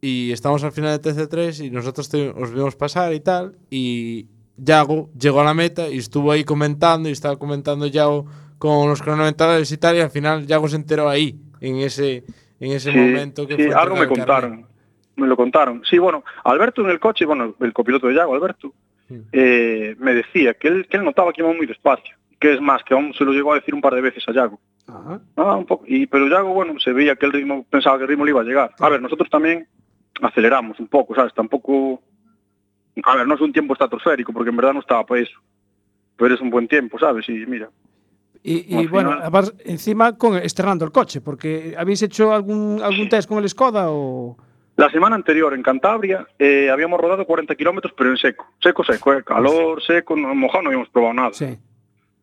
y 0.00 0.32
estamos 0.32 0.64
al 0.64 0.72
final 0.72 1.00
del 1.00 1.14
TC3 1.14 1.64
y 1.66 1.70
nosotros 1.70 2.08
te- 2.08 2.30
os 2.30 2.52
vimos 2.52 2.74
pasar 2.74 3.12
y 3.14 3.20
tal, 3.20 3.56
y 3.70 4.26
Yago 4.56 5.10
llegó 5.18 5.40
a 5.40 5.44
la 5.44 5.54
meta 5.54 5.88
y 5.88 5.98
estuvo 5.98 6.30
ahí 6.32 6.44
comentando 6.44 7.08
y 7.08 7.12
estaba 7.12 7.36
comentando 7.38 7.86
Yago 7.86 8.26
con 8.58 8.88
los 8.88 9.02
cronometradores 9.02 9.70
y 9.72 9.78
tal, 9.78 9.96
y 9.96 10.00
al 10.00 10.10
final 10.10 10.46
Yago 10.46 10.68
se 10.68 10.76
enteró 10.76 11.08
ahí, 11.08 11.36
en 11.60 11.76
ese, 11.78 12.22
en 12.60 12.72
ese 12.72 12.92
Sí, 12.92 12.98
momento 12.98 13.46
que 13.46 13.56
sí, 13.56 13.64
fue 13.64 13.74
algo 13.74 13.96
me 13.96 14.06
contaron. 14.06 14.66
Me 15.16 15.26
lo 15.26 15.36
contaron. 15.36 15.82
Sí, 15.84 15.98
bueno, 15.98 16.24
Alberto 16.44 16.82
en 16.82 16.90
el 16.90 17.00
coche, 17.00 17.24
bueno, 17.26 17.54
el 17.60 17.72
copiloto 17.72 18.06
de 18.08 18.14
Yago, 18.14 18.34
Alberto, 18.34 18.72
Sí. 19.08 19.20
eh, 19.32 19.96
me 19.98 20.14
decía 20.14 20.54
que 20.54 20.68
él, 20.68 20.86
que 20.88 20.96
él 20.96 21.04
notaba 21.04 21.32
que 21.32 21.42
iba 21.42 21.52
muy 21.52 21.66
despacio. 21.66 22.14
Que 22.40 22.54
es 22.54 22.60
más, 22.60 22.82
que 22.84 22.94
aún 22.94 23.12
se 23.14 23.24
lo 23.24 23.32
llegó 23.32 23.52
a 23.52 23.56
decir 23.56 23.74
un 23.74 23.80
par 23.80 23.94
de 23.94 24.00
veces 24.00 24.24
a 24.28 24.32
Yago. 24.32 24.58
Ajá. 24.88 25.20
Ah, 25.36 25.56
un 25.56 25.66
poco. 25.66 25.84
Y, 25.86 26.06
pero 26.06 26.28
Yago, 26.28 26.54
bueno, 26.54 26.78
se 26.80 26.92
veía 26.92 27.14
que 27.16 27.26
el 27.26 27.32
ritmo, 27.32 27.64
pensaba 27.68 27.98
que 27.98 28.04
el 28.04 28.08
ritmo 28.08 28.24
le 28.24 28.30
iba 28.30 28.40
a 28.40 28.44
llegar. 28.44 28.74
A 28.78 28.88
ver, 28.88 29.02
nosotros 29.02 29.28
también 29.28 29.66
aceleramos 30.22 30.78
un 30.80 30.86
poco, 30.88 31.14
¿sabes? 31.14 31.32
Tampoco... 31.34 32.00
A 33.04 33.16
ver, 33.16 33.26
no 33.26 33.34
es 33.34 33.40
un 33.40 33.52
tiempo 33.52 33.72
estratosférico, 33.72 34.32
porque 34.32 34.50
en 34.50 34.56
verdad 34.56 34.74
no 34.74 34.80
estaba 34.80 35.04
para 35.06 35.22
eso. 35.22 35.38
Pero 36.16 36.34
es 36.34 36.40
un 36.40 36.50
buen 36.50 36.68
tiempo, 36.68 36.98
¿sabes? 36.98 37.28
Y 37.28 37.32
mira, 37.46 37.70
Y, 38.42 38.86
bueno, 38.86 39.12
además, 39.12 39.54
encima 39.64 40.16
con 40.16 40.36
estrenando 40.36 40.84
el 40.84 40.92
coche, 40.92 41.20
porque 41.20 41.74
¿habéis 41.78 42.02
hecho 42.02 42.32
algún, 42.32 42.80
algún 42.82 43.08
test 43.08 43.28
con 43.28 43.42
el 43.42 43.48
Skoda 43.48 43.86
o...? 43.88 44.36
La 44.76 44.90
semana 44.90 45.16
anterior 45.16 45.52
en 45.52 45.62
Cantabria 45.62 46.26
eh, 46.38 46.70
habíamos 46.70 46.98
rodado 46.98 47.26
40 47.26 47.54
kilómetros, 47.54 47.92
pero 47.96 48.10
en 48.10 48.16
seco. 48.16 48.46
Seco, 48.60 48.82
seco, 48.84 49.12
eh, 49.12 49.22
calor, 49.22 49.82
seco, 49.82 50.16
no, 50.16 50.34
mojado 50.34 50.62
no 50.62 50.68
habíamos 50.70 50.88
probado 50.88 51.14
nada. 51.14 51.32
Sí. 51.32 51.58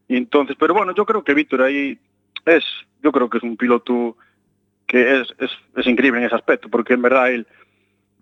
Y 0.08 0.18
entonces, 0.18 0.56
pero 0.60 0.74
bueno, 0.74 0.94
yo 0.96 1.06
creo 1.06 1.24
que 1.24 1.36
Víctor 1.36 1.62
ahí 1.62 2.00
es, 2.46 2.64
yo 3.04 3.12
creo 3.12 3.30
que 3.30 3.38
es 3.38 3.44
un 3.44 3.56
piloto 3.56 4.18
que 4.88 5.22
es, 5.22 5.28
es, 5.38 5.52
es 5.76 5.86
increíble 5.86 6.20
en 6.20 6.26
ese 6.26 6.36
aspecto, 6.36 6.68
porque 6.70 6.96
en 6.96 7.04
verdad 7.04 7.32
él 7.32 7.48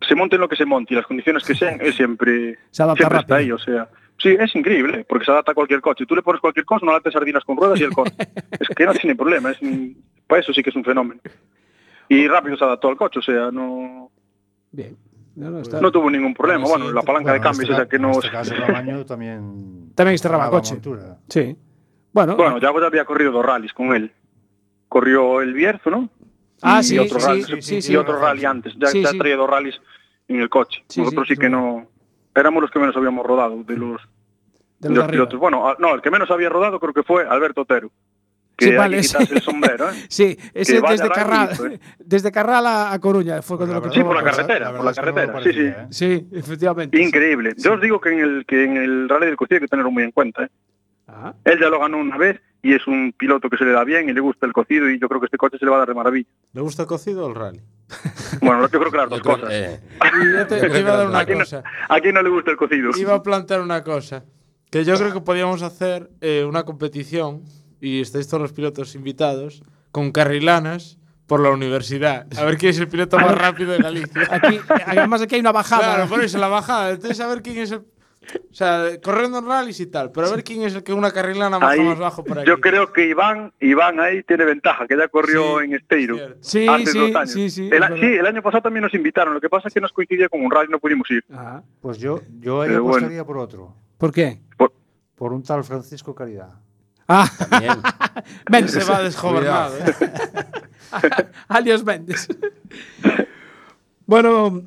se 0.01 0.15
monte 0.15 0.36
en 0.36 0.41
lo 0.41 0.47
que 0.49 0.55
se 0.55 0.65
monte 0.65 0.93
y 0.93 0.97
las 0.97 1.05
condiciones 1.07 1.43
que 1.43 1.55
sean, 1.55 1.79
él 1.81 1.93
siempre, 1.93 2.57
Se 2.71 2.83
adapta 2.83 2.99
siempre 3.01 3.19
está 3.19 3.36
ahí, 3.38 3.51
o 3.51 3.57
sea, 3.57 3.89
sí, 4.17 4.29
es 4.39 4.55
increíble, 4.55 5.05
porque 5.07 5.25
se 5.25 5.31
adapta 5.31 5.51
a 5.51 5.55
cualquier 5.55 5.81
coche. 5.81 6.05
Tú 6.05 6.15
le 6.15 6.21
pones 6.21 6.41
cualquier 6.41 6.65
cosa, 6.65 6.86
no 6.86 6.91
late 6.93 7.12
sardinas 7.12 7.43
con 7.43 7.57
ruedas 7.57 7.79
y 7.79 7.83
el 7.83 7.91
corre. 7.91 8.12
es 8.60 8.67
que 8.75 8.86
no 8.86 8.93
tiene 8.93 9.15
problema, 9.15 9.51
es 9.51 9.62
un- 9.62 9.97
para 10.27 10.41
eso 10.41 10.53
sí 10.53 10.62
que 10.62 10.69
es 10.69 10.75
un 10.75 10.83
fenómeno. 10.83 11.21
Y 12.10 12.27
rápido 12.27 12.55
se 12.57 12.63
adaptó 12.63 12.89
al 12.89 12.97
coche, 12.97 13.19
o 13.19 13.21
sea, 13.23 13.51
no, 13.51 14.11
Bien. 14.72 14.95
No, 15.36 15.51
no, 15.51 15.59
está- 15.59 15.80
no 15.80 15.91
tuvo 15.91 16.09
ningún 16.09 16.34
problema. 16.34 16.61
Bueno, 16.63 16.86
Bueno, 16.86 16.89
sí, 16.89 16.95
la 16.95 17.01
palanca 17.03 17.32
de 17.32 17.38
Bueno, 17.39 17.51
cambios 17.51 17.69
este 17.69 17.82
esa 17.82 17.89
que 17.89 17.99
no... 17.99 18.07
En 18.09 18.15
este 18.15 18.32
caso, 18.32 18.53
Camaño 18.65 19.05
también... 19.05 19.91
También 19.93 20.13
extremaba 20.13 20.45
ganaba 20.45 20.57
coche. 20.59 20.74
montura. 20.74 21.17
Sí. 21.30 21.55
Bueno, 22.11 22.36
Bueno, 22.36 22.57
ya 22.59 22.69
había 22.69 23.05
corrido 23.05 23.32
dos 23.32 23.45
rallies 23.45 23.72
con 23.74 23.93
él. 23.95 24.11
Corrió 24.89 25.41
el 25.41 25.53
Bierzo, 25.53 25.89
¿no? 25.91 26.09
Ah, 26.62 26.80
y 26.80 26.84
sí, 26.84 26.99
otro 26.99 27.20
sí, 27.20 27.26
rally, 27.28 27.43
sí, 27.43 27.62
sí, 27.62 27.76
y 27.78 27.82
sí. 27.82 27.95
otro 27.95 28.20
rally 28.20 28.45
antes. 28.45 28.74
Ya, 28.78 28.88
Sí, 28.88 29.01
ya 29.03 29.10
sí. 29.10 29.18
traía 29.18 29.36
dos 29.36 29.49
rallies 29.49 29.80
en 30.28 30.41
el 30.41 30.49
coche. 30.49 30.84
Sí, 30.89 31.01
Nosotros 31.01 31.28
sí, 31.28 31.36
sí, 31.36 31.39
que 31.39 31.49
no... 31.49 31.88
Éramos 32.36 32.62
los 32.62 32.72
que 32.72 32.80
menos 32.80 32.95
habíamos 32.95 33.26
rodado 33.26 33.64
de 33.64 33.76
los, 33.76 34.01
de 34.80 34.89
los 34.89 35.05
de 35.05 35.12
pilotos. 35.12 35.39
Bueno, 35.39 35.68
ah, 35.68 35.76
no, 35.80 35.95
el 35.95 36.01
que 36.01 36.12
menos 36.12 36.30
había 36.30 36.49
rodado 36.49 36.80
creo 36.80 36.93
que 36.93 37.03
fue 37.03 37.28
Alberto 37.28 37.62
Otero. 37.62 37.89
Que 38.55 38.66
Sí, 38.70 38.76
vale, 38.76 39.03
sí. 39.03 39.10
quitarse 39.10 39.36
el 39.36 39.41
sombrero, 39.41 39.89
¿eh? 39.91 40.05
Sí, 40.10 40.38
ese 40.53 40.82
desde 40.82 41.10
Carral, 41.10 41.49
¿eh? 41.74 41.80
desde 41.99 42.32
Carral 42.32 42.66
a, 42.66 42.91
a 42.91 42.99
Coruña 42.99 43.41
fue 43.43 43.58
cuando 43.58 43.80
lo 43.80 43.91
Sí, 43.91 44.03
por 44.03 44.16
la 44.16 44.24
carretera, 44.24 44.72
por 44.76 44.84
la 44.86 44.93
carretera. 44.93 45.41
Sí, 45.43 45.53
sí. 45.53 45.72
Sí, 45.91 46.28
efectivamente. 46.32 46.99
Increíble. 47.01 47.53
Yo 47.58 47.74
os 47.74 47.82
digo 47.82 48.01
que 48.01 48.10
en 48.14 48.20
el 48.20 48.45
que 48.47 48.64
en 48.64 48.78
el 48.78 49.10
rally 49.10 49.28
del 49.28 49.36
Cocido 49.38 49.58
hay 49.58 49.62
que 49.62 49.68
tenerlo 49.68 49.91
muy 49.91 50.03
en 50.03 50.12
cuenta. 50.12 50.43
¿eh? 50.45 50.49
Ah. 51.08 51.34
Él 51.43 51.60
ya 51.60 51.70
lo 51.70 51.80
ganó 51.80 51.97
una 51.97 52.18
vez 52.18 52.39
y 52.62 52.74
es 52.74 52.86
un 52.88 53.14
piloto 53.18 53.49
que 53.49 53.58
se 53.58 53.66
le 53.66 53.72
da 53.72 53.84
bien 53.84 54.10
y 54.10 54.14
le 54.14 54.20
gusta 54.22 54.45
el 54.45 54.53
cocido 54.53 54.89
y 54.89 54.99
yo 54.99 55.08
creo 55.08 55.20
que 55.22 55.26
este 55.28 55.38
coche 55.38 55.58
se 55.58 55.66
le 55.66 55.72
va 55.72 55.78
a 55.78 55.80
dar 55.80 55.88
de 55.89 55.93
maravilla. 55.93 56.28
¿Le 56.53 56.62
gusta 56.62 56.84
el 56.84 56.88
cocido 56.88 57.26
o 57.26 57.30
el 57.30 57.36
rally? 57.36 57.62
Bueno, 58.41 58.62
yo 58.70 58.80
creo 58.80 58.91
que 58.91 58.97
las 58.97 59.10
dos 59.10 59.22
cosas. 59.22 59.49
eh, 59.51 59.80
Y 60.22 60.34
yo 60.34 60.47
te, 60.47 60.70
te 60.70 60.80
iba 60.80 60.93
a 60.93 60.97
dar 60.97 61.08
una 61.08 61.20
¿A 61.20 61.26
quién, 61.26 61.38
no, 61.39 61.45
a 61.89 61.99
quién 62.01 62.14
no 62.14 62.22
le 62.22 62.30
gusta 62.30 62.51
el 62.51 62.58
cocido? 62.58 62.91
Iba 62.97 63.16
a 63.16 63.24
plantear 63.24 63.62
una 63.62 63.84
cosa. 63.84 64.26
Que 64.70 64.84
yo 64.84 64.95
creo 64.97 65.14
que 65.14 65.22
podíamos 65.22 65.62
hacer 65.62 66.10
eh, 66.20 66.43
una 66.47 66.64
competición, 66.64 67.43
y 67.80 68.01
estáis 68.01 68.28
todos 68.28 68.41
los 68.41 68.51
pilotos 68.53 68.95
invitados, 68.95 69.64
con 69.91 70.12
carrilanas 70.12 70.97
por 71.26 71.39
la 71.39 71.49
universidad. 71.51 72.28
A 72.38 72.43
ver 72.43 72.58
quién 72.58 72.72
es 72.72 72.80
el 72.80 72.88
piloto 72.89 73.18
más 73.18 73.34
rápido 73.38 73.72
de 73.72 73.78
Galicia. 73.80 74.28
Aquí, 74.30 74.60
además 74.86 75.22
aquí 75.22 75.36
hay 75.36 75.41
una 75.41 75.51
bajada. 75.53 75.95
Claro, 75.95 76.10
por 76.10 76.22
eso 76.24 76.38
la 76.38 76.47
bajada. 76.49 76.91
Entonces, 76.91 77.20
a 77.22 77.28
ver 77.28 77.41
quién 77.41 77.58
es 77.60 77.72
el. 77.72 77.82
O 78.51 78.53
sea, 78.53 78.99
corriendo 79.01 79.39
en 79.39 79.45
rallies 79.45 79.80
y 79.80 79.86
tal, 79.88 80.11
pero 80.11 80.28
a 80.28 80.32
ver 80.32 80.43
quién 80.43 80.61
es 80.63 80.75
el 80.75 80.84
que 80.84 80.91
una 80.91 81.11
carrilana 81.11 81.57
baja 81.59 81.73
Ahí, 81.73 81.80
más 81.82 81.97
bajo 81.97 82.23
por 82.25 82.39
aquí. 82.39 82.47
yo 82.47 82.59
creo 82.59 82.91
que 82.91 83.07
Iván, 83.07 83.53
Iván 83.61 83.99
ahí 84.01 84.21
tiene 84.23 84.43
ventaja, 84.43 84.86
que 84.86 84.97
ya 84.97 85.07
corrió 85.07 85.59
Sí, 85.59 85.65
en 85.65 85.73
Esteiro. 85.75 86.17
Sí, 86.41 86.67
hace 86.67 86.86
sí, 86.88 86.99
dos 86.99 87.15
años. 87.15 87.32
sí, 87.32 87.49
sí, 87.49 87.69
el, 87.71 87.84
sí, 87.99 88.05
el 88.05 88.25
año 88.25 88.41
pasado 88.41 88.63
también 88.63 88.84
nos 88.84 88.93
invitaron, 88.93 89.34
lo 89.34 89.39
que 89.41 89.49
pasa 89.49 89.69
es 89.69 89.73
que 89.73 89.80
nos 89.82 89.93
coincidía 89.93 90.28
con 90.28 90.43
un 90.43 90.51
rally 90.51 90.67
y 90.67 90.71
no 90.71 90.80
pudimos 90.80 91.09
ir. 91.09 91.23
Ajá. 91.32 91.63
Pues 91.82 91.99
yo, 91.99 92.19
yo 92.39 92.61
ahí 92.61 92.69
Pero 92.69 92.84
bueno. 92.84 92.97
apostaría 92.97 93.23
por 93.25 93.38
otro. 93.38 93.73
¿Por 93.97 94.11
qué? 94.11 94.41
Por- 94.57 94.73
Por 95.15 95.32
un 95.34 95.41
tal 95.43 95.63
Francisco 95.63 96.13
Caridad. 96.13 96.49
Ah, 97.07 97.30
también. 97.49 97.73
Mendes. 98.51 98.71
Se 98.73 98.84
va 98.91 99.01
desgobernado. 99.03 99.78
¿eh? 99.78 99.93
alias 101.47 101.84
Mendes. 101.86 102.28
bueno, 104.05 104.61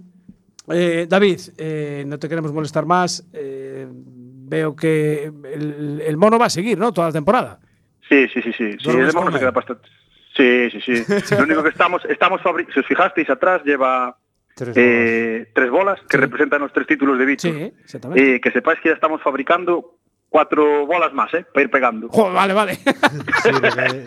eh, 0.73 1.07
David, 1.09 1.41
eh, 1.59 2.05
no 2.07 2.19
te 2.19 2.29
queremos 2.29 2.53
molestar 2.53 2.87
más. 2.87 3.27
eh, 3.33 3.87
veo 3.91 4.75
que 4.75 5.25
el, 5.25 6.03
el 6.05 6.17
mono 6.17 6.39
va 6.39 6.47
a 6.47 6.51
seguir, 6.51 6.77
¿no? 6.79 6.93
Toda 6.93 7.09
la 7.09 7.13
temporada. 7.13 7.61
Sí, 8.09 8.27
sí, 8.35 8.43
sí, 8.43 8.53
sí. 8.53 8.73
sí 8.73 8.79
¿Duermes 8.83 9.09
el 9.11 9.15
mono 9.15 9.31
se 9.33 9.39
queda 9.39 9.51
bastante. 9.53 9.89
Sí, 10.37 10.71
sí, 10.73 10.81
sí. 11.05 11.35
Lo 11.37 11.45
único 11.45 11.63
que 11.63 11.69
estamos, 11.69 12.05
estamos 12.07 12.41
fabri- 12.41 12.67
si 12.75 12.81
os 12.81 12.87
fijasteis 12.87 13.31
atrás, 13.31 13.63
lleva 13.65 14.17
Tres 14.57 14.77
eh, 14.77 15.49
tres 15.55 15.71
bolas 15.71 16.01
que 16.09 16.17
representan 16.17 16.61
los 16.61 16.73
tres 16.73 16.87
títulos 16.89 17.17
de 17.19 17.25
Víctor. 17.27 17.53
Sí, 17.53 17.73
exactamente. 17.85 18.35
Eh, 18.37 18.41
que 18.41 18.51
sepáis 18.51 18.81
que 18.81 18.89
ya 18.89 18.95
estamos 18.97 19.23
fabricando 19.23 20.00
cuatro 20.31 20.87
bolas 20.87 21.13
más, 21.13 21.35
¿eh? 21.35 21.45
Para 21.53 21.65
ir 21.65 21.71
pegando. 21.71 22.09
Joder, 22.09 22.33
vale, 22.33 22.55
vale. 22.55 22.75
Sí, 22.77 23.51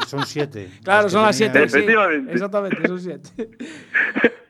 son 0.08 0.26
siete. 0.26 0.70
Claro, 0.84 1.10
son 1.10 1.22
las 1.24 1.36
siete. 1.36 1.60
sí. 1.70 1.78
Efectivamente. 1.78 2.32
Exactamente, 2.34 2.88
son 2.88 3.00
siete. 3.00 3.30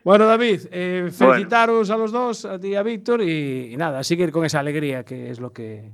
bueno, 0.04 0.24
David, 0.26 0.60
eh, 0.70 1.10
felicitaros 1.12 1.90
a 1.90 1.96
los 1.96 2.12
dos, 2.12 2.44
a 2.46 2.58
ti 2.58 2.68
y 2.68 2.74
a 2.76 2.82
Víctor, 2.82 3.20
y, 3.20 3.72
y 3.72 3.76
nada, 3.76 3.98
a 3.98 4.04
seguir 4.04 4.30
con 4.30 4.44
esa 4.46 4.60
alegría 4.60 5.04
que 5.04 5.30
es 5.30 5.40
lo 5.40 5.52
que, 5.52 5.90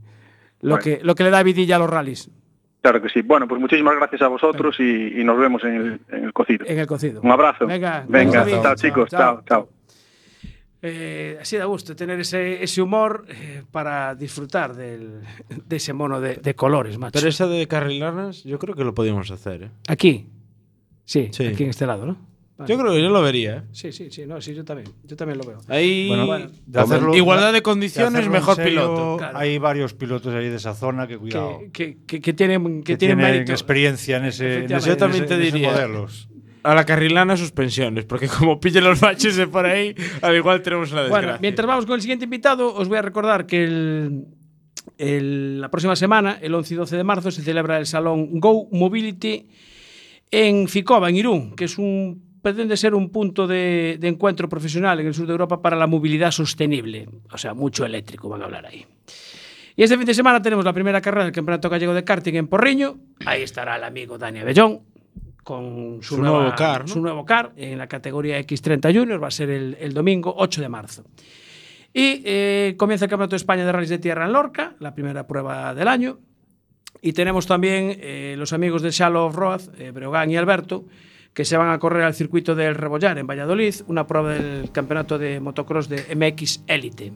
lo 0.61 0.70
Bueno. 0.76 0.85
que, 0.85 1.01
lo 1.03 1.14
que 1.14 1.24
le 1.24 1.31
da 1.31 1.43
vidilla 1.43 1.76
a 1.76 1.78
los 1.81 1.91
rallies 1.91 2.31
Claro 2.83 3.03
que 3.03 3.11
sí. 3.11 3.20
Bueno, 3.20 3.47
pues 3.47 3.61
muchísimas 3.61 3.95
gracias 3.97 4.22
a 4.22 4.28
vosotros 4.28 4.76
y, 4.81 5.20
y 5.20 5.24
nos 5.24 5.39
vemos 5.39 5.62
en 5.64 5.74
el, 5.74 6.01
en 6.11 6.24
el 6.24 6.33
cocido. 6.33 6.64
en 6.66 6.78
el 6.78 6.87
cocido. 6.87 7.20
Un 7.20 7.31
abrazo. 7.31 7.66
Venga, 7.66 8.05
Venga, 8.09 8.47
chao, 8.62 8.74
chicos. 8.74 9.11
Chao, 9.11 9.43
chao. 9.47 9.68
Eh, 10.83 11.37
así 11.41 11.57
da 11.59 11.66
gusto 11.66 11.95
tener 11.95 12.18
ese, 12.20 12.62
ese 12.62 12.81
humor 12.81 13.26
eh, 13.28 13.62
para 13.70 14.14
disfrutar 14.14 14.74
del, 14.74 15.20
de 15.66 15.76
ese 15.76 15.93
mono 15.93 16.20
de, 16.20 16.37
de 16.37 16.55
colores, 16.55 16.97
macho. 16.99 17.12
Pero 17.18 17.28
esa 17.28 17.47
de 17.47 17.66
carrilanas, 17.68 18.45
yo 18.45 18.59
creo 18.59 18.74
que 18.74 18.85
lo 18.85 18.95
podíamos 18.95 19.31
hacer. 19.31 19.64
¿eh? 19.64 19.70
Aquí. 19.89 20.28
Sí, 21.05 21.28
Sí. 21.33 21.47
aquí 21.47 21.64
en 21.64 21.70
este 21.70 21.87
lado, 21.87 22.07
¿no? 22.07 22.16
Vale. 22.57 22.68
Yo 22.72 22.78
creo 22.78 22.93
que 22.93 23.03
yo 23.03 23.09
lo 23.11 23.20
vería. 23.22 23.57
¿eh? 23.57 23.62
Sí, 23.72 23.91
sí, 23.93 24.11
sí, 24.11 24.24
no, 24.26 24.41
sí, 24.41 24.55
yo 24.55 24.64
también. 24.64 24.89
Yo 25.05 25.16
también 25.16 25.39
lo 25.39 25.45
veo. 25.45 25.59
Ahí. 25.68 26.09
Bueno, 26.09 26.26
Bueno, 26.26 26.51
de 26.66 26.81
hacerlo- 26.81 27.14
Igualdad 27.16 27.53
de 27.55 27.62
condiciones, 27.62 28.28
mejor 28.28 28.57
serio, 28.57 28.70
piloto. 28.70 29.16
Claro. 29.18 29.39
Hay 29.39 29.59
varios 29.59 29.93
pilotos 29.95 30.35
ahí 30.35 30.49
de 30.49 30.57
esa 30.57 30.74
zona 30.74 31.07
que 31.07 31.16
cuidado. 31.18 31.59
que, 31.59 31.70
que, 31.72 31.99
que, 32.07 32.20
que 32.20 32.33
tienen, 32.35 32.83
que 32.83 32.93
que 32.93 32.97
tienen 32.99 33.35
experiencia 33.51 34.16
en 34.18 34.26
ese, 34.26 34.64
en 34.64 34.72
ese- 34.72 34.89
Yo 34.91 34.97
también 34.97 35.24
en 35.24 35.28
te 35.28 35.35
ese- 35.37 35.43
diría. 35.45 35.72
modelos. 35.72 36.28
A 36.62 36.74
la 36.74 36.84
carrilana 36.84 37.36
suspensiones, 37.36 38.04
porque 38.04 38.28
como 38.28 38.61
pillen 38.61 38.84
los 38.84 39.00
baches 39.00 39.36
de 39.36 39.46
por 39.46 39.64
ahí, 39.66 39.94
al 40.22 40.36
igual 40.36 40.61
tenemos 40.62 40.92
una 40.92 41.02
desgracia. 41.02 41.26
Bueno, 41.28 41.38
mientras 41.40 41.66
vamos 41.66 41.86
con 41.86 41.94
el 41.94 42.00
siguiente 42.02 42.24
invitado, 42.24 42.74
os 42.74 42.88
voy 42.88 42.98
a 42.98 43.02
recordar 43.02 43.46
que 43.46 43.64
el, 43.64 44.24
el- 44.98 45.61
la 45.61 45.70
próxima 45.70 45.96
semana, 45.96 46.38
el 46.40 46.54
11 46.54 46.74
y 46.74 46.76
12 46.76 46.96
de 46.96 47.04
marzo, 47.04 47.30
se 47.30 47.42
celebra 47.42 47.78
el 47.78 47.86
Salón 47.86 48.38
Go 48.40 48.68
Mobility 48.72 49.48
en 50.30 50.68
Ficova, 50.68 51.08
en 51.08 51.16
Irún, 51.16 51.56
que 51.56 51.64
es 51.64 51.78
un 51.78 52.28
pretende 52.42 52.76
ser 52.76 52.94
un 52.94 53.11
punto 53.11 53.46
de, 53.46 53.98
de 54.00 54.08
encuentro 54.08 54.48
profesional 54.48 54.98
en 55.00 55.06
el 55.06 55.14
sur 55.14 55.26
de 55.26 55.32
Europa 55.32 55.61
para 55.61 55.76
la 55.76 55.86
movilidad 55.86 56.30
sostenible. 56.30 57.06
O 57.32 57.36
sea, 57.36 57.52
mucho 57.52 57.84
eléctrico 57.84 58.28
van 58.30 58.40
a 58.42 58.44
hablar 58.46 58.64
ahí. 58.66 58.86
Y 59.76 59.82
este 59.82 59.96
fin 59.98 60.06
de 60.06 60.14
semana 60.14 60.40
tenemos 60.40 60.64
la 60.64 60.72
primera 60.72 61.00
carrera 61.00 61.24
del 61.24 61.32
Campeonato 61.32 61.68
Gallego 61.68 61.92
de 61.94 62.02
Karting 62.04 62.34
en 62.36 62.48
Porriño. 62.48 62.98
Ahí 63.26 63.42
estará 63.42 63.76
el 63.76 63.84
amigo 63.84 64.16
Dani 64.18 64.38
Abellón 64.40 64.80
con 65.43 65.99
su, 66.03 66.16
Su 66.16 66.20
nueva- 66.22 66.38
nuevo 66.43 66.55
car, 66.57 66.82
¿no? 66.82 66.88
su 66.88 67.01
nuevo 67.01 67.24
car 67.24 67.53
en 67.57 67.78
la 67.78 67.86
categoría 67.86 68.38
X30 68.41 68.95
Junior. 68.95 69.22
Va 69.22 69.28
a 69.28 69.30
ser 69.32 69.51
el, 69.51 69.76
el 69.80 69.93
domingo 69.95 70.34
8 70.36 70.61
de 70.61 70.68
marzo. 70.68 71.05
Y 71.93 72.22
eh, 72.24 72.74
comienza 72.78 73.07
el 73.07 73.11
Campeonato 73.11 73.32
de 73.32 73.38
España 73.38 73.64
de 73.64 73.72
Rallys 73.72 73.91
de 73.91 73.99
Tierra 73.99 74.26
en 74.26 74.32
Lorca, 74.32 74.74
la 74.78 74.95
primera 74.95 75.26
prueba 75.26 75.74
del 75.74 75.88
año. 75.88 76.18
Y 77.03 77.12
tenemos 77.14 77.47
también 77.47 77.97
eh, 78.01 78.34
los 78.38 78.53
amigos 78.53 78.82
de 78.82 78.91
Shallow 78.91 79.26
of 79.26 79.34
Road, 79.36 79.61
eh, 79.78 79.91
Breogán 79.91 80.30
y 80.30 80.36
Alberto, 80.36 80.84
que 81.34 81.45
se 81.45 81.57
van 81.57 81.70
a 81.70 81.78
correr 81.78 82.03
al 82.05 82.14
circuito 82.14 82.55
del 82.55 82.74
Rebollar 82.74 83.16
en 83.18 83.26
Valladolid, 83.26 83.74
una 83.86 84.07
prueba 84.07 84.34
del 84.34 84.70
campeonato 84.72 85.18
de 85.18 85.41
motocross 85.41 85.88
de 85.88 86.14
MX 86.14 86.64
Elite. 86.66 87.12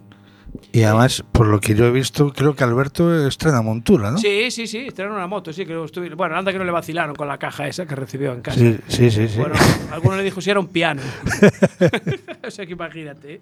Y 0.73 0.83
además, 0.83 1.25
por 1.33 1.47
lo 1.47 1.61
que 1.61 1.75
yo 1.75 1.87
he 1.87 1.91
visto, 1.91 2.33
creo 2.33 2.55
que 2.55 2.65
Alberto 2.65 3.27
estrena 3.27 3.63
montura, 3.63 4.11
¿no? 4.11 4.19
Sí, 4.19 4.51
sí, 4.51 4.67
sí, 4.67 4.79
estrenaron 4.87 5.17
una 5.19 5.27
moto, 5.27 5.53
sí, 5.53 5.65
que 5.67 5.73
lo 5.75 5.85
estuvi- 5.87 6.15
Bueno, 6.15 6.37
anda 6.37 6.53
que 6.53 6.59
no 6.59 6.65
le 6.65 6.71
vacilaron 6.73 7.15
con 7.17 7.27
la 7.29 7.39
caja 7.39 7.67
esa 7.69 7.87
que 7.87 7.95
recibió 7.95 8.33
en 8.33 8.41
casa. 8.41 8.59
sí, 8.59 8.79
sí. 8.89 9.11
sí, 9.11 9.29
sí. 9.29 9.39
Bueno, 9.39 9.55
alguno 9.91 10.17
le 10.17 10.23
dijo 10.23 10.41
si 10.41 10.51
era 10.51 10.61
un 10.61 10.69
piano. 10.69 11.03
o 12.47 12.51
sea 12.51 12.67
que 12.67 12.73
imagínate. 12.73 13.41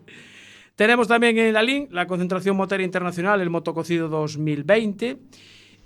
Tenemos 0.74 1.06
también 1.06 1.36
en 1.38 1.52
la 1.52 1.62
LIN 1.62 1.88
la 1.90 2.06
concentración 2.06 2.56
motera 2.56 2.82
internacional, 2.82 3.40
el 3.40 3.50
Motococido 3.50 4.08
2020. 4.08 5.18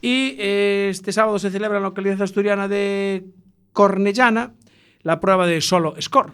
Y 0.00 0.36
eh, 0.38 0.88
este 0.90 1.10
sábado 1.12 1.38
se 1.38 1.50
celebra 1.50 1.78
en 1.78 1.82
la 1.82 1.88
localidad 1.88 2.22
asturiana 2.22 2.68
de 2.68 3.24
Cornellana 3.72 4.52
la 5.02 5.18
prueba 5.20 5.46
de 5.46 5.60
solo 5.60 5.94
score. 6.00 6.32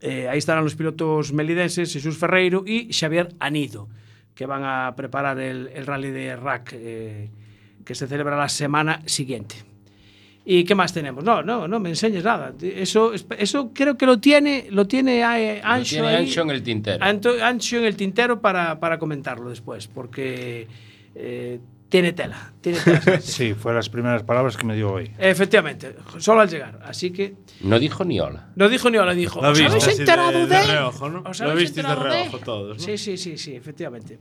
Eh, 0.00 0.28
aí 0.28 0.38
estarán 0.38 0.64
os 0.64 0.76
pilotos 0.78 1.32
melidenses 1.32 1.92
Jesús 1.92 2.16
Ferreiro 2.16 2.62
e 2.66 2.92
Xavier 2.94 3.34
Anido, 3.40 3.88
que 4.34 4.46
van 4.46 4.62
a 4.62 4.94
preparar 4.94 5.38
el, 5.38 5.68
el 5.74 5.86
rally 5.86 6.10
de 6.10 6.36
RAC 6.36 6.72
eh, 6.72 7.30
que 7.84 7.94
se 7.94 8.06
celebra 8.06 8.36
la 8.36 8.48
semana 8.48 9.02
siguiente. 9.06 9.56
¿Y 10.44 10.64
qué 10.64 10.74
más 10.74 10.92
tenemos? 10.92 11.22
No, 11.22 11.42
no, 11.42 11.68
no 11.68 11.78
me 11.78 11.90
enseñes 11.90 12.24
nada. 12.24 12.54
Eso, 12.60 13.12
eso 13.12 13.70
creo 13.74 13.96
que 13.96 14.06
lo 14.06 14.18
tiene, 14.18 14.66
lo 14.70 14.86
tiene 14.86 15.22
Ancho, 15.22 15.96
lo 15.96 16.08
tiene 16.08 16.16
Ancho 16.16 16.42
en 16.42 16.50
el 16.50 16.62
tintero. 16.62 17.04
Ancho 17.04 17.76
en 17.76 17.84
el 17.84 17.94
tintero 17.94 18.40
para, 18.40 18.80
para 18.80 18.98
comentarlo 18.98 19.50
después, 19.50 19.86
porque 19.86 20.66
eh, 21.14 21.60
tiene 21.90 22.14
tela. 22.14 22.52
Tiene 22.62 22.78
tela. 22.78 23.20
Sí, 23.20 23.52
fue 23.52 23.74
las 23.74 23.90
primeras 23.90 24.22
palabras 24.22 24.56
que 24.56 24.64
me 24.64 24.74
dio 24.74 24.90
hoy. 24.92 25.12
Efectivamente, 25.18 25.94
solo 26.18 26.40
al 26.40 26.48
llegar. 26.48 26.78
Así 26.84 27.10
que 27.10 27.34
No 27.60 27.78
dijo 27.78 28.04
ni 28.04 28.18
hola. 28.18 28.48
no 28.56 28.68
dijo 28.70 28.88
ni 28.90 28.96
hola, 28.96 29.12
dijo. 29.12 29.42
Lo 29.42 29.50
¿Os 29.50 29.58
viste 29.58 29.72
habéis 29.76 29.98
enterado 29.98 30.32
de, 30.32 30.46
de 30.46 30.62
reojo, 30.66 31.08
¿no? 31.10 31.22
¿Os 31.28 31.40
Lo 31.40 31.54
visteis 31.54 31.86
de 31.86 31.94
reojo 31.94 32.38
todos, 32.38 32.78
¿no? 32.78 32.82
Sí, 32.84 32.96
sí, 32.96 33.18
sí, 33.18 33.36
sí, 33.36 33.54
efectivamente. 33.54 34.18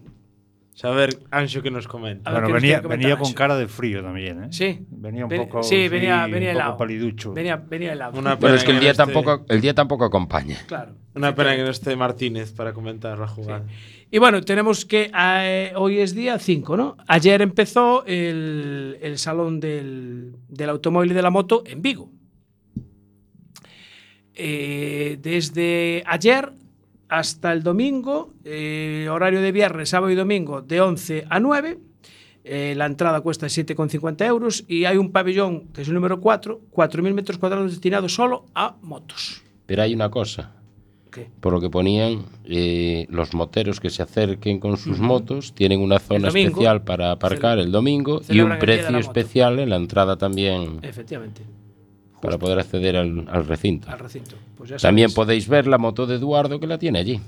Saber, 0.74 1.20
Ancho, 1.30 1.62
que 1.62 1.72
nos 1.72 1.90
comenta. 1.90 2.30
A 2.30 2.34
ver 2.34 2.44
Bueno, 2.44 2.48
qué 2.48 2.54
nos 2.54 2.62
venía, 2.62 2.76
quiere 2.76 2.84
comentar 2.84 3.10
venía 3.12 3.18
con 3.22 3.34
cara 3.34 3.58
de 3.58 3.68
frío 3.68 4.02
también, 4.02 4.44
¿eh? 4.46 4.48
Sí. 4.52 4.80
Venía 4.90 5.26
un 5.26 5.30
poco. 5.36 5.62
sí, 5.62 5.90
venía, 5.90 6.24
sí, 6.26 6.32
venía 6.32 6.54
un 6.58 6.64
poco 6.64 6.78
paliducho. 6.78 7.34
Venía, 7.34 7.58
venía 7.58 7.92
helado. 7.92 8.18
Una 8.18 8.36
Bueno, 8.36 8.56
es 8.56 8.64
que 8.64 8.72
el 8.72 8.78
no 8.78 8.82
día 8.82 8.92
esté- 8.92 8.98
tampoco, 8.98 9.46
el 9.50 9.60
día 9.60 9.74
tampoco 9.74 10.06
acompaña. 10.06 10.58
Claro. 10.68 10.94
Una 11.16 11.36
pena 11.36 11.54
que 11.58 11.64
no 11.64 11.70
esté 11.70 11.98
Martínez 11.98 12.54
para 12.54 12.72
comentar 12.72 13.20
la 13.20 13.28
jugada. 13.28 13.66
Y 14.12 14.18
bueno, 14.18 14.42
tenemos 14.42 14.86
que 14.86 15.12
eh, 15.16 15.72
hoy 15.76 16.00
es 16.00 16.16
día 16.16 16.40
5, 16.40 16.78
¿no? 16.78 16.98
Ayer 17.08 17.42
empezó 17.42 18.04
el, 18.06 18.98
el 19.02 19.18
salón 19.20 19.60
del, 19.60 20.36
del 20.48 20.70
automóvil 20.70 21.12
y 21.12 21.14
de 21.14 21.22
la 21.22 21.30
moto 21.30 21.64
en 21.66 21.82
Vigo. 21.82 22.12
Eh, 24.42 25.20
desde 25.22 26.02
ayer 26.08 26.54
hasta 27.10 27.52
el 27.52 27.62
domingo, 27.62 28.34
eh, 28.46 29.08
horario 29.12 29.42
de 29.42 29.52
viernes, 29.52 29.90
sábado 29.90 30.12
y 30.12 30.16
domingo, 30.16 30.62
de 30.62 30.80
11 30.80 31.26
a 31.30 31.40
9. 31.40 31.78
Eh, 32.46 32.74
la 32.78 32.86
entrada 32.86 33.20
cuesta 33.20 33.48
7,50 33.48 34.26
euros 34.26 34.64
y 34.68 34.86
hay 34.86 34.96
un 34.96 35.12
pabellón, 35.12 35.68
que 35.74 35.82
es 35.82 35.90
el 35.90 35.94
número 35.94 36.22
4, 36.22 36.62
4.000 36.72 37.14
metros 37.14 37.38
cuadrados 37.38 37.72
destinados 37.72 38.14
solo 38.14 38.46
a 38.56 38.78
motos. 38.82 39.44
Pero 39.66 39.82
hay 39.82 39.94
una 39.94 40.10
cosa. 40.10 40.56
¿Qué? 41.12 41.28
Por 41.40 41.54
lo 41.54 41.60
que 41.62 41.70
ponían, 41.70 42.26
eh, 42.46 43.08
los 43.10 43.34
moteros 43.34 43.80
que 43.80 43.90
se 43.90 44.04
acerquen 44.04 44.60
con 44.60 44.78
sus 44.78 45.00
motos 45.00 45.54
tienen 45.54 45.82
una 45.82 46.00
zona 46.00 46.28
domingo. 46.28 46.50
especial 46.50 46.84
para 46.84 47.12
aparcar 47.12 47.58
el 47.60 47.72
domingo 47.72 48.22
y 48.30 48.42
un 48.42 48.58
precio 48.60 48.98
especial 48.98 49.60
en 49.60 49.70
la 49.70 49.76
entrada 49.78 50.18
también 50.18 50.80
Efectivamente, 50.84 51.42
para 52.22 52.38
poder 52.38 52.60
acceder 52.60 52.96
al, 52.98 53.28
al 53.32 53.46
recinto. 53.48 53.90
al 53.90 54.00
recinto. 54.00 54.36
Pues 54.58 54.70
ya 54.70 54.78
También 54.78 55.12
podéis 55.14 55.48
ver 55.48 55.66
la 55.68 55.78
moto 55.78 56.06
de 56.06 56.16
Eduardo 56.16 56.60
que 56.60 56.68
la 56.68 56.78
tiene 56.78 57.00
allí. 57.00 57.20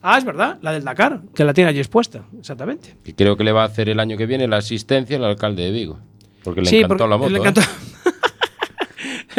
Ah, 0.00 0.16
es 0.16 0.24
verdad, 0.24 0.58
la 0.62 0.72
del 0.72 0.84
Dakar, 0.84 1.20
que 1.34 1.44
la 1.44 1.52
tiene 1.52 1.70
allí 1.70 1.80
expuesta, 1.80 2.22
exactamente. 2.38 2.94
Que 3.02 3.14
creo 3.14 3.36
que 3.36 3.42
le 3.44 3.50
va 3.52 3.62
a 3.62 3.66
hacer 3.66 3.88
el 3.88 3.98
año 4.00 4.16
que 4.16 4.26
viene 4.26 4.46
la 4.46 4.58
asistencia 4.58 5.16
al 5.16 5.24
alcalde 5.24 5.64
de 5.64 5.70
Vigo. 5.72 5.98
Porque 6.44 6.60
le 6.62 6.68
Sí, 6.68 6.76
encantó 6.78 6.96
porque 6.98 7.10
la 7.10 7.16
moto. 7.18 7.30
Le 7.30 7.36
¿eh? 7.38 7.40
encantó, 7.40 7.60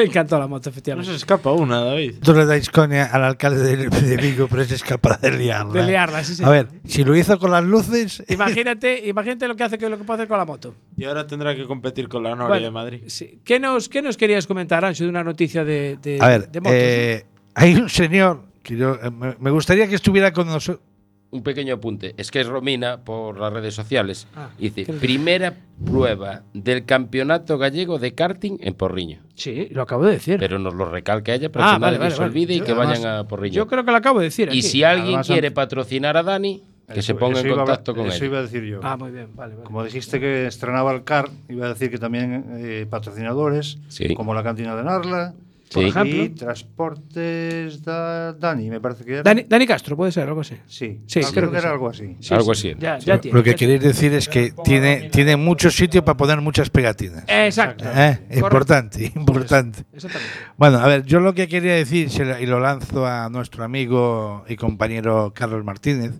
encantó 0.03 0.37
la 0.39 0.47
moto, 0.47 0.69
No 0.69 0.71
efectivamente. 0.71 1.09
se 1.11 1.17
escapa 1.17 1.51
una, 1.51 1.79
David. 1.81 2.15
Tú 2.23 2.33
le 2.33 2.45
dais 2.45 2.69
coña 2.69 3.05
al 3.05 3.23
alcalde 3.23 3.75
de, 3.77 3.89
de 3.89 4.17
Vigo, 4.17 4.47
pero 4.49 4.61
es 4.63 4.83
capaz 4.83 5.19
de 5.21 5.31
liarla. 5.31 5.73
De 5.73 5.79
¿eh? 5.81 5.85
liarla, 5.87 6.23
sí, 6.23 6.35
sí. 6.35 6.43
A 6.43 6.49
ver, 6.49 6.67
si 6.85 7.03
lo 7.03 7.15
hizo 7.15 7.37
con 7.39 7.51
las 7.51 7.63
luces. 7.63 8.23
Imagínate, 8.29 9.07
imagínate 9.07 9.47
lo 9.47 9.55
que 9.55 9.63
hace 9.63 9.77
lo 9.89 9.97
que 9.97 10.03
puede 10.03 10.17
hacer 10.19 10.27
con 10.27 10.37
la 10.37 10.45
moto. 10.45 10.75
Y 10.97 11.05
ahora 11.05 11.25
tendrá 11.27 11.55
que 11.55 11.65
competir 11.65 12.07
con 12.07 12.23
la 12.23 12.31
Noria 12.31 12.47
Bueno, 12.47 12.65
de 12.65 12.71
Madrid. 12.71 13.01
sí. 13.07 13.39
¿Qué, 13.43 13.59
nos, 13.59 13.89
¿Qué 13.89 14.01
nos 14.01 14.17
querías 14.17 14.45
comentar, 14.47 14.83
Ancho, 14.85 15.03
de 15.03 15.09
una 15.09 15.23
noticia 15.23 15.63
de, 15.63 15.97
de, 16.01 16.17
A 16.21 16.27
ver, 16.27 16.49
de 16.49 16.59
motos? 16.61 16.73
eh, 16.75 17.25
hay 17.55 17.75
un 17.75 17.89
señor 17.89 18.43
que 18.63 18.75
yo. 18.77 18.95
eh, 19.01 19.09
me, 19.11 19.35
me 19.39 19.51
gustaría 19.51 19.87
que 19.87 19.95
estuviera 19.95 20.31
con 20.33 20.47
nosotros. 20.47 20.85
Un 21.31 21.43
pequeño 21.43 21.75
apunte. 21.75 22.15
Es 22.17 22.31
que 22.31 22.39
es 22.41 22.47
Romina 22.47 23.01
por 23.01 23.39
las 23.39 23.53
redes 23.53 23.75
sociales. 23.75 24.27
Ah, 24.35 24.49
dice, 24.57 24.85
¿qué- 24.85 24.93
primera 24.93 25.53
prueba 25.85 26.41
del 26.53 26.85
campeonato 26.85 27.57
gallego 27.59 27.99
de 27.99 28.15
karting 28.15 28.57
en 28.61 28.73
Porriño. 28.73 29.19
Sí, 29.35 29.67
lo 29.71 29.83
acabo 29.83 30.05
de 30.05 30.13
decir. 30.13 30.37
Pero 30.39 30.57
nos 30.57 30.73
lo 30.73 30.89
recalca 30.89 31.33
ella 31.35 31.51
para 31.51 31.65
Ah, 31.71 31.75
que 31.75 31.81
vale, 31.81 31.97
nadie 31.97 31.99
vale, 31.99 32.11
se 32.15 32.19
vale. 32.21 32.31
olvide 32.31 32.53
y 32.55 32.61
que 32.61 32.71
además, 32.71 32.87
vayan 32.99 33.15
a 33.19 33.27
Porriño. 33.27 33.53
Yo 33.53 33.67
creo 33.67 33.85
que 33.85 33.91
lo 33.91 33.97
acabo 33.97 34.19
de 34.19 34.25
decir. 34.25 34.47
y 34.47 34.51
aquí. 34.51 34.61
si 34.63 34.83
alguien 34.83 35.07
Además, 35.07 35.27
quiere 35.27 35.51
patrocinar 35.51 36.17
a 36.17 36.23
Dani, 36.23 36.63
que 36.87 36.95
se 37.03 37.11
Eso- 37.11 37.17
ponga 37.19 37.33
eso 37.37 37.41
en 37.41 37.47
iba 37.53 37.57
contacto 37.57 37.93
con 37.93 38.07
Eso 38.07 38.17
él. 38.17 38.31
iba 38.31 38.39
a 38.39 38.41
decir 38.41 38.63
yo. 38.63 38.79
Ah, 38.81 38.97
muy 38.97 39.11
bien, 39.11 39.27
vale, 39.35 39.53
vale. 39.53 39.65
Como 39.65 39.83
dijiste 39.83 40.19
que 40.19 40.47
estrenaba 40.47 40.91
el 40.93 41.03
CAR, 41.03 41.29
iba 41.47 41.67
a 41.67 41.69
decir 41.69 41.91
que 41.91 41.99
también 41.99 42.43
eh, 42.57 42.87
patrocinadores, 42.89 43.77
Sí. 43.89 44.15
como 44.15 44.33
la 44.33 44.41
cantina 44.41 44.75
de 44.75 44.83
Narla, 44.83 45.35
Sí. 45.69 45.75
Por 45.75 45.83
ejemplo. 45.85 46.23
y 46.23 46.29
Transportes 46.29 47.83
da 47.83 48.33
Dani, 48.33 48.69
me 48.71 48.81
parece 48.81 49.05
que 49.05 49.13
era. 49.13 49.23
Dani, 49.23 49.43
Dani 49.47 49.67
Castro, 49.67 49.95
puede 49.95 50.11
ser, 50.11 50.27
algo 50.27 50.41
así. 50.41 50.55
Sí, 50.65 51.01
Sí, 51.05 51.19
creo, 51.19 51.31
creo 51.31 51.45
que 51.45 51.51
que 51.51 51.57
era 51.57 51.61
sí. 51.69 51.73
algo 51.73 51.89
así. 51.89 52.17
Sí, 52.19 52.33
Algo 52.33 52.55
sí. 52.55 52.69
así. 52.71 52.79
Ya, 52.79 52.97
ya 52.97 53.21
tiene. 53.21 53.37
Lo 53.37 53.43
que 53.43 53.53
queréis 53.53 53.81
decir 53.81 54.13
es 54.13 54.27
que 54.27 54.51
tiene, 54.63 55.09
tiene 55.11 55.35
mucho 55.35 55.69
sitio 55.69 56.03
para 56.03 56.17
poner 56.17 56.41
muchas 56.41 56.71
pegatinas. 56.71 57.23
Exacto. 57.27 57.85
¿Eh? 57.95 58.19
Importante, 58.31 59.11
importante. 59.15 59.83
Exactamente. 59.93 60.33
Bueno, 60.57 60.79
a 60.79 60.87
ver, 60.87 61.05
yo 61.05 61.19
lo 61.19 61.33
que 61.33 61.47
quería 61.47 61.75
decir, 61.75 62.09
y 62.39 62.45
lo 62.47 62.59
lanzo 62.59 63.05
a 63.05 63.29
nuestro 63.29 63.63
amigo 63.63 64.45
y 64.47 64.55
compañero 64.55 65.33
Carlos 65.35 65.63
Martínez, 65.63 66.13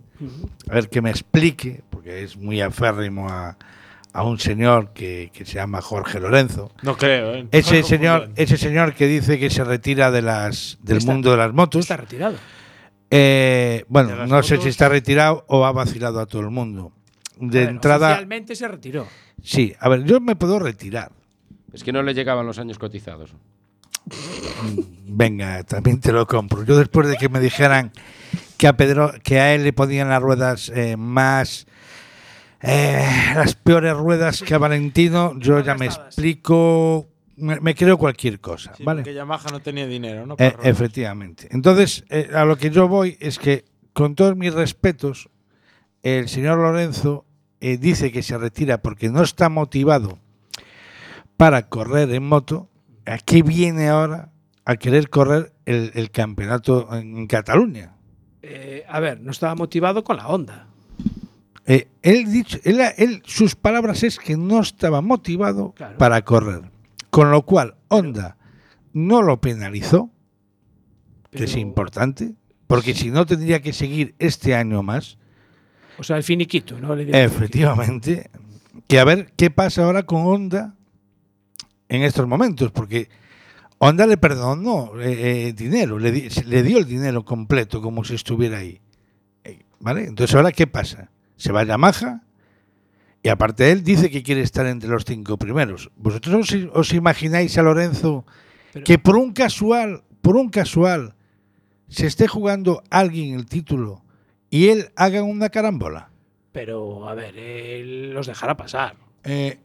a 0.68 0.74
ver 0.74 0.88
que 0.88 1.02
me 1.02 1.10
explique, 1.10 1.82
porque 1.90 2.22
es 2.22 2.36
muy 2.36 2.60
aférrimo 2.60 3.28
a, 3.28 3.56
a 4.12 4.24
un 4.24 4.38
señor 4.38 4.92
que, 4.92 5.30
que 5.32 5.44
se 5.44 5.54
llama 5.54 5.80
Jorge 5.80 6.18
Lorenzo. 6.20 6.72
No 6.82 6.96
creo, 6.96 7.34
¿eh? 7.34 7.46
Ese 7.52 7.82
señor, 7.82 8.30
ese 8.36 8.56
señor 8.56 8.94
que 8.94 9.06
dice 9.06 9.38
que 9.38 9.50
se 9.50 9.62
retira 9.64 10.10
de 10.10 10.22
las, 10.22 10.78
del 10.82 10.98
Está- 10.98 11.12
mundo 11.12 11.30
de 11.30 11.36
las 11.36 11.52
motos. 11.52 11.80
Está 11.82 11.96
retirado. 11.96 12.36
Eh, 13.10 13.84
bueno, 13.88 14.26
no 14.26 14.42
sé 14.42 14.58
si 14.58 14.68
está 14.68 14.88
retirado 14.88 15.44
o 15.48 15.64
ha 15.66 15.72
vacilado 15.72 16.20
a 16.20 16.26
todo 16.26 16.42
el 16.42 16.50
mundo. 16.50 16.92
De 17.38 17.60
ver, 17.60 17.68
entrada, 17.70 18.08
Oficialmente 18.10 18.54
se 18.54 18.68
retiró. 18.68 19.06
sí. 19.42 19.74
A 19.80 19.88
ver, 19.88 20.04
yo 20.04 20.20
me 20.20 20.36
puedo 20.36 20.58
retirar. 20.58 21.10
Es 21.72 21.82
que 21.84 21.92
no 21.92 22.02
le 22.02 22.12
llegaban 22.14 22.46
los 22.46 22.58
años 22.58 22.78
cotizados. 22.78 23.32
Venga, 25.06 25.62
también 25.64 26.00
te 26.00 26.12
lo 26.12 26.26
compro. 26.26 26.64
Yo 26.64 26.76
después 26.76 27.08
de 27.08 27.16
que 27.16 27.28
me 27.28 27.40
dijeran 27.40 27.92
que 28.56 28.66
a 28.68 28.76
Pedro, 28.76 29.12
que 29.22 29.40
a 29.40 29.54
él 29.54 29.64
le 29.64 29.72
ponían 29.72 30.08
las 30.08 30.20
ruedas 30.22 30.70
eh, 30.74 30.96
más 30.96 31.66
eh, 32.62 33.06
las 33.34 33.54
peores 33.54 33.94
ruedas 33.96 34.42
que 34.42 34.54
a 34.54 34.58
Valentino, 34.58 35.38
yo 35.38 35.60
ya 35.60 35.74
me 35.74 35.86
explico, 35.86 37.08
me, 37.36 37.60
me 37.60 37.74
creo 37.74 37.96
cualquier 37.98 38.40
cosa, 38.40 38.74
Sí, 38.76 38.84
¿vale? 38.84 39.00
porque 39.02 39.14
Yamaha 39.14 39.50
no 39.50 39.60
tenía 39.60 39.86
dinero, 39.86 40.26
¿no? 40.26 40.36
Eh, 40.38 40.54
efectivamente. 40.62 41.48
Entonces, 41.50 42.04
eh, 42.10 42.30
a 42.34 42.44
lo 42.44 42.56
que 42.56 42.70
yo 42.70 42.88
voy 42.88 43.16
es 43.20 43.38
que, 43.38 43.64
con 43.92 44.14
todos 44.14 44.36
mis 44.36 44.52
respetos, 44.54 45.28
el 46.02 46.28
señor 46.28 46.58
Lorenzo 46.58 47.24
eh, 47.60 47.76
dice 47.76 48.12
que 48.12 48.22
se 48.22 48.38
retira 48.38 48.82
porque 48.82 49.08
no 49.10 49.22
está 49.22 49.48
motivado 49.48 50.18
para 51.36 51.68
correr 51.68 52.10
en 52.12 52.24
moto. 52.26 52.68
¿A 53.06 53.18
qué 53.18 53.42
viene 53.42 53.88
ahora 53.88 54.30
a 54.64 54.76
querer 54.76 55.08
correr 55.10 55.52
el, 55.66 55.90
el 55.94 56.10
campeonato 56.10 56.88
en 56.94 57.26
Cataluña? 57.26 57.96
Eh, 58.42 58.84
a 58.88 59.00
ver, 59.00 59.20
no 59.20 59.30
estaba 59.30 59.54
motivado 59.54 60.04
con 60.04 60.16
la 60.16 60.28
onda. 60.28 60.68
Eh, 61.72 61.86
él, 62.02 62.32
dicho, 62.32 62.58
él, 62.64 62.80
él- 62.96 63.22
sus 63.26 63.54
palabras 63.54 64.02
es 64.02 64.18
que 64.18 64.36
no 64.36 64.60
estaba 64.60 65.00
motivado 65.02 65.72
Claro. 65.72 65.98
para 65.98 66.22
correr. 66.22 66.62
Con 67.10 67.30
lo 67.30 67.42
cual, 67.42 67.76
Honda 67.88 68.36
no 68.92 69.22
lo 69.22 69.40
penalizó, 69.40 70.10
que 71.30 71.44
es 71.44 71.54
importante, 71.56 72.34
porque 72.66 72.92
si 72.94 73.10
no 73.12 73.24
tendría 73.24 73.62
que 73.62 73.72
seguir 73.72 74.16
este 74.18 74.56
año 74.56 74.82
más. 74.82 75.16
O 75.96 76.02
sea, 76.02 76.16
el 76.16 76.24
finiquito, 76.24 76.80
¿no? 76.80 76.96
Le 76.96 77.22
Efectivamente. 77.24 78.30
Que 78.88 78.98
a 78.98 79.04
ver 79.04 79.32
qué 79.36 79.50
pasa 79.50 79.84
ahora 79.84 80.02
con 80.04 80.22
Honda 80.26 80.74
en 81.88 82.02
estos 82.02 82.26
momentos, 82.26 82.72
porque 82.72 83.08
Honda 83.78 84.06
le 84.08 84.16
perdonó 84.16 84.98
eh, 85.00 85.48
eh, 85.48 85.52
dinero, 85.52 86.00
le, 86.00 86.10
le 86.46 86.62
dio 86.64 86.78
el 86.78 86.86
dinero 86.86 87.24
completo 87.24 87.80
como 87.80 88.02
si 88.02 88.14
estuviera 88.16 88.58
ahí. 88.58 88.80
Eh, 89.44 89.60
¿Vale? 89.78 90.06
Entonces, 90.06 90.34
¿ahora 90.34 90.50
qué 90.50 90.66
pasa? 90.66 91.10
Se 91.40 91.52
va 91.52 91.60
a 91.60 91.64
Yamaha 91.64 92.20
y 93.22 93.28
aparte 93.30 93.72
él 93.72 93.82
dice 93.82 94.10
que 94.10 94.22
quiere 94.22 94.42
estar 94.42 94.66
entre 94.66 94.90
los 94.90 95.04
cinco 95.06 95.38
primeros. 95.38 95.90
¿Vosotros 95.96 96.52
os, 96.52 96.68
os 96.74 96.92
imagináis 96.92 97.56
a 97.56 97.62
Lorenzo 97.62 98.26
Pero- 98.74 98.84
que 98.84 98.98
por 98.98 99.16
un 99.16 99.32
casual, 99.32 100.02
por 100.20 100.36
un 100.36 100.50
casual, 100.50 101.14
se 101.88 102.06
esté 102.06 102.28
jugando 102.28 102.82
alguien 102.90 103.34
el 103.34 103.46
título 103.46 104.04
y 104.50 104.68
él 104.68 104.90
haga 104.96 105.22
una 105.22 105.48
carambola? 105.48 106.10
Pero, 106.52 107.08
a 107.08 107.14
ver, 107.14 107.38
él 107.38 108.12
los 108.12 108.26
dejará 108.26 108.56
pasar. 108.56 108.96
Eh, 109.24 109.58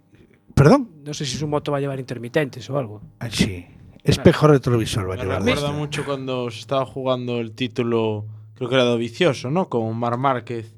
¿Perdón? 0.53 0.89
No 1.03 1.13
sé 1.13 1.25
si 1.25 1.35
su 1.35 1.47
moto 1.47 1.73
va 1.73 1.79
a 1.79 1.81
llevar 1.81 1.99
intermitentes 1.99 2.69
o 2.69 2.77
algo. 2.77 3.01
Ah, 3.19 3.29
sí. 3.29 3.65
Espejo 4.03 4.47
retrovisor 4.47 5.09
va 5.09 5.15
a 5.15 5.17
Me 5.17 5.23
llevar. 5.23 5.39
recuerda 5.43 5.71
mucho 5.71 6.05
cuando 6.05 6.49
se 6.51 6.59
estaba 6.59 6.85
jugando 6.85 7.39
el 7.39 7.51
título, 7.53 8.25
creo 8.53 8.69
que 8.69 8.75
era 8.75 8.85
de 8.85 8.97
Vicioso, 8.97 9.49
¿no? 9.49 9.67
Con 9.67 9.97
Mar 9.97 10.17
Márquez. 10.17 10.74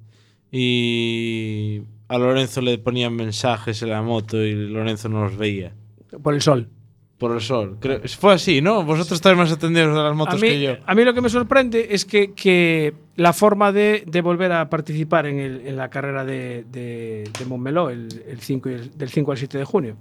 Y 0.51 1.81
a 2.07 2.17
Lorenzo 2.17 2.61
le 2.61 2.77
ponían 2.77 3.15
mensajes 3.15 3.81
en 3.81 3.89
la 3.89 4.01
moto 4.01 4.41
y 4.43 4.53
Lorenzo 4.53 5.09
no 5.09 5.23
los 5.23 5.37
veía. 5.37 5.73
Por 6.21 6.33
el 6.33 6.41
sol. 6.41 6.69
Por 7.17 7.31
el 7.33 7.41
sol. 7.41 7.77
Creo- 7.79 8.01
fue 8.19 8.33
así, 8.35 8.61
¿no? 8.61 8.83
Vosotros 8.83 9.13
estáis 9.17 9.35
más 9.35 9.51
atendidos 9.51 9.95
de 9.95 10.03
las 10.03 10.15
motos 10.15 10.39
mí, 10.39 10.47
que 10.49 10.61
yo. 10.61 10.71
a 10.85 10.93
mí 10.95 11.03
lo 11.03 11.13
que 11.13 11.21
me 11.21 11.29
sorprende 11.29 11.87
es 11.91 12.05
que, 12.05 12.33
que 12.33 12.93
la 13.15 13.33
forma 13.33 13.71
de, 13.71 14.03
de 14.05 14.21
volver 14.21 14.51
a 14.51 14.69
participar 14.69 15.25
en, 15.25 15.39
el- 15.39 15.61
en 15.65 15.75
la 15.77 15.89
carrera 15.89 16.23
de, 16.23 16.63
de, 16.71 17.23
de 17.37 17.45
Montmeló 17.45 17.89
el, 17.89 18.07
el 18.27 18.39
5 18.39 18.69
y 18.69 18.73
el- 18.73 18.91
del 18.97 19.09
5 19.09 19.31
al 19.31 19.37
7 19.37 19.57
de 19.57 19.63
junio. 19.65 19.97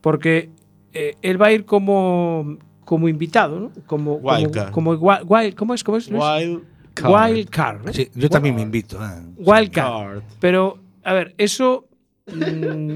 Porque 0.00 0.50
eh, 0.92 1.14
él 1.22 1.40
va 1.40 1.46
a 1.46 1.52
ir 1.52 1.64
como, 1.64 2.58
como 2.84 3.08
invitado, 3.08 3.60
¿no? 3.60 3.72
Como, 3.86 4.14
Wildcard. 4.16 4.72
como, 4.72 4.98
como 4.98 5.10
wi- 5.12 5.22
wild- 5.24 5.54
¿Cómo 5.54 5.72
es? 5.74 5.84
¿Cómo 5.84 5.98
es? 5.98 6.08
Wild 6.10 6.62
Card. 6.96 7.12
Wild 7.32 7.50
card. 7.50 7.84
¿no? 7.84 7.92
Sí, 7.92 8.08
yo 8.14 8.28
también 8.30 8.54
me 8.54 8.62
invito. 8.62 8.98
ah. 9.00 9.22
Wild 9.36 9.70
card. 9.70 9.86
Card. 9.92 10.22
Pero, 10.40 10.78
a 11.04 11.12
ver, 11.12 11.34
eso. 11.38 11.88
mm, 12.26 12.92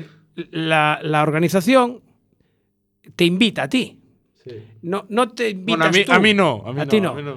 la, 0.53 0.99
la 1.03 1.23
organización 1.23 2.01
te 3.15 3.25
invita 3.25 3.65
a 3.65 3.69
ti. 3.69 3.97
No, 4.83 5.05
no 5.11 5.29
te 5.29 5.51
invitas 5.51 5.79
Bueno, 5.79 5.85
a 5.85 5.91
mí, 5.93 6.05
tú. 6.05 6.13
a 6.13 6.19
mí 6.19 6.35
no. 6.35 6.63
A, 6.67 6.73
mí 6.73 6.81
A 6.81 6.85
no, 6.87 6.91
ti 6.91 7.01
no. 7.01 7.11
a 7.11 7.15
mí 7.15 7.23
no. 7.23 7.37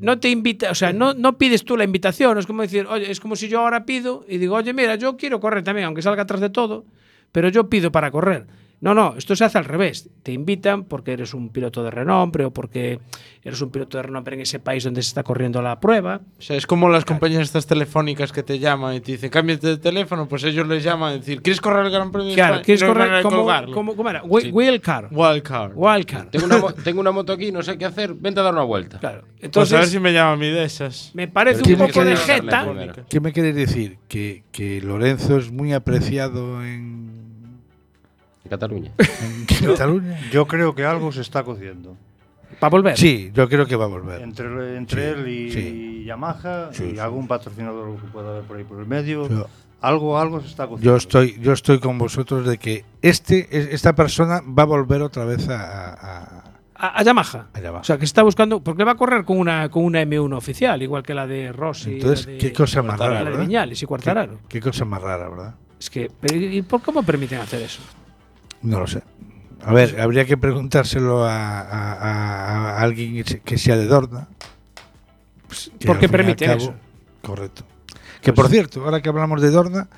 No 0.00 0.18
te 0.18 0.30
invita, 0.30 0.70
o 0.70 0.74
sea, 0.74 0.92
no, 0.92 1.12
no 1.14 1.36
pides 1.36 1.64
tú 1.64 1.76
la 1.76 1.84
invitación. 1.84 2.38
Es 2.38 2.46
como 2.46 2.62
decir, 2.62 2.86
oye, 2.88 3.10
es 3.10 3.20
como 3.20 3.36
si 3.36 3.48
yo 3.48 3.60
ahora 3.60 3.84
pido 3.84 4.24
y 4.28 4.38
digo, 4.38 4.54
oye, 4.56 4.72
mira, 4.72 4.94
yo 4.94 5.16
quiero 5.16 5.40
correr 5.40 5.62
también, 5.64 5.86
aunque 5.86 6.00
salga 6.02 6.22
atrás 6.22 6.40
de 6.40 6.50
todo, 6.50 6.84
pero 7.32 7.48
yo 7.48 7.68
pido 7.68 7.90
para 7.92 8.10
correr. 8.10 8.46
No, 8.84 8.92
no, 8.92 9.14
esto 9.16 9.34
se 9.34 9.44
hace 9.46 9.56
al 9.56 9.64
revés. 9.64 10.10
Te 10.22 10.30
invitan 10.32 10.84
porque 10.84 11.12
eres 11.14 11.32
un 11.32 11.48
piloto 11.48 11.82
de 11.82 11.90
renombre 11.90 12.44
o 12.44 12.50
porque 12.52 13.00
eres 13.42 13.58
un 13.62 13.70
piloto 13.70 13.96
de 13.96 14.02
renombre 14.02 14.34
en 14.36 14.42
ese 14.42 14.58
país 14.60 14.84
donde 14.84 15.00
se 15.02 15.08
está 15.08 15.22
corriendo 15.22 15.62
la 15.62 15.80
prueba. 15.80 16.20
O 16.38 16.42
sea, 16.42 16.56
es 16.58 16.66
como 16.66 16.90
las 16.90 17.06
compañías 17.06 17.40
estas 17.44 17.66
telefónicas 17.66 18.30
que 18.30 18.42
te 18.42 18.58
llaman 18.58 18.94
y 18.96 19.00
te 19.00 19.12
dicen, 19.12 19.30
cámbiate 19.30 19.68
de 19.68 19.76
teléfono, 19.78 20.28
pues 20.28 20.44
ellos 20.44 20.68
les 20.68 20.84
llaman 20.84 21.14
y 21.14 21.18
decir, 21.20 21.40
¿quieres 21.40 21.62
correr 21.62 21.86
el 21.86 21.92
Gran 21.92 22.12
Premio 22.12 22.28
de 22.28 22.34
Claro, 22.34 22.54
España? 22.56 22.64
quieres 22.64 22.82
no 22.82 22.88
correr 22.88 23.22
como, 23.22 23.72
como- 23.72 23.96
¿cómo 23.96 24.10
era? 24.10 24.22
Wi- 24.22 24.50
Wild 24.52 24.80
card. 24.82 25.06
Wild 25.10 25.42
card. 25.42 25.72
Wild 25.74 26.04
card. 26.06 26.28
Tengo 26.28 26.44
una, 26.46 26.72
tengo 26.84 27.00
una 27.00 27.10
moto 27.10 27.32
aquí, 27.32 27.50
no 27.52 27.62
sé 27.62 27.78
qué 27.78 27.86
hacer, 27.86 28.12
vente 28.14 28.40
a 28.40 28.42
dar 28.42 28.52
una 28.52 28.64
vuelta. 28.64 28.98
Claro. 28.98 29.22
Pues 29.22 29.32
a 29.32 29.36
ver 29.36 29.44
Entonces, 29.46 29.90
si 29.90 29.98
me 29.98 30.12
llama 30.12 30.32
a 30.32 30.36
mí 30.36 30.48
de 30.50 30.62
esas. 30.64 31.10
me 31.14 31.26
parece 31.28 31.62
Pero 31.64 31.84
un 31.84 31.86
poco 31.88 32.04
de 32.04 32.16
jeta. 32.16 32.66
¿Qué 33.08 33.20
me 33.20 33.32
queréis 33.32 33.54
decir? 33.54 33.96
¿Que, 34.08 34.44
que 34.52 34.80
Lorenzo 34.82 35.38
es 35.38 35.50
muy 35.50 35.72
apreciado 35.72 36.62
en, 36.64 37.03
en 38.44 38.50
Cataluña. 38.50 38.92
en 38.98 39.66
Cataluña. 39.66 40.20
Yo 40.30 40.46
creo 40.46 40.74
que 40.74 40.84
algo 40.84 41.10
se 41.12 41.20
está 41.22 41.42
cociendo. 41.42 41.96
¿Para 42.60 42.70
volver? 42.70 42.96
Sí, 42.96 43.30
yo 43.34 43.48
creo 43.48 43.66
que 43.66 43.74
va 43.76 43.84
a 43.84 43.88
volver. 43.88 44.20
Entre, 44.22 44.76
entre 44.76 45.02
Sí, 45.14 45.20
él 45.20 45.28
y 45.28 45.50
sí. 45.50 46.04
Yamaha 46.06 46.68
Sí, 46.72 46.84
y 46.84 46.90
sí. 46.92 46.98
algún 46.98 47.26
patrocinador 47.26 47.96
que 48.00 48.06
pueda 48.08 48.30
haber 48.30 48.42
por 48.44 48.56
ahí 48.56 48.64
por 48.64 48.78
el 48.78 48.86
medio. 48.86 49.28
Yo- 49.28 49.48
algo, 49.80 50.18
algo 50.18 50.40
se 50.40 50.46
está 50.46 50.66
cociendo. 50.66 50.92
Yo 50.92 50.96
estoy, 50.96 51.36
yo 51.40 51.52
estoy 51.52 51.78
con 51.78 51.98
vosotros 51.98 52.46
de 52.46 52.56
que 52.58 52.84
este, 53.02 53.48
es- 53.50 53.66
esta 53.74 53.94
persona 53.94 54.40
va 54.46 54.62
a 54.62 54.66
volver 54.66 55.02
otra 55.02 55.24
vez 55.24 55.48
a, 55.48 55.92
a- 55.92 56.44
A, 56.76 56.98
a 57.00 57.02
Yamaha. 57.02 57.48
a 57.52 57.60
Yamaha. 57.60 57.80
O 57.80 57.84
sea, 57.84 57.96
que 57.96 58.02
se 58.02 58.06
está 58.06 58.22
buscando. 58.22 58.60
Porque 58.62 58.84
va 58.84 58.92
a 58.92 58.96
correr 58.96 59.24
con 59.24 59.38
una, 59.38 59.68
con 59.70 59.84
una 59.84 60.00
M1 60.02 60.36
oficial, 60.36 60.82
igual 60.82 61.02
que 61.02 61.12
la 61.14 61.26
de 61.26 61.52
Rossi. 61.52 61.94
Entonces, 61.94 62.26
la 62.26 62.32
de, 62.32 62.38
qué 62.38 62.52
cosa 62.52 62.82
más 62.82 62.98
la 62.98 63.06
rara, 63.08 63.18
de 63.20 63.24
¿verdad? 63.26 63.40
Viñales 63.40 63.82
y 63.82 63.86
Cuartararo. 63.86 64.38
Qué, 64.48 64.58
qué 64.58 64.60
cosa 64.60 64.84
más 64.84 65.02
rara, 65.02 65.28
¿verdad? 65.28 65.54
Es 65.78 65.90
que. 65.90 66.10
¿Y 66.32 66.62
por 66.62 66.80
cómo 66.82 67.02
permiten 67.02 67.40
hacer 67.40 67.62
eso? 67.62 67.82
No 68.64 68.80
lo 68.80 68.86
sé. 68.88 69.02
A 69.64 69.72
ver, 69.72 70.00
habría 70.00 70.24
que 70.24 70.36
preguntárselo 70.36 71.24
a, 71.24 71.60
a- 71.60 71.92
a- 71.94 72.70
a 72.78 72.80
alguien 72.82 73.14
que 73.14 73.24
se- 73.24 73.40
que 73.40 73.56
sea 73.56 73.76
de 73.76 73.86
Dorna. 73.86 74.28
Pues, 75.46 75.70
que 75.78 75.86
¿Por 75.86 75.96
al 75.96 76.00
qué 76.00 76.08
fin 76.08 76.16
y 76.16 76.20
al 76.20 76.24
permiten 76.26 76.48
cabo- 76.48 76.60
eso? 76.62 76.74
Correcto. 77.22 77.64
Que 78.20 78.32
por 78.32 78.48
cierto, 78.48 78.84
ahora 78.84 79.00
que 79.00 79.08
hablamos 79.08 79.40
de 79.40 79.50
Dorna, 79.50 79.88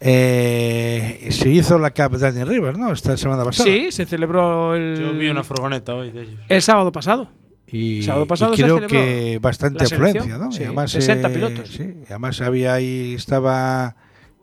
eh, 0.00 1.28
se 1.30 1.48
hizo 1.48 1.78
la 1.78 1.90
Cup 1.92 2.18
Dani 2.18 2.44
Rivers, 2.44 2.76
¿no? 2.78 2.92
Esta 2.92 3.16
semana 3.16 3.44
pasada. 3.44 3.68
Sí, 3.70 3.92
se 3.92 4.04
celebró 4.04 4.74
el. 4.74 4.98
Yo 4.98 5.12
vi 5.12 5.28
una 5.28 5.44
furgoneta 5.44 5.94
hoy 5.94 6.10
de 6.10 6.22
ellos. 6.22 6.40
El 6.48 6.62
sábado 6.62 6.90
pasado. 6.92 7.28
Y, 7.66 8.02
Sábado 8.02 8.26
pasado 8.26 8.52
y 8.52 8.56
creo 8.58 8.86
que 8.86 9.38
bastante 9.40 9.84
afluencia, 9.84 10.36
¿no? 10.36 10.52
sí, 10.52 10.60
Y 10.60 10.64
además, 10.64 10.90
60 10.90 11.28
eh, 11.28 11.30
pilotos. 11.32 11.68
sí, 11.70 11.82
y 12.02 12.06
además 12.06 12.38
había 12.42 12.74
ahí 12.74 13.14
estaba 13.14 13.96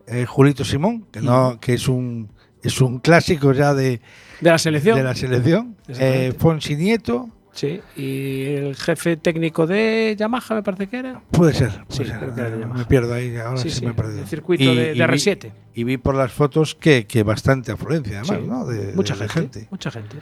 eh, 0.07 0.25
Julito 0.25 0.63
Simón, 0.65 1.05
que 1.11 1.21
no, 1.21 1.59
que 1.59 1.73
es 1.75 1.87
un 1.87 2.29
es 2.63 2.81
un 2.81 2.99
clásico 2.99 3.53
ya 3.53 3.73
de, 3.73 4.01
De 4.41 4.49
la 4.49 4.57
selección. 4.57 4.97
de 4.97 5.03
la 5.03 5.15
selección. 5.15 5.75
Eh, 5.87 6.33
Fonsi 6.37 6.75
Nieto, 6.75 7.29
Sí. 7.51 7.81
Y 7.97 8.43
el 8.53 8.75
jefe 8.75 9.17
técnico 9.17 9.67
de 9.67 10.15
Yamaha, 10.17 10.55
me 10.55 10.63
parece 10.63 10.87
que 10.87 10.97
era. 10.99 11.19
puede 11.31 11.51
ser. 11.53 11.71
Sí, 11.89 12.03
puede 12.03 12.09
ser. 12.11 12.33
que 12.33 12.41
era 12.41 12.67
me 12.67 12.85
pierdo 12.85 13.13
ahí, 13.13 13.35
ahora 13.35 13.57
Sí, 13.57 13.69
sí, 13.69 13.79
sí, 13.79 13.85
me 13.85 13.91
he 13.91 13.93
perdido. 13.95 14.21
el 14.21 14.27
circuito 14.27 14.63
de- 14.75 14.93
de 14.93 14.93
vi- 14.93 14.99
R7. 15.01 15.51
Y 15.73 15.83
vi 15.83 15.97
por 15.97 16.15
las 16.15 16.31
fotos 16.31 16.75
que, 16.75 17.05
que 17.05 17.23
bastante 17.23 17.71
afluencia, 17.73 18.21
además, 18.21 18.47
¿no? 18.47 18.65
De, 18.65 18.93
mucha 18.93 19.15
de 19.15 19.27
gente, 19.27 19.67
Mucha 19.71 19.91
gente. 19.91 20.17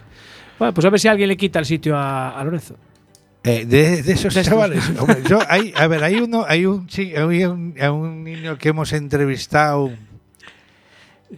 Bueno, 0.57 0.73
pues 0.73 0.85
a 0.85 0.89
ver 0.89 0.99
si 0.99 1.09
alguien 1.09 1.27
le 1.29 1.37
quita 1.37 1.59
el 1.59 1.65
sitio 1.65 1.95
a, 1.95 2.29
a 2.39 2.43
Lorenzo. 2.43 2.75
Eh, 3.43 3.65
de, 3.65 4.01
de 4.01 4.13
esos 4.13 4.33
chavales. 4.33 4.83
Hombre, 4.99 5.17
yo, 5.29 5.37
hay, 5.47 5.73
a 5.75 5.85
ver, 5.87 6.03
hay 6.03 6.15
uno, 6.15 6.43
hay 6.47 6.65
un, 6.65 6.87
hay 6.97 7.43
un, 7.43 7.75
hay 7.79 7.87
un 7.89 8.23
niño 8.23 8.57
que 8.57 8.69
hemos 8.69 8.93
entrevistado 8.93 9.91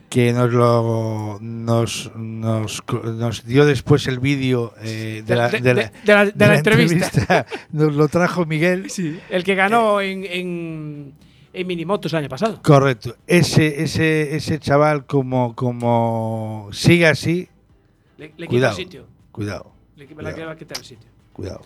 que 0.10 0.34
nos 0.34 0.52
lo 0.54 1.40
nos, 1.42 2.12
nos, 2.16 2.84
nos 3.04 3.44
dio 3.46 3.66
después 3.66 4.06
el 4.08 4.20
vídeo 4.20 4.74
eh, 4.82 5.24
de, 5.26 5.36
la, 5.36 5.50
de- 5.50 5.60
de 5.62 5.74
la- 5.74 5.82
de- 5.84 5.92
de 6.06 6.14
la- 6.14 6.26
de 6.26 6.32
de 6.32 6.48
la 6.48 6.56
entrevista. 6.58 7.46
nos 7.72 7.94
lo 7.96 8.08
trajo 8.08 8.46
Miguel. 8.46 8.90
Sí. 8.90 9.20
El 9.30 9.44
que 9.44 9.56
ganó 9.56 10.00
en, 10.02 10.24
en, 10.26 11.14
en 11.54 11.68
Minimotos 11.68 12.14
el 12.14 12.20
año 12.20 12.30
pasado. 12.30 12.60
Correcto. 12.64 13.16
Ese, 13.26 13.82
ese, 13.84 14.36
ese 14.36 14.60
chaval 14.60 15.06
como, 15.06 15.56
como 15.56 16.70
sigue 16.72 17.08
así, 17.08 17.48
Le, 18.18 18.28
le 18.38 18.48
quita 18.48 18.48
Cuidado. 18.48 18.72
el 18.78 18.84
sitio. 18.84 19.08
cuidado, 19.32 19.72
Le, 19.96 20.06
Cuidado. 20.08 20.46
va 20.46 20.52
a 20.52 20.56
quitar 20.56 20.78
el 20.78 20.86
sitio. 20.86 21.10
cuidado. 21.34 21.62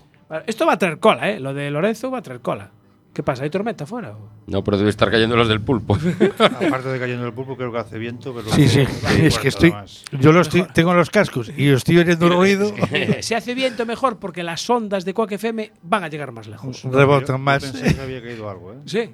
Esto 0.48 0.66
va 0.66 0.74
a 0.74 0.78
traer 0.78 0.98
cola, 1.00 1.30
¿eh? 1.30 1.40
Lo 1.40 1.54
de 1.54 1.70
Lorenzo 1.70 2.10
va 2.10 2.20
a 2.20 2.22
traer 2.22 2.40
cola. 2.40 2.72
¿Qué 3.14 3.22
pasa? 3.22 3.44
¿Hay 3.44 3.50
tormenta 3.52 3.84
afuera? 3.84 4.16
No, 4.48 4.64
pero 4.64 4.78
debe 4.78 4.90
estar 4.90 5.12
cayendo 5.12 5.36
los 5.36 5.48
del 5.48 5.62
pulpo. 5.62 5.96
Aparte 6.40 6.90
de 6.90 7.00
cayendo 7.00 7.28
el 7.28 7.34
pulpo, 7.34 7.56
creo 7.56 7.72
que 7.72 7.78
hace 7.78 8.00
viento. 8.00 8.34
Pero 8.34 8.50
Sí, 8.50 8.68
sí, 8.68 8.82
es 9.22 9.38
que 9.38 9.50
estoy, 9.50 9.72
yo 10.20 10.32
lo 10.32 10.42
estoy, 10.42 10.64
tengo 10.74 10.94
los 10.96 11.12
cascos 11.12 11.52
y 11.56 11.70
estoy 11.70 12.00
oyendo 12.00 12.28
ruido, 12.30 12.74
Se 13.22 13.36
hace 13.36 13.54
viento 13.54 13.86
mejor 13.86 14.18
porque 14.18 14.42
las 14.42 14.68
ondas 14.70 15.06
de 15.06 15.14
Quack 15.14 15.34
FM 15.34 15.72
van 15.84 16.04
a 16.04 16.08
llegar 16.08 16.32
más 16.32 16.48
lejos. 16.48 16.84
rebotan 16.86 17.36
yo 17.36 17.44
más. 17.44 17.64
pensé 17.64 17.94
que 17.96 18.02
había 18.02 18.22
caído 18.22 18.50
algo, 18.50 18.74
¿eh? 18.74 18.78
Sí, 18.86 19.10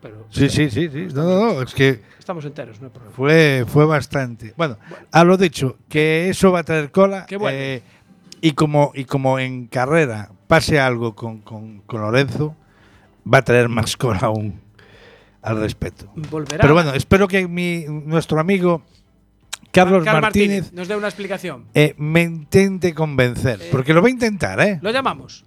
pero 0.00 0.26
Sí, 0.30 0.48
sí, 0.48 0.70
sí, 0.70 0.88
sí. 0.88 1.08
No, 1.14 1.22
no, 1.24 1.52
no, 1.54 1.62
es 1.62 1.74
que 1.74 2.00
estamos 2.18 2.44
enteros, 2.46 2.80
no 2.80 2.86
hay 2.86 2.92
problema. 2.92 3.14
fue, 3.14 3.64
fue 3.68 3.84
bastante. 3.84 4.54
Bueno, 4.56 4.78
a 5.10 5.24
lo 5.24 5.36
dicho, 5.36 5.76
que 5.90 6.30
eso 6.30 6.52
va 6.52 6.60
a 6.60 6.64
traer 6.64 6.90
cola. 6.90 7.26
Qué 7.26 7.36
bueno. 7.36 7.54
eh, 7.56 7.82
y, 8.40 8.52
como, 8.52 8.92
y 8.94 9.04
como 9.04 9.38
en 9.38 9.66
carrera 9.66 10.30
pase 10.46 10.80
algo 10.80 11.14
con, 11.14 11.42
con, 11.42 11.80
con 11.82 12.00
Lorenzo, 12.00 12.56
va 13.30 13.38
a 13.38 13.42
traer 13.42 13.68
más 13.68 13.96
cola 13.96 14.20
aún 14.22 14.60
al 15.42 15.60
respecto. 15.60 16.10
Volverá. 16.30 16.58
Pero 16.62 16.74
bueno, 16.74 16.92
espero 16.94 17.26
que 17.28 17.48
mi, 17.48 17.84
nuestro 17.88 18.38
amigo 18.40 18.82
Carlos 19.70 20.04
Carl 20.04 20.20
Martínez 20.20 20.72
nos 20.72 20.86
dé 20.88 20.96
una 20.96 21.08
explicación. 21.08 21.64
eh, 21.74 21.94
me 21.98 22.22
intente 22.22 22.94
convencer. 22.94 23.58
Porque 23.70 23.94
lo 23.94 24.02
va 24.02 24.08
a 24.08 24.10
intentar, 24.10 24.60
¿eh? 24.60 24.78
Lo 24.82 24.90
llamamos. 24.90 25.44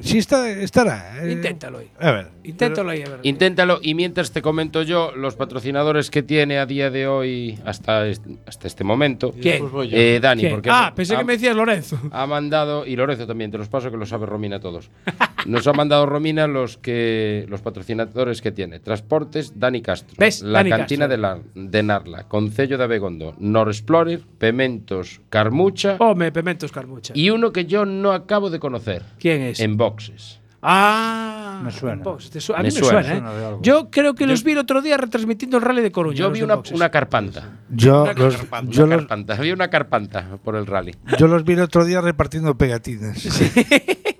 Sí 0.00 0.18
está, 0.18 0.48
estará. 0.48 1.22
eh. 1.26 1.32
Inténtalo 1.32 1.78
ahí. 1.78 1.90
A 1.98 2.12
ver. 2.12 2.28
Inténtalo 2.44 2.90
ahí, 2.90 3.02
a 3.02 3.08
ver. 3.10 3.20
Inténtalo 3.24 3.80
y 3.82 3.94
mientras 3.94 4.30
te 4.30 4.40
comento 4.40 4.82
yo 4.82 5.10
los 5.16 5.34
patrocinadores 5.34 6.10
que 6.10 6.22
tiene 6.22 6.58
a 6.58 6.64
día 6.64 6.90
de 6.90 7.08
hoy 7.08 7.58
hasta 7.66 8.06
este, 8.06 8.36
hasta 8.46 8.68
este 8.68 8.84
momento. 8.84 9.34
¿Quién? 9.42 9.68
Pues. 9.68 9.90
Eh, 9.92 10.20
Dani, 10.22 10.42
¿Quién? 10.42 10.52
porque 10.54 10.70
Ah, 10.72 10.92
pensé 10.94 11.16
que 11.16 11.24
me 11.24 11.32
decías 11.34 11.56
Lorenzo. 11.56 11.98
ha 12.12 12.26
mandado 12.26 12.86
y 12.86 12.94
Lorenzo 12.96 13.26
también, 13.26 13.50
te 13.50 13.58
los 13.58 13.68
paso 13.68 13.90
que 13.90 13.96
lo 13.96 14.06
sabe 14.06 14.26
Romina 14.26 14.60
todos. 14.60 14.90
Nos 15.46 15.66
ha 15.66 15.72
mandado 15.72 16.06
Romina 16.06 16.46
los 16.46 16.76
que 16.78 17.46
los 17.48 17.60
patrocinadores 17.62 18.42
que 18.42 18.52
tiene. 18.52 18.80
Transportes 18.80 19.58
Dani 19.58 19.80
Castro, 19.82 20.14
¿Ves? 20.18 20.42
La 20.42 20.58
Dani 20.60 20.70
Cantina 20.70 21.08
Castro. 21.08 21.16
de, 21.16 21.16
la, 21.18 21.38
de 21.70 21.82
Narla, 21.82 22.24
Concello 22.28 22.76
de 22.78 22.84
Abegondo, 22.84 23.34
Nor 23.38 23.68
Explorer, 23.68 24.20
Pementos 24.38 25.20
Carmucha 25.30 25.96
Home, 25.98 26.30
Pementos 26.32 26.72
Carmucha. 26.72 27.12
y 27.16 27.30
uno 27.30 27.52
que 27.52 27.64
yo 27.66 27.84
no 27.86 28.12
acabo 28.12 28.50
de 28.50 28.58
conocer. 28.60 29.02
¿Quién 29.18 29.42
es? 29.42 29.60
En 29.60 29.76
boxes. 29.76 30.38
Ah, 30.62 31.62
Me 31.64 31.70
suena. 31.70 32.02
Box, 32.02 32.30
su- 32.38 32.52
a 32.52 32.58
Me 32.58 32.64
mí 32.64 32.74
me 32.74 32.80
suena. 32.80 33.02
suena, 33.02 33.30
¿eh? 33.32 33.56
Yo 33.62 33.90
creo 33.90 34.14
que 34.14 34.26
los 34.26 34.44
vi 34.44 34.52
el 34.52 34.58
otro 34.58 34.82
día 34.82 34.98
retransmitiendo 34.98 35.56
el 35.56 35.62
rally 35.62 35.80
de 35.80 35.90
Coruña. 35.90 36.18
Yo 36.18 36.30
vi 36.30 36.42
una, 36.42 36.60
una 36.74 36.90
carpanta. 36.90 37.60
Yo 37.70 38.02
Una 38.02 38.12
los, 38.12 38.36
carpanta, 38.36 38.70
yo, 38.70 38.84
Una 38.84 38.96
los, 38.96 39.02
carpanta. 39.06 39.34
Había 39.36 39.54
una 39.54 39.68
carpanta 39.70 40.26
por 40.44 40.56
el 40.56 40.66
rally. 40.66 40.94
yo 41.18 41.28
los 41.28 41.44
vi 41.44 41.54
el 41.54 41.60
otro 41.62 41.86
día 41.86 42.02
repartiendo 42.02 42.58
pegatinas. 42.58 43.26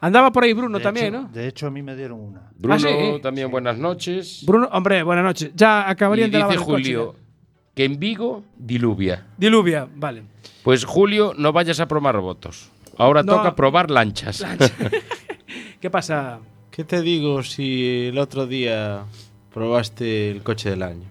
Andaba 0.00 0.30
por 0.32 0.44
ahí 0.44 0.52
Bruno 0.52 0.78
De 0.78 0.84
también, 0.84 1.06
hecho- 1.14 1.22
¿no? 1.22 1.28
De 1.28 1.48
hecho, 1.48 1.66
a 1.66 1.70
mí 1.70 1.82
me 1.82 1.96
dieron 1.96 2.20
una. 2.20 2.50
Bruno, 2.56 2.74
Ah, 2.76 2.78
sí. 2.78 3.20
también 3.22 3.50
buenas 3.50 3.76
noches. 3.78 4.44
Bruno, 4.46 4.68
hombre, 4.72 5.02
buenas 5.02 5.24
noches. 5.24 5.50
Ya 5.54 5.84
y 5.88 5.90
acabarían 5.92 6.30
de 6.30 6.38
lavar 6.38 6.56
dice 6.56 6.62
el 6.64 6.70
coche, 6.70 6.82
Julio 6.84 7.16
que 7.74 7.84
en 7.84 7.98
Vigo 7.98 8.42
diluvia. 8.56 9.26
Diluvia, 9.36 9.88
vale. 9.94 10.22
Pues 10.64 10.84
Julio, 10.84 11.32
no 11.36 11.52
vayas 11.52 11.78
a 11.80 11.86
probar 11.86 12.14
robotos. 12.14 12.70
Ahora 12.96 13.22
No. 13.22 13.36
toca 13.36 13.54
probar 13.54 13.90
lanchas. 13.90 14.44
¿Qué 15.80 15.90
pasa? 15.90 16.40
¿Qué 16.70 16.84
te 16.84 17.00
digo 17.02 17.42
si 17.42 18.08
el 18.08 18.18
otro 18.18 18.46
día 18.46 19.04
probaste 19.52 20.30
el 20.30 20.42
coche 20.42 20.70
del 20.70 20.82
año? 20.82 21.08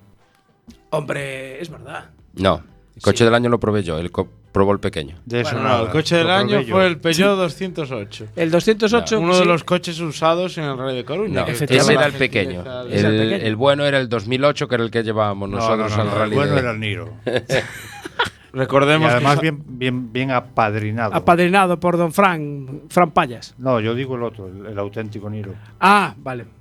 Hombre, 0.89 1.61
es 1.61 1.69
verdad. 1.69 2.09
No, 2.33 2.63
el 2.95 3.01
coche 3.01 3.23
del 3.25 3.33
año 3.33 3.49
lo 3.49 3.59
probé 3.59 3.83
yo, 3.83 3.97
él 3.97 4.11
co- 4.11 4.29
probó 4.58 4.74
el 4.74 4.80
pequeño. 4.80 5.16
De 5.26 5.41
eso 5.41 5.55
No, 5.62 5.84
el 5.84 5.89
coche 5.89 6.16
del 6.18 6.30
año 6.30 6.62
yo. 6.62 6.74
fue 6.76 6.88
el 6.88 6.97
Peugeot 6.99 7.38
208. 7.38 8.26
El 8.36 8.49
208. 8.51 9.20
Uno 9.20 9.38
de 9.38 9.45
los 9.45 9.64
coches 9.64 9.99
usados 9.99 10.58
en 10.58 10.64
el 10.66 10.78
Rey 10.78 10.95
de 10.95 11.05
Coruña. 11.05 11.41
No, 11.41 11.47
ese 11.47 11.66
era 11.93 12.05
el 12.08 12.14
pequeño. 12.14 12.62
el 12.86 12.91
El, 12.93 13.03
pequeño. 13.05 13.36
el 13.45 13.55
bueno 13.55 13.86
era 13.86 13.99
el 13.99 14.10
2008, 14.10 14.68
que 14.68 14.76
era 14.76 14.84
el 14.84 14.91
que 14.91 15.03
llevábamos 15.03 15.49
No, 15.49 15.58
nosotros 15.58 15.91
no, 15.91 15.97
no, 15.97 16.01
al 16.03 16.08
no, 16.10 16.16
rally. 16.18 16.32
el 16.32 16.36
bueno 16.38 16.53
de- 16.53 16.60
era 16.60 16.72
el 16.72 16.80
Niro. 16.80 17.14
Y 17.26 17.32
Recordemos 18.58 19.12
además 19.12 19.36
que 19.36 19.41
bien, 19.51 19.64
bien, 19.68 20.14
bien 20.14 20.32
apadrinado. 20.32 21.14
Apadrinado 21.14 21.80
por 21.80 21.97
don 21.97 22.12
Fran, 22.12 22.82
Fran 22.89 23.12
Payas. 23.12 23.53
no, 23.58 23.80
yo 23.80 23.93
digo 23.93 24.16
el 24.16 24.24
otro, 24.24 24.47
el, 24.47 24.66
el 24.66 24.80
auténtico 24.80 25.30
Niro. 25.30 25.53
Ah, 25.80 26.16
vale. 26.18 26.45
Pero, 26.45 26.55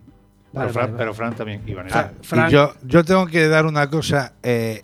Vale, 0.53 0.73
Fran, 0.73 0.83
vale, 0.85 0.93
vale. 0.93 0.99
pero 0.99 1.15
Fran 1.15 1.35
también 1.35 1.63
iba 1.67 1.83
en 1.83 1.89
Ah, 1.93 2.11
ese. 2.21 2.35
Fran- 2.35 2.49
Y 2.49 2.53
yo, 2.53 2.73
yo 2.85 3.05
tengo 3.05 3.27
que 3.27 3.47
dar 3.49 3.67
una 3.67 3.89
cosa, 3.89 4.35
eh, 4.43 4.83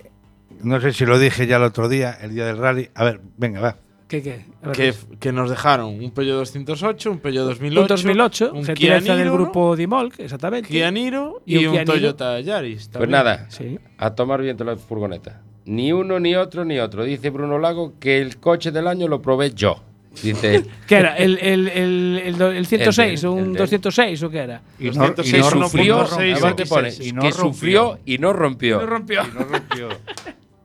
no 0.63 0.81
sé 0.81 0.93
si 0.93 1.05
lo 1.07 1.19
dije 1.19 1.47
ya 1.47 1.57
el 1.57 1.63
otro 1.65 1.89
día, 1.89 2.17
el 2.23 2.35
día 2.35 2.47
del 2.47 2.59
rally. 2.59 2.89
A 2.95 3.05
ver, 3.05 3.21
venga, 3.37 3.61
va. 3.61 3.77
¿Qué, 4.09 4.23
qué? 4.23 4.45
Que, 4.75 4.93
que 5.19 5.33
nos 5.33 5.49
dejaron 5.49 5.95
un 6.03 6.11
Peugeot 6.11 6.37
208, 6.41 7.11
un 7.13 7.19
Peugeot 7.19 7.47
2008, 7.47 7.81
un 7.81 7.89
2008, 7.89 8.51
un 8.53 8.59
Kia 8.61 8.67
gentileza 8.67 9.17
del 9.17 9.31
grupo 9.33 9.75
Dimolk, 9.75 10.21
exactamente. 10.21 10.69
Kia 10.69 10.91
Niro 10.91 11.41
Y 11.47 11.55
y, 11.55 11.59
un 11.61 11.69
un, 11.69 11.73
Kia 11.73 11.81
Niro. 11.85 11.95
Toyota 11.95 12.41
Yaris. 12.41 12.77
Pues 12.77 12.91
también. 12.91 13.11
nada, 13.13 13.47
Sí. 13.49 13.79
a 13.97 14.11
tomar 14.15 14.43
viento 14.43 14.65
la 14.65 14.77
furgoneta. 14.77 15.41
Ni 15.65 15.93
uno, 15.93 16.21
ni 16.21 16.35
otro, 16.35 16.65
ni 16.65 16.79
otro. 16.79 17.05
Dice 17.05 17.31
Bruno 17.31 17.59
Lago 17.59 17.95
que 17.99 18.21
el 18.21 18.37
coche 18.39 18.71
del 18.71 18.87
año 18.87 19.09
lo 19.09 19.23
probé 19.23 19.53
yo. 19.55 19.83
Dice. 20.23 20.63
¿Qué 20.87 20.97
era? 20.97 21.17
¿El, 21.17 21.39
el, 21.41 21.69
el, 21.69 22.23
el, 22.23 22.37
do- 22.37 22.53
el 22.53 22.67
106 22.67 23.23
El 23.23 23.29
o 23.29 23.33
un 23.33 23.39
el 23.45 23.53
de- 23.55 23.59
206 23.61 24.23
o 24.25 24.29
qué 24.31 24.39
era? 24.41 24.61
Y 24.79 24.91
no, 24.91 24.91
y 24.91 25.09
206 25.15 25.33
no 25.41 25.47
uno 25.47 25.51
rompió, 25.61 25.69
sufrió, 25.71 25.97
punto 26.01 26.17
seis, 26.17 26.35
además 26.35 26.57
te 26.57 26.67
pone, 26.67 26.83
26, 26.83 27.09
y 27.09 27.13
no 27.15 27.23
que 27.23 27.31
rompió. 27.31 27.43
sufrió 27.53 27.99
y 28.05 28.19
no 28.19 28.33
rompió. 28.35 28.81
No 28.81 28.87
rompió. 28.87 29.23
y 29.23 29.35
no 29.39 29.45
rompió. 29.45 29.89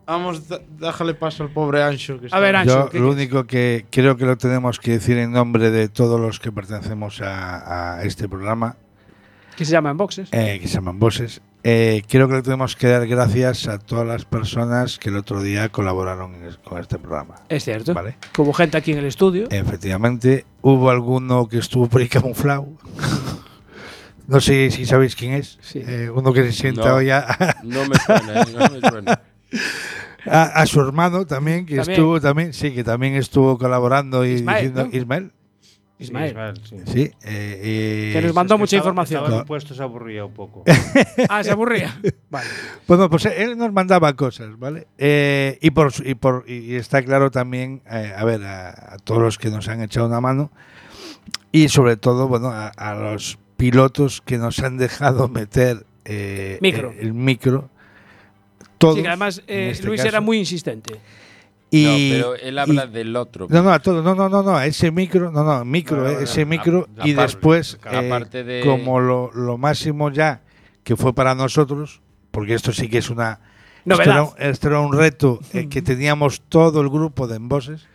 Vamos, 0.07 0.43
déjale 0.79 1.13
paso 1.13 1.43
al 1.43 1.49
pobre 1.49 1.83
Ancho. 1.83 2.19
Que 2.19 2.27
A 2.31 2.39
ver, 2.39 2.55
está- 2.55 2.61
Ancho, 2.61 2.85
Yo 2.85 2.89
¿qué- 2.89 2.99
lo 2.99 3.09
qué- 3.09 3.11
único 3.15 3.45
que 3.45 3.85
creo 3.91 4.15
que 4.17 4.25
lo 4.25 4.37
tenemos 4.37 4.79
que 4.79 4.91
decir 4.91 5.17
en 5.17 5.31
nombre 5.33 5.69
de 5.69 5.89
todos 5.89 6.19
los 6.19 6.39
que 6.39 6.51
pertenecemos 6.51 7.21
a, 7.21 7.97
a 7.99 8.03
este 8.03 8.27
programa. 8.29 8.77
Que 9.57 9.65
se 9.65 9.71
llama 9.71 9.89
en 9.91 9.97
boxes. 9.97 10.29
eh, 10.31 10.59
que 10.61 10.67
se 10.67 10.75
llaman 10.75 10.99
Bosses. 10.99 11.41
Eh, 11.63 12.03
creo 12.07 12.27
que 12.29 12.35
le 12.35 12.41
tenemos 12.43 12.75
que 12.75 12.87
dar 12.87 13.05
gracias 13.07 13.67
a 13.67 13.79
todas 13.79 14.05
las 14.07 14.23
personas 14.23 14.99
que 14.99 15.09
el 15.09 15.17
otro 15.17 15.41
día 15.41 15.67
colaboraron 15.69 16.35
en 16.35 16.45
es- 16.45 16.57
con 16.57 16.79
este 16.79 16.97
programa. 16.99 17.35
Es 17.49 17.63
cierto. 17.65 17.93
Vale. 17.95 18.17
Hubo 18.37 18.53
gente 18.53 18.77
aquí 18.77 18.91
en 18.93 18.99
el 18.99 19.05
estudio. 19.05 19.47
Efectivamente, 19.49 20.45
hubo 20.61 20.89
alguno 20.91 21.47
que 21.49 21.57
estuvo 21.57 21.87
por 21.89 21.99
ahí 22.01 22.07
camuflado. 22.07 22.67
No 24.27 24.41
sé 24.41 24.69
si 24.71 24.85
sabéis 24.85 25.15
quién 25.15 25.31
es. 25.35 25.57
Sí. 25.61 25.81
Eh, 25.87 26.09
uno 26.13 26.33
que 26.33 26.43
se 26.43 26.51
sienta 26.51 26.89
No. 26.89 26.95
hoy 26.95 27.09
a, 27.11 27.55
No 27.63 27.85
me 27.87 27.95
suena, 27.97 28.41
eh, 28.41 28.45
no 28.53 28.69
me 28.69 28.79
suena. 28.89 29.21
a- 30.29 30.61
a 30.61 30.65
su 30.65 30.79
hermano 30.81 31.25
también, 31.25 31.65
que 31.65 31.75
También. 31.77 31.93
estuvo 31.99 32.21
también, 32.21 32.53
sí, 32.53 32.71
que 32.73 32.83
también 32.83 33.15
estuvo 33.15 33.57
colaborando 33.57 34.25
y 34.25 34.29
Ismael, 34.33 34.57
diciendo 34.73 34.85
¿no? 34.91 34.97
Ismael. 34.97 35.31
Ismael. 35.99 36.53
sí. 36.63 36.75
Sí, 36.85 37.11
eh, 37.23 38.11
Que 38.13 38.19
y- 38.19 38.23
nos 38.23 38.35
mandó 38.35 38.53
Es 38.53 38.57
que 38.57 38.61
mucha 38.61 38.75
estaba- 38.77 38.89
información. 38.91 39.17
Estaba 39.17 39.27
en 39.29 39.33
No. 39.33 39.41
un 39.41 39.47
puesto, 39.47 39.73
se 39.73 39.81
aburría 39.81 40.25
un 40.25 40.33
poco. 40.33 40.63
Ah, 41.29 41.43
se 41.43 41.51
aburría. 41.51 41.99
Vale. 42.29 42.47
Bueno, 42.87 43.09
pues 43.09 43.25
él 43.25 43.57
nos 43.57 43.73
mandaba 43.73 44.13
cosas, 44.15 44.59
¿vale? 44.59 44.85
Eh, 44.99 45.57
y, 45.59 45.71
por, 45.71 45.91
su- 45.91 46.03
y, 46.07 46.13
por, 46.13 46.43
y 46.47 46.75
está 46.75 47.01
claro 47.01 47.31
también, 47.31 47.81
eh, 47.89 48.13
a 48.15 48.23
ver, 48.25 48.43
a, 48.43 48.69
a 48.93 48.97
todos 49.03 49.21
los 49.23 49.37
que 49.39 49.49
nos 49.49 49.67
han 49.69 49.81
echado 49.81 50.05
una 50.05 50.21
mano 50.21 50.51
y 51.51 51.69
sobre 51.69 51.97
todo, 51.97 52.27
bueno, 52.27 52.49
a, 52.49 52.67
a 52.67 52.93
los 52.93 53.39
pilotos 53.57 54.21
que 54.21 54.37
nos 54.37 54.59
han 54.59 54.77
dejado 54.77 55.27
meter 55.29 55.83
eh, 56.05 56.59
Micro. 56.61 56.91
El, 56.91 56.99
el 57.07 57.13
micro. 57.15 57.69
Todos, 58.77 58.95
Sí, 58.95 59.01
que 59.01 59.07
además 59.07 59.41
eh, 59.47 59.69
este 59.71 59.87
Luis 59.87 59.99
caso. 59.99 60.09
era 60.09 60.21
muy 60.21 60.37
insistente. 60.37 60.99
Y, 61.69 61.83
no, 61.83 61.91
pero 62.31 62.35
él 62.35 62.59
habla 62.59 62.85
y- 62.85 62.89
del 62.91 63.15
otro. 63.15 63.47
No, 63.49 63.61
no, 63.61 63.71
a 63.71 63.79
todo, 63.79 64.01
no, 64.01 64.15
no, 64.15 64.29
no, 64.29 64.41
no, 64.41 64.61
ese 64.61 64.89
micro, 64.91 65.31
no, 65.31 65.43
no, 65.43 65.65
micro, 65.65 65.97
No, 65.97 66.03
no, 66.03 66.11
no, 66.13 66.19
ese 66.19 66.45
micro 66.45 66.87
la 66.95 67.07
y 67.07 67.13
después, 67.13 67.77
eh, 67.91 68.07
parte 68.09 68.43
de- 68.43 68.61
como 68.61 68.99
lo, 69.01 69.31
lo 69.33 69.57
máximo 69.57 70.09
ya 70.11 70.41
que 70.83 70.95
fue 70.95 71.13
para 71.13 71.35
nosotros, 71.35 71.99
porque 72.31 72.53
esto 72.53 72.71
sí 72.71 72.87
que 72.87 72.99
es 72.99 73.09
una... 73.09 73.41
Esto 73.85 74.01
era, 74.01 74.15
Novedad. 74.15 74.33
un- 74.37 74.41
esto 74.41 74.67
era 74.69 74.79
un 74.79 74.93
reto 74.93 75.39
eh, 75.53 75.67
que 75.67 75.81
teníamos 75.81 76.41
todo 76.47 76.79
el 76.81 76.89
grupo 76.89 77.27
de 77.27 77.35
emboses. 77.37 77.85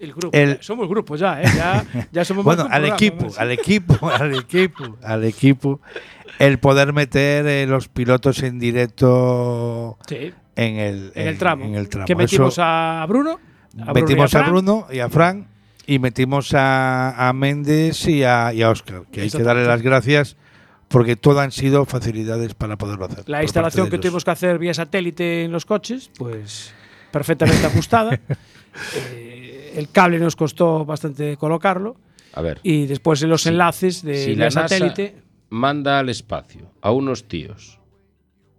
El 0.00 0.12
grupo. 0.14 0.36
El- 0.36 0.58
somos 0.62 0.88
grupo 0.88 1.16
ya, 1.16 1.42
¿eh? 1.42 1.46
Ya, 1.56 1.84
ya 2.12 2.24
somos 2.24 2.44
Bueno, 2.46 2.64
un 2.66 2.72
al 2.72 2.82
programa, 2.82 2.96
equipo, 2.96 3.26
¿no? 3.26 3.32
al 3.36 3.50
equipo, 3.52 4.08
al 4.10 4.34
equipo, 4.36 4.96
al 5.02 5.24
equipo, 5.24 5.80
el 6.38 6.58
poder 6.58 6.92
meter 6.92 7.46
eh, 7.46 7.66
los 7.66 7.88
pilotos 7.88 8.42
en 8.42 8.58
directo 8.58 9.98
Sí, 10.08 10.32
en 10.56 10.76
el, 10.76 11.12
en 11.14 11.28
el 11.28 11.38
tramo. 11.38 11.64
en 11.64 11.74
el 11.74 11.88
tramo. 11.88 12.06
Que 12.06 12.14
metimos 12.14 12.54
Eso- 12.54 12.62
a 12.64 13.04
Bruno. 13.08 13.32
a 13.32 13.92
Bruno 13.92 13.94
metimos 13.94 14.34
a, 14.34 14.38
Fran. 14.38 14.50
Bruno 14.50 14.86
y 14.90 14.98
a 15.00 15.08
Fran 15.08 15.48
y 15.86 15.98
metimos 15.98 16.52
a, 16.54 17.28
a 17.28 17.32
Méndez 17.32 18.06
y 18.08 18.22
a, 18.24 18.52
y 18.52 18.62
a 18.62 18.70
Oscar, 18.70 19.02
que 19.10 19.22
hay 19.22 19.30
que 19.30 19.42
darle 19.42 19.64
las 19.64 19.82
gracias 19.82 20.36
porque 20.88 21.16
todo 21.16 21.40
han 21.40 21.50
sido 21.52 21.84
facilidades 21.86 22.54
para 22.54 22.76
poderlo 22.78 23.06
hacer. 23.06 23.24
La 23.28 23.42
instalación 23.42 23.90
que 23.90 23.98
tuvimos 23.98 24.24
que 24.24 24.30
hacer 24.30 24.58
vía 24.58 24.72
satélite 24.74 25.44
en 25.44 25.52
los 25.52 25.66
coches, 25.66 26.10
pues 26.16 26.72
perfectamente 27.10 27.66
ajustada. 27.66 28.18
Eh, 28.94 29.37
el 29.76 29.90
cable 29.90 30.18
nos 30.18 30.36
costó 30.36 30.84
bastante 30.84 31.36
colocarlo. 31.36 31.96
A 32.34 32.42
ver, 32.42 32.60
Y 32.62 32.86
después 32.86 33.22
en 33.22 33.30
los 33.30 33.46
enlaces 33.46 34.02
de 34.02 34.16
si 34.24 34.34
la 34.36 34.46
NASA 34.46 34.68
satélite. 34.68 35.16
manda 35.50 35.98
al 35.98 36.08
espacio 36.08 36.70
a 36.82 36.90
unos 36.92 37.26
tíos 37.26 37.80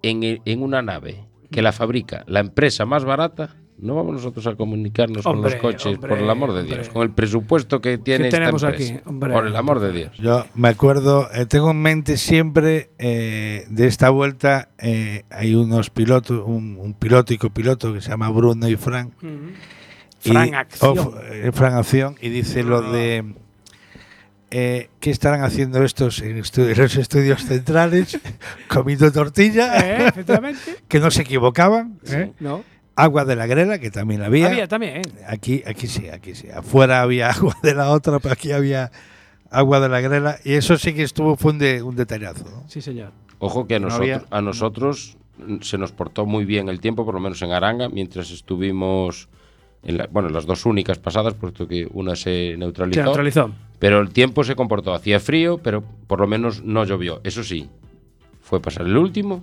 en, 0.02 0.24
el- 0.24 0.42
en 0.46 0.64
una 0.64 0.82
nave 0.82 1.26
que 1.52 1.62
la 1.62 1.72
fabrica 1.72 2.24
la 2.28 2.40
empresa 2.42 2.86
más 2.86 3.06
barata, 3.06 3.56
no 3.78 3.96
vamos 3.96 4.14
nosotros 4.14 4.46
a 4.48 4.56
comunicarnos 4.56 5.26
Hombre, 5.26 5.58
con 5.58 5.72
los 5.72 5.76
coches, 5.78 5.96
hombre, 5.96 6.10
por 6.10 6.18
el 6.20 6.30
amor 6.30 6.52
de 6.54 6.60
hombre. 6.62 6.76
Dios, 6.76 6.90
con 6.90 7.02
el 7.04 7.12
presupuesto 7.12 7.80
que 7.80 7.98
tiene 7.98 8.26
esta 8.28 8.38
tenemos 8.40 8.62
empresa. 8.64 8.94
aquí, 8.96 9.02
hombre. 9.06 9.32
por 9.34 9.48
el 9.48 9.56
amor 9.56 9.80
de 9.80 9.92
Dios. 9.94 10.18
Yo 10.18 10.46
me 10.56 10.68
acuerdo, 10.68 11.30
eh, 11.34 11.46
tengo 11.46 11.72
en 11.72 11.82
mente 11.82 12.18
siempre 12.18 12.90
eh, 13.00 13.66
de 13.70 13.88
esta 13.88 14.10
vuelta, 14.10 14.70
eh, 14.80 15.24
hay 15.30 15.56
unos 15.56 15.90
pilotos, 15.92 16.44
un, 16.46 16.78
un 16.78 16.94
piloto 16.94 17.34
y 17.34 17.38
copiloto 17.38 17.94
que 17.94 18.02
se 18.02 18.10
llama 18.10 18.30
Bruno 18.32 18.68
y 18.68 18.76
Fran. 18.76 19.14
Ujú. 19.18 19.28
y- 19.28 19.79
Fran 20.20 20.54
Acción. 20.56 20.98
f- 20.98 21.48
eh, 21.48 21.52
Fran 21.52 21.74
Acción, 21.76 22.16
y 22.22 22.30
dice 22.30 22.64
lo 22.64 22.82
de 22.82 23.34
eh, 24.52 24.90
¿qué 25.00 25.12
estarán 25.12 25.44
haciendo 25.44 25.84
estos 25.84 26.22
en 26.22 26.38
estu- 26.40 26.70
en 26.72 26.78
los 26.82 26.96
estudios 26.96 27.44
centrales? 27.46 28.20
Comiendo 28.68 29.12
tortilla, 29.12 29.78
Eh, 29.80 30.08
efectivamente. 30.08 30.78
que 30.88 31.00
no 31.00 31.12
se 31.12 31.22
equivocaban. 31.22 32.00
¿eh? 32.08 32.32
No. 32.40 32.64
Agua 32.96 33.24
de 33.26 33.36
la 33.36 33.46
grela, 33.46 33.80
que 33.80 33.92
también 33.92 34.20
la 34.22 34.28
había. 34.28 34.48
Había 34.48 34.68
también. 34.68 34.98
¿eh? 34.98 35.02
Aquí, 35.28 35.64
aquí 35.66 35.88
sí, 35.88 36.10
aquí 36.10 36.36
sí. 36.36 36.48
Afuera 36.50 37.02
había 37.02 37.30
agua 37.32 37.56
de 37.64 37.76
la 37.76 37.92
otra, 37.92 38.20
pero 38.20 38.34
aquí 38.34 38.52
había 38.52 38.92
agua 39.52 39.80
de 39.80 39.88
la 39.90 40.02
grela. 40.02 40.38
Y 40.44 40.54
eso 40.54 40.78
sí 40.78 40.94
que 40.94 41.04
estuvo, 41.04 41.36
fue 41.38 41.52
un, 41.54 41.60
de- 41.60 41.84
un 41.84 41.96
detallazo. 41.96 42.44
¿no? 42.50 42.64
Sí, 42.68 42.82
señor. 42.82 43.12
Ojo 43.38 43.68
que 43.68 43.76
a 43.76 43.80
No 43.80 43.88
nosotros, 43.88 44.02
había- 44.18 44.26
a 44.38 44.42
nosotros 44.42 45.18
se 45.62 45.78
nos 45.78 45.92
portó 45.94 46.26
muy 46.26 46.44
bien 46.44 46.68
el 46.68 46.82
tiempo, 46.82 47.06
por 47.06 47.14
lo 47.14 47.22
menos 47.22 47.42
en 47.44 47.52
Aranga, 47.52 47.88
mientras 47.88 48.32
estuvimos, 48.32 49.30
la- 49.84 50.08
bueno, 50.12 50.30
las 50.30 50.46
dos 50.46 50.66
únicas 50.66 51.00
pasadas, 51.00 51.34
puesto 51.34 51.68
que 51.68 51.88
una 51.94 52.16
se 52.16 52.56
neutralizó. 52.58 53.00
Se 53.00 53.04
neutralizó. 53.04 53.52
Pero 53.80 54.00
el 54.02 54.10
tiempo 54.10 54.44
se 54.44 54.56
comportó, 54.56 54.94
hacía 54.94 55.20
frío, 55.20 55.58
pero 55.60 55.84
por 56.08 56.20
lo 56.20 56.28
menos 56.28 56.64
no 56.64 56.84
llovió. 56.84 57.22
Eso 57.24 57.44
sí, 57.44 57.70
fue 58.42 58.60
pasar 58.62 58.86
el 58.86 58.98
último 58.98 59.42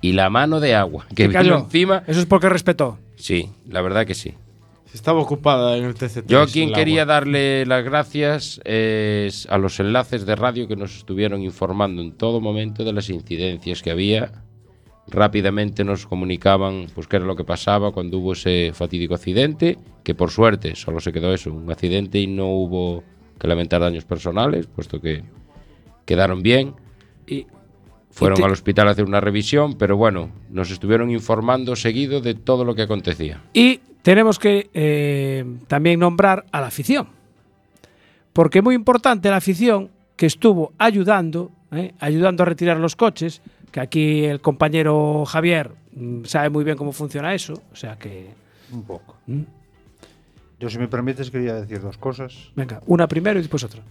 y 0.00 0.12
la 0.12 0.28
mano 0.30 0.60
de 0.60 0.74
agua 0.74 1.06
que 1.14 1.28
vino 1.28 1.38
cayó. 1.40 1.58
encima. 1.58 2.02
Eso 2.06 2.20
es 2.20 2.26
porque 2.26 2.48
respetó. 2.48 2.98
Sí, 3.16 3.48
la 3.68 3.80
verdad 3.82 4.06
que 4.06 4.14
sí. 4.14 4.34
Estaba 4.92 5.20
ocupada 5.20 5.78
en 5.78 5.84
el 5.84 5.94
TC3. 5.94 6.26
Yo 6.26 6.42
a 6.42 6.46
quien 6.46 6.70
quería 6.74 7.02
agua. 7.02 7.14
darle 7.14 7.64
las 7.64 7.82
gracias 7.82 8.60
es 8.64 9.46
a 9.48 9.56
los 9.56 9.80
enlaces 9.80 10.26
de 10.26 10.36
radio 10.36 10.68
que 10.68 10.76
nos 10.76 10.94
estuvieron 10.98 11.40
informando 11.40 12.02
en 12.02 12.12
todo 12.12 12.42
momento 12.42 12.84
de 12.84 12.92
las 12.92 13.08
incidencias 13.08 13.80
que 13.80 13.90
había. 13.90 14.32
Rápidamente 15.08 15.84
nos 15.84 16.06
comunicaban 16.06 16.86
pues 16.94 17.06
qué 17.08 17.16
era 17.16 17.26
lo 17.26 17.34
que 17.36 17.44
pasaba 17.44 17.90
cuando 17.92 18.18
hubo 18.18 18.32
ese 18.34 18.70
fatídico 18.72 19.14
accidente, 19.14 19.76
que 20.04 20.14
por 20.14 20.30
suerte 20.30 20.74
solo 20.76 21.00
se 21.00 21.12
quedó 21.12 21.34
eso, 21.34 21.52
un 21.52 21.70
accidente 21.70 22.18
y 22.20 22.26
no 22.28 22.46
hubo 22.48 23.02
que 23.38 23.48
lamentar 23.48 23.80
daños 23.80 24.04
personales, 24.04 24.66
puesto 24.66 25.00
que 25.00 25.22
quedaron 26.06 26.42
bien. 26.42 26.74
Y 27.26 27.46
Fueron 28.10 28.36
te- 28.38 28.44
al 28.44 28.52
hospital 28.52 28.88
a 28.88 28.90
hacer 28.92 29.04
una 29.04 29.20
revisión, 29.20 29.74
pero 29.76 29.96
bueno, 29.96 30.30
nos 30.50 30.70
estuvieron 30.70 31.10
informando 31.10 31.74
seguido 31.76 32.20
de 32.20 32.34
todo 32.34 32.64
lo 32.64 32.74
que 32.74 32.82
acontecía. 32.82 33.42
Y 33.52 33.80
tenemos 34.02 34.38
que 34.38 34.70
eh, 34.72 35.44
también 35.66 35.98
nombrar 36.00 36.44
a 36.52 36.60
la 36.60 36.68
afición. 36.68 37.08
Porque 38.32 38.62
muy 38.62 38.74
importante 38.74 39.30
la 39.30 39.36
afición 39.36 39.90
que 40.16 40.26
estuvo 40.26 40.72
ayudando, 40.78 41.50
eh, 41.72 41.92
ayudando 42.00 42.42
a 42.42 42.46
retirar 42.46 42.78
los 42.78 42.96
coches, 42.96 43.42
que 43.72 43.80
aquí 43.80 44.24
el 44.24 44.40
compañero 44.40 45.24
Javier 45.24 45.72
mm, 45.96 46.24
sabe 46.24 46.50
muy 46.50 46.62
bien 46.62 46.76
cómo 46.76 46.92
funciona 46.92 47.34
eso, 47.34 47.54
o 47.72 47.76
sea 47.76 47.98
que, 47.98 48.30
Un 48.70 48.84
poco. 48.84 49.16
¿Mm? 49.26 49.42
Yo, 50.60 50.70
si 50.70 50.78
me 50.78 50.86
permites, 50.86 51.30
quería 51.30 51.54
decir 51.54 51.80
dos 51.80 51.98
cosas. 51.98 52.52
venga, 52.54 52.80
una 52.86 53.08
primero 53.08 53.40
y 53.40 53.42
después 53.42 53.64
otra. 53.64 53.82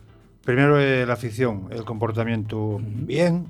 Primero, 0.45 0.79
eh, 0.79 1.05
la 1.05 1.13
afición, 1.13 1.67
el 1.69 1.83
comportamiento 1.83 2.79
bien, 2.81 3.45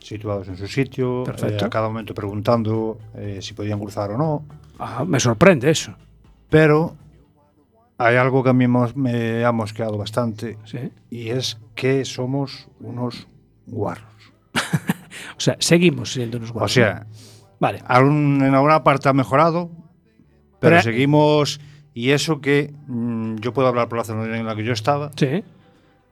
situados 0.00 0.48
en 0.48 0.56
su 0.56 0.66
sitio, 0.66 1.22
Perfecto. 1.24 1.64
eh, 1.64 1.66
a 1.66 1.70
cada 1.70 1.88
momento 1.88 2.12
preguntando 2.12 2.98
eh, 3.14 3.38
si 3.40 3.54
podían 3.54 3.78
cruzar 3.78 4.10
o 4.10 4.18
no. 4.18 4.44
Ah, 4.78 5.04
me 5.06 5.20
sorprende 5.20 5.70
eso. 5.70 5.94
Pero 6.48 6.96
hay 7.98 8.16
algo 8.16 8.42
que 8.42 8.50
a 8.50 8.52
mí 8.52 8.66
me 8.66 9.44
ha 9.44 9.52
mosqueado 9.52 9.96
bastante 9.96 10.58
¿sí? 10.64 10.90
y 11.10 11.28
es 11.28 11.58
que 11.74 12.04
somos 12.04 12.66
unos 12.80 13.28
guarros. 13.66 14.32
O 15.40 15.42
sea, 15.42 15.56
seguimos 15.58 16.12
siendo 16.12 16.36
unos 16.36 16.50
O 16.50 16.52
guapos. 16.52 16.74
sea, 16.74 17.06
vale. 17.58 17.78
en 17.88 18.42
alguna 18.54 18.84
parte 18.84 19.08
ha 19.08 19.14
mejorado, 19.14 19.70
pero, 20.60 20.76
Pero- 20.76 20.82
seguimos. 20.82 21.58
Y 21.94 22.10
eso 22.10 22.42
que 22.42 22.74
mm, 22.88 23.36
yo 23.36 23.54
puedo 23.54 23.66
hablar 23.66 23.88
por 23.88 23.96
la 23.96 24.04
zona 24.04 24.36
en 24.36 24.44
la 24.44 24.54
que 24.54 24.64
yo 24.64 24.74
estaba, 24.74 25.10
Sí. 25.16 25.42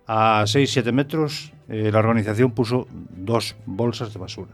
a 0.06 0.44
6-7 0.46 0.92
metros, 0.92 1.52
eh, 1.68 1.90
la 1.92 1.98
organización 1.98 2.52
puso 2.52 2.88
dos 2.90 3.54
bolsas 3.66 4.14
de 4.14 4.18
basura. 4.18 4.52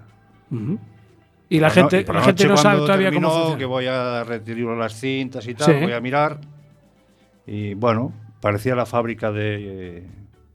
Y 1.48 1.60
la 1.60 1.70
gente, 1.70 1.98
no- 1.98 2.02
y 2.02 2.06
la 2.06 2.12
la 2.14 2.24
gente 2.24 2.46
no 2.48 2.56
sabe 2.56 2.78
todavía 2.80 3.10
cómo 3.12 3.20
terminó, 3.20 3.30
funciona. 3.30 3.58
que 3.58 3.64
voy 3.64 3.86
a 3.86 4.24
retirar 4.24 4.76
las 4.76 4.94
cintas 4.98 5.46
y 5.46 5.54
tal, 5.54 5.72
Sí. 5.72 5.80
voy 5.84 5.92
a 5.92 6.00
mirar. 6.00 6.40
Y 7.46 7.74
bueno, 7.74 8.12
parecía 8.40 8.74
la 8.74 8.86
fábrica 8.86 9.30
de. 9.30 10.04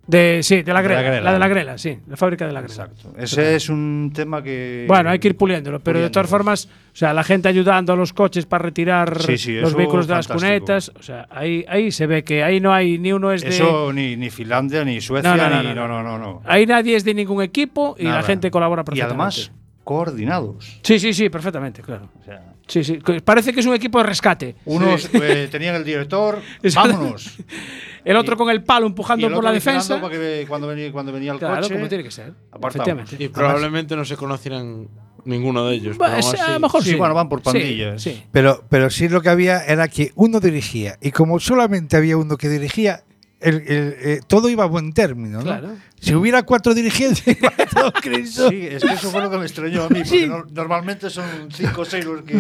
De, 0.10 0.39
sí, 0.41 0.64
de 0.64 0.74
la 0.74 0.82
De 0.82 0.89
la 0.89 1.01
grela. 1.01 1.22
La 1.22 1.34
de 1.34 1.39
la 1.39 1.47
grela, 1.47 1.78
sí. 1.78 1.99
La 2.07 2.18
fábrica 2.18 2.47
de 2.47 2.51
la 2.53 2.62
grela. 2.62 2.74
Exacto. 2.74 3.14
Ese 3.16 3.55
es 3.55 3.70
un 3.70 4.12
tema 4.14 4.41
que. 4.41 4.86
Bueno, 4.88 5.12
hay 5.12 5.20
que 5.20 5.28
ir 5.28 5.38
puliéndolo, 5.38 5.80
pero 5.82 5.99
de 5.99 6.10
todas 6.10 6.28
formas, 6.28 6.66
o 6.66 6.95
sea, 6.95 7.14
la 7.14 7.24
gente 7.24 7.47
ayudando 7.47 7.93
a 7.93 7.95
los 7.95 8.12
coches 8.12 8.45
para 8.47 8.64
retirar 8.64 9.22
Sí, 9.22 9.38
sí, 9.38 9.53
los 9.60 9.76
vehículos 9.76 10.07
de 10.07 10.16
las 10.16 10.28
cunetas, 10.28 10.91
o 10.99 11.03
sea, 11.03 11.28
ahí, 11.30 11.64
ahí 11.70 11.91
se 11.91 12.07
ve 12.07 12.24
que 12.24 12.43
ahí 12.43 12.60
no 12.60 12.74
hay 12.74 12.97
ni 12.97 13.14
uno 13.14 13.32
es 13.32 13.43
de 13.43 13.49
Eso 13.49 13.93
ni, 13.93 14.16
ni 14.18 14.32
Finlandia, 14.32 14.84
ni 14.84 14.99
Suecia, 14.99 15.36
No, 15.36 15.38
no, 15.38 15.49
no, 15.49 15.64
ni. 15.64 15.76
no, 15.76 15.88
No, 15.88 16.01
no, 16.01 16.18
no. 16.18 16.41
ahí 16.45 16.66
nadie 16.66 16.95
es 16.95 17.03
de 17.03 17.14
ningún 17.14 17.43
equipo 17.43 17.95
y 17.99 18.05
la 18.05 18.24
gente 18.24 18.49
colabora 18.49 18.82
Y 18.82 18.86
perfectamente. 18.86 19.14
además, 19.14 19.51
coordinados. 19.84 20.80
Sí, 20.84 20.99
sí, 20.99 21.14
sí, 21.14 21.30
perfectamente, 21.30 21.82
claro. 21.82 22.10
O 22.20 22.24
sea, 22.26 22.41
Sí, 22.68 22.84
sí, 22.84 22.99
parece 23.26 23.51
que 23.51 23.62
es 23.62 23.66
un 23.66 23.74
equipo 23.74 23.97
de 23.97 24.03
rescate. 24.03 24.55
unos 24.66 25.10
eh, 25.16 25.47
tenían 25.51 25.74
el 25.74 25.84
director, 25.84 26.39
vámonos. 26.76 27.38
El 28.06 28.16
otro 28.18 28.38
con 28.38 28.50
el 28.50 28.64
palo 28.64 28.86
Y 28.86 28.89
empujando 28.89 29.28
el 29.28 29.34
por 29.34 29.39
otro 29.39 29.50
la 29.50 29.54
defensa. 29.54 30.00
para 30.02 30.14
que 30.14 30.45
cuando 30.47 30.68
venía, 30.68 30.91
cuando 30.91 31.12
venía 31.12 31.32
el 31.34 31.39
Claro, 31.39 31.62
coche. 31.62 31.74
como 31.76 31.88
tiene 31.88 32.04
que 32.04 32.12
ser. 32.12 32.34
Efectivamente. 32.62 33.16
Y 33.20 33.28
probablemente 33.30 33.95
no 33.95 34.06
se 34.06 34.16
conocieran 34.16 34.88
ninguno 35.26 35.66
de 35.66 35.76
ellos. 35.76 35.97
Bueno, 35.97 36.16
pero 36.20 36.28
sí, 36.32 36.38
a 36.41 36.52
lo 36.54 36.60
mejor 36.62 36.84
Sí, 36.84 36.91
sí. 36.91 36.95
bueno, 36.95 37.14
van 37.14 37.28
por 37.30 37.39
Sí, 37.39 37.43
pandillas. 37.45 38.02
Sí. 38.02 38.24
Pero, 38.32 38.64
pero 38.70 38.89
sí 38.89 39.10
lo 39.10 39.22
que 39.22 39.30
había 39.30 39.64
era 39.66 39.88
que 39.88 40.12
uno 40.16 40.39
dirigía 40.39 40.97
y 41.02 41.12
como 41.12 41.39
solamente 41.39 41.97
había 41.97 42.16
uno 42.18 42.38
que 42.38 42.47
dirigía, 42.50 43.04
el- 43.42 43.56
el- 43.68 43.96
eh, 44.00 44.20
todo 44.28 44.50
iba 44.50 44.64
a 44.64 44.68
buen 44.68 44.92
término. 44.94 45.38
¿no? 45.40 45.44
Claro. 45.44 45.76
Si 46.00 46.14
hubiera 46.16 46.44
cuatro 46.44 46.74
dirigentes, 46.74 47.24
todo 47.74 47.92
Cristo. 47.94 48.50
Sí, 48.50 48.68
es 48.68 48.84
que 48.84 48.94
eso 48.94 49.10
fue 49.12 49.22
lo 49.22 49.30
que 49.32 49.38
me 49.38 49.46
extrañó 49.46 49.84
a 49.84 49.90
mí, 49.90 50.00
porque 50.04 50.28
no- 50.28 50.46
normalmente 50.52 51.10
son 51.10 51.26
cinco 51.52 51.82
o 51.82 51.86
seis 51.86 52.06
los 52.06 52.22
que. 52.24 52.34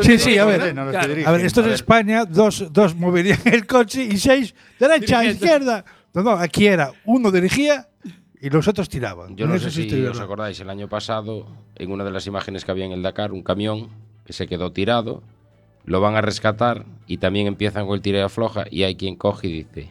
Sí, 0.00 0.18
sí, 0.18 0.38
a 0.38 0.44
los 0.44 0.52
que 0.52 0.58
ver. 0.58 0.60
ordenan, 0.62 0.84
los 0.86 0.92
que 0.92 0.98
claro. 0.98 1.08
dirigen. 1.08 1.28
A 1.28 1.32
ver, 1.36 1.46
esto 1.46 1.60
es 1.60 1.64
A 1.64 1.68
ver, 1.68 1.74
España, 1.74 2.24
dos, 2.24 2.72
dos 2.72 2.94
moverían 2.94 3.38
el 3.44 3.66
coche 3.66 4.04
y 4.04 4.16
seis 4.18 4.54
derecha, 4.78 5.20
Dirigiendo. 5.20 5.44
izquierda. 5.46 5.84
No, 6.14 6.22
no, 6.22 6.30
aquí 6.32 6.66
era 6.66 6.92
uno 7.04 7.30
dirigía 7.30 7.88
y 8.40 8.48
los 8.50 8.68
otros 8.68 8.88
tiraban. 8.88 9.36
Yo 9.36 9.46
no 9.46 9.54
eso 9.54 9.70
sé 9.70 9.82
sí 9.82 9.90
si 9.90 10.02
os 10.04 10.20
acordáis, 10.20 10.60
el 10.60 10.70
año 10.70 10.88
pasado, 10.88 11.48
en 11.76 11.90
una 11.90 12.04
de 12.04 12.10
las 12.12 12.26
imágenes 12.26 12.64
que 12.64 12.70
había 12.70 12.84
en 12.84 12.92
el 12.92 13.02
Dakar, 13.02 13.32
un 13.32 13.42
camión 13.42 13.88
que 14.24 14.32
se 14.32 14.46
quedó 14.46 14.70
tirado, 14.72 15.22
lo 15.86 16.00
van 16.00 16.14
a 16.16 16.20
rescatar 16.20 16.84
y 17.06 17.16
también 17.18 17.46
empiezan 17.46 17.86
con 17.86 17.94
el 17.96 18.00
tira 18.02 18.18
y 18.18 18.22
afloja 18.22 18.64
y 18.70 18.84
hay 18.84 18.94
quien 18.96 19.16
coge 19.16 19.48
y 19.48 19.52
dice, 19.64 19.88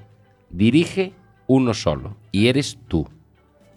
dirige 0.54 1.12
uno 1.48 1.74
solo 1.74 2.16
y 2.32 2.48
eres 2.48 2.78
tú. 2.88 3.08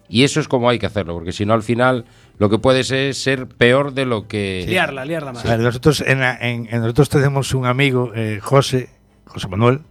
Y 0.09 0.23
eso 0.23 0.39
es 0.39 0.47
como 0.47 0.69
hay 0.69 0.79
que 0.79 0.85
hacerlo, 0.85 1.13
porque 1.15 1.33
si 1.33 1.45
no 1.45 1.53
al 1.53 1.63
final 1.63 2.05
lo 2.39 2.49
que 2.49 2.59
puedes 2.59 2.91
es 2.91 3.17
ser 3.17 3.47
peor 3.47 3.93
de 3.93 4.05
lo 4.05 4.27
que... 4.27 4.63
Liarla, 4.67 5.03
liarla 5.03 5.33
más. 5.33 5.43
Nosotros, 5.59 6.01
en, 6.07 6.19
la- 6.21 6.37
en- 6.37 6.67
en 6.71 6.79
nosotros 6.81 7.09
tenemos 7.09 7.53
un 7.53 7.65
amigo, 7.65 8.13
eh, 8.15 8.39
José, 8.41 8.87
José 9.25 9.47
Manuel, 9.49 9.81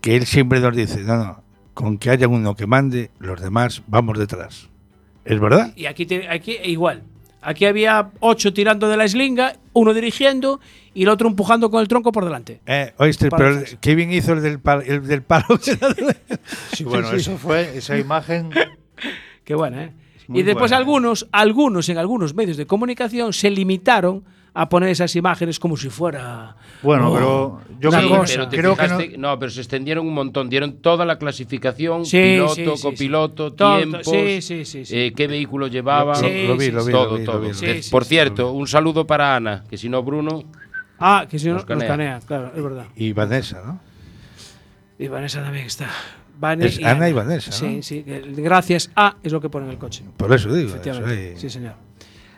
que 0.00 0.16
él 0.16 0.26
siempre 0.26 0.58
nos 0.60 0.74
dice, 0.74 1.02
no, 1.04 1.16
no, 1.18 1.42
con 1.74 1.98
que 1.98 2.10
haya 2.10 2.26
uno 2.26 2.56
que 2.56 2.66
mande, 2.66 3.10
los 3.20 3.40
demás 3.40 3.82
vamos 3.86 4.18
detrás. 4.18 4.68
¿Es 5.24 5.38
verdad? 5.38 5.72
Y 5.76 5.86
aquí, 5.86 6.04
te- 6.06 6.28
aquí 6.28 6.56
igual. 6.64 7.04
Aquí 7.48 7.64
había 7.64 8.10
ocho 8.20 8.52
tirando 8.52 8.88
de 8.88 8.96
la 8.96 9.04
eslinga, 9.04 9.54
uno 9.72 9.94
dirigiendo 9.94 10.60
y 10.92 11.04
el 11.04 11.08
otro 11.08 11.28
empujando 11.28 11.70
con 11.70 11.80
el 11.80 11.88
tronco 11.88 12.12
por 12.12 12.24
delante. 12.24 12.60
Eh, 12.66 12.92
oíste, 12.98 13.28
Para 13.30 13.44
pero 13.44 13.58
el- 13.60 13.78
qué 13.78 13.94
bien 13.94 14.12
hizo 14.12 14.34
el 14.34 14.42
del, 14.42 14.58
palo- 14.60 14.82
el 14.84 15.06
del 15.06 15.22
palo. 15.22 15.46
Sí, 16.72 16.84
bueno, 16.84 17.10
eso 17.12 17.38
fue, 17.38 17.78
esa 17.78 17.96
imagen. 17.96 18.50
Qué 19.44 19.54
buena, 19.54 19.84
¿eh? 19.84 19.92
muy 20.26 20.40
Y 20.40 20.42
después 20.42 20.70
buena. 20.70 20.76
algunos, 20.76 21.26
algunos 21.32 21.88
en 21.88 21.96
algunos 21.96 22.34
medios 22.34 22.58
de 22.58 22.66
comunicación 22.66 23.32
se 23.32 23.48
limitaron 23.50 24.24
a 24.54 24.68
poner 24.68 24.88
esas 24.88 25.14
imágenes 25.16 25.58
como 25.58 25.76
si 25.76 25.88
fuera. 25.90 26.56
Bueno, 26.82 27.10
Oh, 27.10 27.14
pero 27.14 27.60
yo 27.80 27.88
una 27.90 27.98
creo, 28.00 28.24
pero 28.26 28.48
te 28.48 28.56
creo 28.56 28.76
que 28.76 28.88
no, 28.88 28.98
fijaste- 28.98 29.16
no, 29.18 29.38
pero 29.38 29.50
se 29.50 29.60
extendieron 29.60 30.06
un 30.06 30.14
montón, 30.14 30.48
dieron 30.50 30.78
toda 30.78 31.04
la 31.04 31.18
clasificación, 31.18 32.04
Sí, 32.06 32.20
piloto, 32.20 32.54
sí, 32.54 32.64
sí, 32.76 32.82
copiloto, 32.82 33.50
sí. 33.50 33.56
Tiempos, 33.56 34.00
sí, 34.06 34.42
sí, 34.42 34.64
sí, 34.64 34.84
sí. 34.84 34.96
eh, 34.96 35.12
qué 35.14 35.26
vehículo 35.28 35.66
llevaba, 35.68 36.14
Sí, 36.16 36.46
lo 36.46 36.56
vi, 36.56 36.66
sí, 36.66 36.70
lo 36.72 36.80
sí. 36.80 36.86
vi, 36.88 36.92
todo, 36.92 37.04
lo 37.10 37.14
vi, 37.18 37.24
lo 37.24 37.32
todo. 37.32 37.40
vi, 37.40 37.46
lo 37.48 37.52
vi. 37.52 37.58
Sí, 37.74 37.82
sí, 37.82 37.90
Por 37.90 38.04
sí. 38.04 38.08
cierto, 38.10 38.52
un 38.52 38.66
saludo 38.66 39.06
para 39.06 39.36
Ana, 39.36 39.64
que 39.68 39.76
si 39.78 39.88
no 39.88 40.02
Bruno, 40.02 40.42
Ah, 41.00 41.26
que 41.30 41.38
si 41.38 41.46
no 41.46 41.52
Nos 41.54 41.62
nos 41.62 41.68
canea. 41.68 41.86
canea, 41.88 42.20
claro, 42.26 42.50
es 42.56 42.60
verdad. 42.62 42.86
Y 42.96 43.12
Vanessa, 43.12 43.62
¿no? 43.64 43.80
Y 44.98 45.06
Vanessa 45.06 45.40
también 45.42 45.66
está. 45.66 45.88
Vane 46.40 46.66
Es 46.66 46.84
Ana 46.84 47.08
y 47.08 47.12
Vanessa, 47.12 47.52
Sí, 47.52 47.76
¿no? 47.76 47.82
sí. 47.82 48.02
que 48.02 48.20
Gracias 48.36 48.90
a 48.96 49.16
es 49.22 49.32
lo 49.32 49.40
que 49.40 49.48
pone 49.48 49.66
en 49.66 49.72
el 49.72 49.78
coche. 49.78 50.04
Por 50.16 50.32
eso 50.32 50.52
digo. 50.52 50.70
Efectivamente. 50.70 51.24
eso 51.28 51.30
ahí. 51.34 51.36
Sí, 51.40 51.50
señor. 51.50 51.74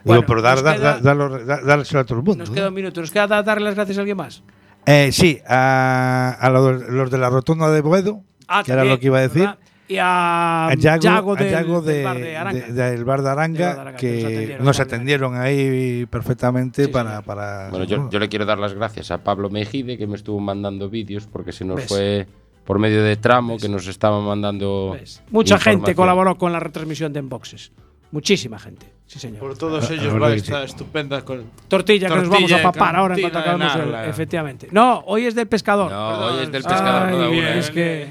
Digo, 0.02 0.14
Bueno, 0.16 0.26
por 0.26 0.42
dar, 0.42 0.54
nos 0.56 0.64
dar, 0.64 0.76
queda- 0.76 0.92
dar- 1.00 1.02
darlo- 1.02 1.44
dar- 1.44 1.64
dárselo 1.64 2.00
a 2.00 2.04
todo 2.04 2.18
el 2.18 2.24
mundo. 2.24 2.38
Nos 2.42 2.48
¿no? 2.50 2.54
queda 2.54 2.68
un 2.68 2.74
minuto. 2.74 3.00
Nos 3.00 3.10
queda 3.10 3.26
da- 3.26 3.42
darle 3.42 3.64
las 3.64 3.74
gracias 3.74 3.98
a 3.98 4.00
alguien 4.00 4.16
más. 4.16 4.42
Eh, 4.86 5.10
sí, 5.12 5.38
a, 5.46 6.36
a 6.40 6.50
los, 6.50 6.82
los 6.88 7.10
de 7.10 7.18
la 7.18 7.28
rotonda 7.28 7.70
de 7.70 7.80
Boedo, 7.82 8.22
Ah, 8.48 8.62
que 8.64 8.72
era 8.72 8.84
lo 8.84 8.98
que 8.98 9.06
iba 9.06 9.18
a 9.18 9.22
decir. 9.22 9.42
¿verdad? 9.42 9.58
Y 9.88 9.96
a, 9.98 10.68
A 10.68 10.74
Yago, 10.74 11.34
del, 11.34 11.50
del 11.50 11.84
de- 11.84 12.04
bar 12.04 12.16
de 12.18 12.36
Aranga. 12.36 12.60
de- 12.66 12.72
del 12.72 13.04
bar 13.04 13.22
de 13.22 13.28
Aranga, 13.28 13.94
que 13.96 14.12
nos 14.12 14.24
atendieron 14.24 14.64
nos 14.64 14.76
también. 14.76 14.94
atendieron 14.94 15.36
ahí 15.36 16.06
perfectamente 16.06 16.84
Sí, 16.84 16.90
para, 16.92 17.22
para. 17.22 17.70
bueno, 17.70 17.84
yo, 17.84 18.08
yo 18.08 18.18
le 18.20 18.28
quiero 18.28 18.46
dar 18.46 18.58
las 18.58 18.72
gracias 18.72 19.10
a 19.10 19.18
Pablo 19.24 19.50
Mejide, 19.50 19.98
que 19.98 20.06
me 20.06 20.14
estuvo 20.16 20.38
mandando 20.38 20.88
vídeos, 20.88 21.26
porque 21.26 21.50
se 21.52 21.64
nos 21.64 21.76
¿Ves? 21.76 21.88
fue 21.88 22.26
por 22.64 22.78
medio 22.78 23.02
de 23.02 23.16
tramo, 23.16 23.56
que 23.58 23.68
nos 23.68 23.88
estaba 23.88 24.20
mandando... 24.20 24.96
Mucha 25.30 25.58
gente 25.58 25.94
colaboró 25.96 26.36
con 26.38 26.52
la 26.52 26.60
retransmisión 26.60 27.12
de 27.12 27.18
Enboxes. 27.18 27.72
Muchísima 28.12 28.58
gente. 28.60 28.86
Sí, 29.10 29.18
señor. 29.18 29.40
Por 29.40 29.58
todos 29.58 29.90
La 29.90 29.96
ellos 29.96 30.22
va 30.22 30.28
que 30.30 30.36
esta 30.36 30.60
sí. 30.60 30.66
estupenda 30.66 31.20
con 31.24 31.42
Tortilla, 31.66 32.06
que 32.06 32.14
nos 32.14 32.28
vamos 32.28 32.48
Tortilla 32.48 32.60
a 32.60 32.72
papar 32.72 32.94
ahora 32.94 33.16
en 33.16 33.22
cuanto 33.22 33.38
de 33.40 33.44
acabemos 33.44 33.74
el-. 33.74 34.08
Efectivamente. 34.08 34.68
No, 34.70 35.00
hoy 35.00 35.26
es 35.26 35.34
del 35.34 35.48
pescador. 35.48 35.90
No, 35.90 36.08
hoy 36.26 36.44
es 36.44 36.52
del 36.52 36.62
Ay, 36.64 36.70
pescador. 36.72 37.10
no 37.10 37.30
bien, 37.30 37.44
una, 37.44 37.54
es 37.56 37.70
¿eh? 37.70 37.72
que. 37.72 38.08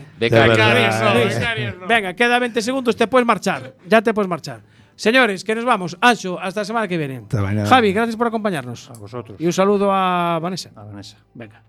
Venga, 1.88 2.14
queda 2.16 2.38
20 2.40 2.62
segundos, 2.62 2.98
te 2.98 3.08
puedes 3.08 3.26
marchar. 3.26 3.76
Ya 3.88 4.02
te 4.02 4.14
puedes 4.14 4.28
marchar. 4.28 4.60
Señores, 4.98 5.46
que 5.46 5.56
nos 5.56 5.64
vamos. 5.64 5.98
Ancho, 6.02 6.38
hasta 6.38 6.60
la 6.60 6.66
semana 6.66 6.86
que 6.90 6.98
viene. 6.98 7.20
Hasta 7.20 7.42
mañana. 7.42 7.70
Javi, 7.70 7.94
gracias 7.94 8.18
por 8.18 8.28
acompañarnos. 8.28 8.90
a 8.90 8.94
vosotros, 9.00 9.40
Y 9.40 9.46
un 9.46 9.54
saludo 9.54 9.94
a 9.94 10.38
Vanessa. 10.42 10.72
a 10.76 10.84
Vanessa. 10.84 11.16
Venga. 11.34 11.64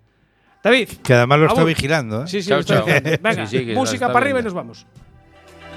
David. 0.61 0.89
Que 1.05 1.14
además 1.14 1.39
lo 1.39 1.47
está 1.47 1.62
vigilando. 1.62 2.24
¿eh? 2.24 2.26
Sí, 2.26 2.43
sí, 2.43 2.49
Chao, 2.49 2.59
lo 2.59 2.64
chao. 2.64 2.85
Venga, 2.85 3.47
Sí, 3.47 3.59
sí, 3.64 3.72
música 3.76 4.09
para 4.09 4.18
arriba 4.24 4.41
y 4.41 4.43
nos 4.43 4.55
vamos. 4.55 4.85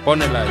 Ponela 0.03 0.41
ahí. 0.41 0.49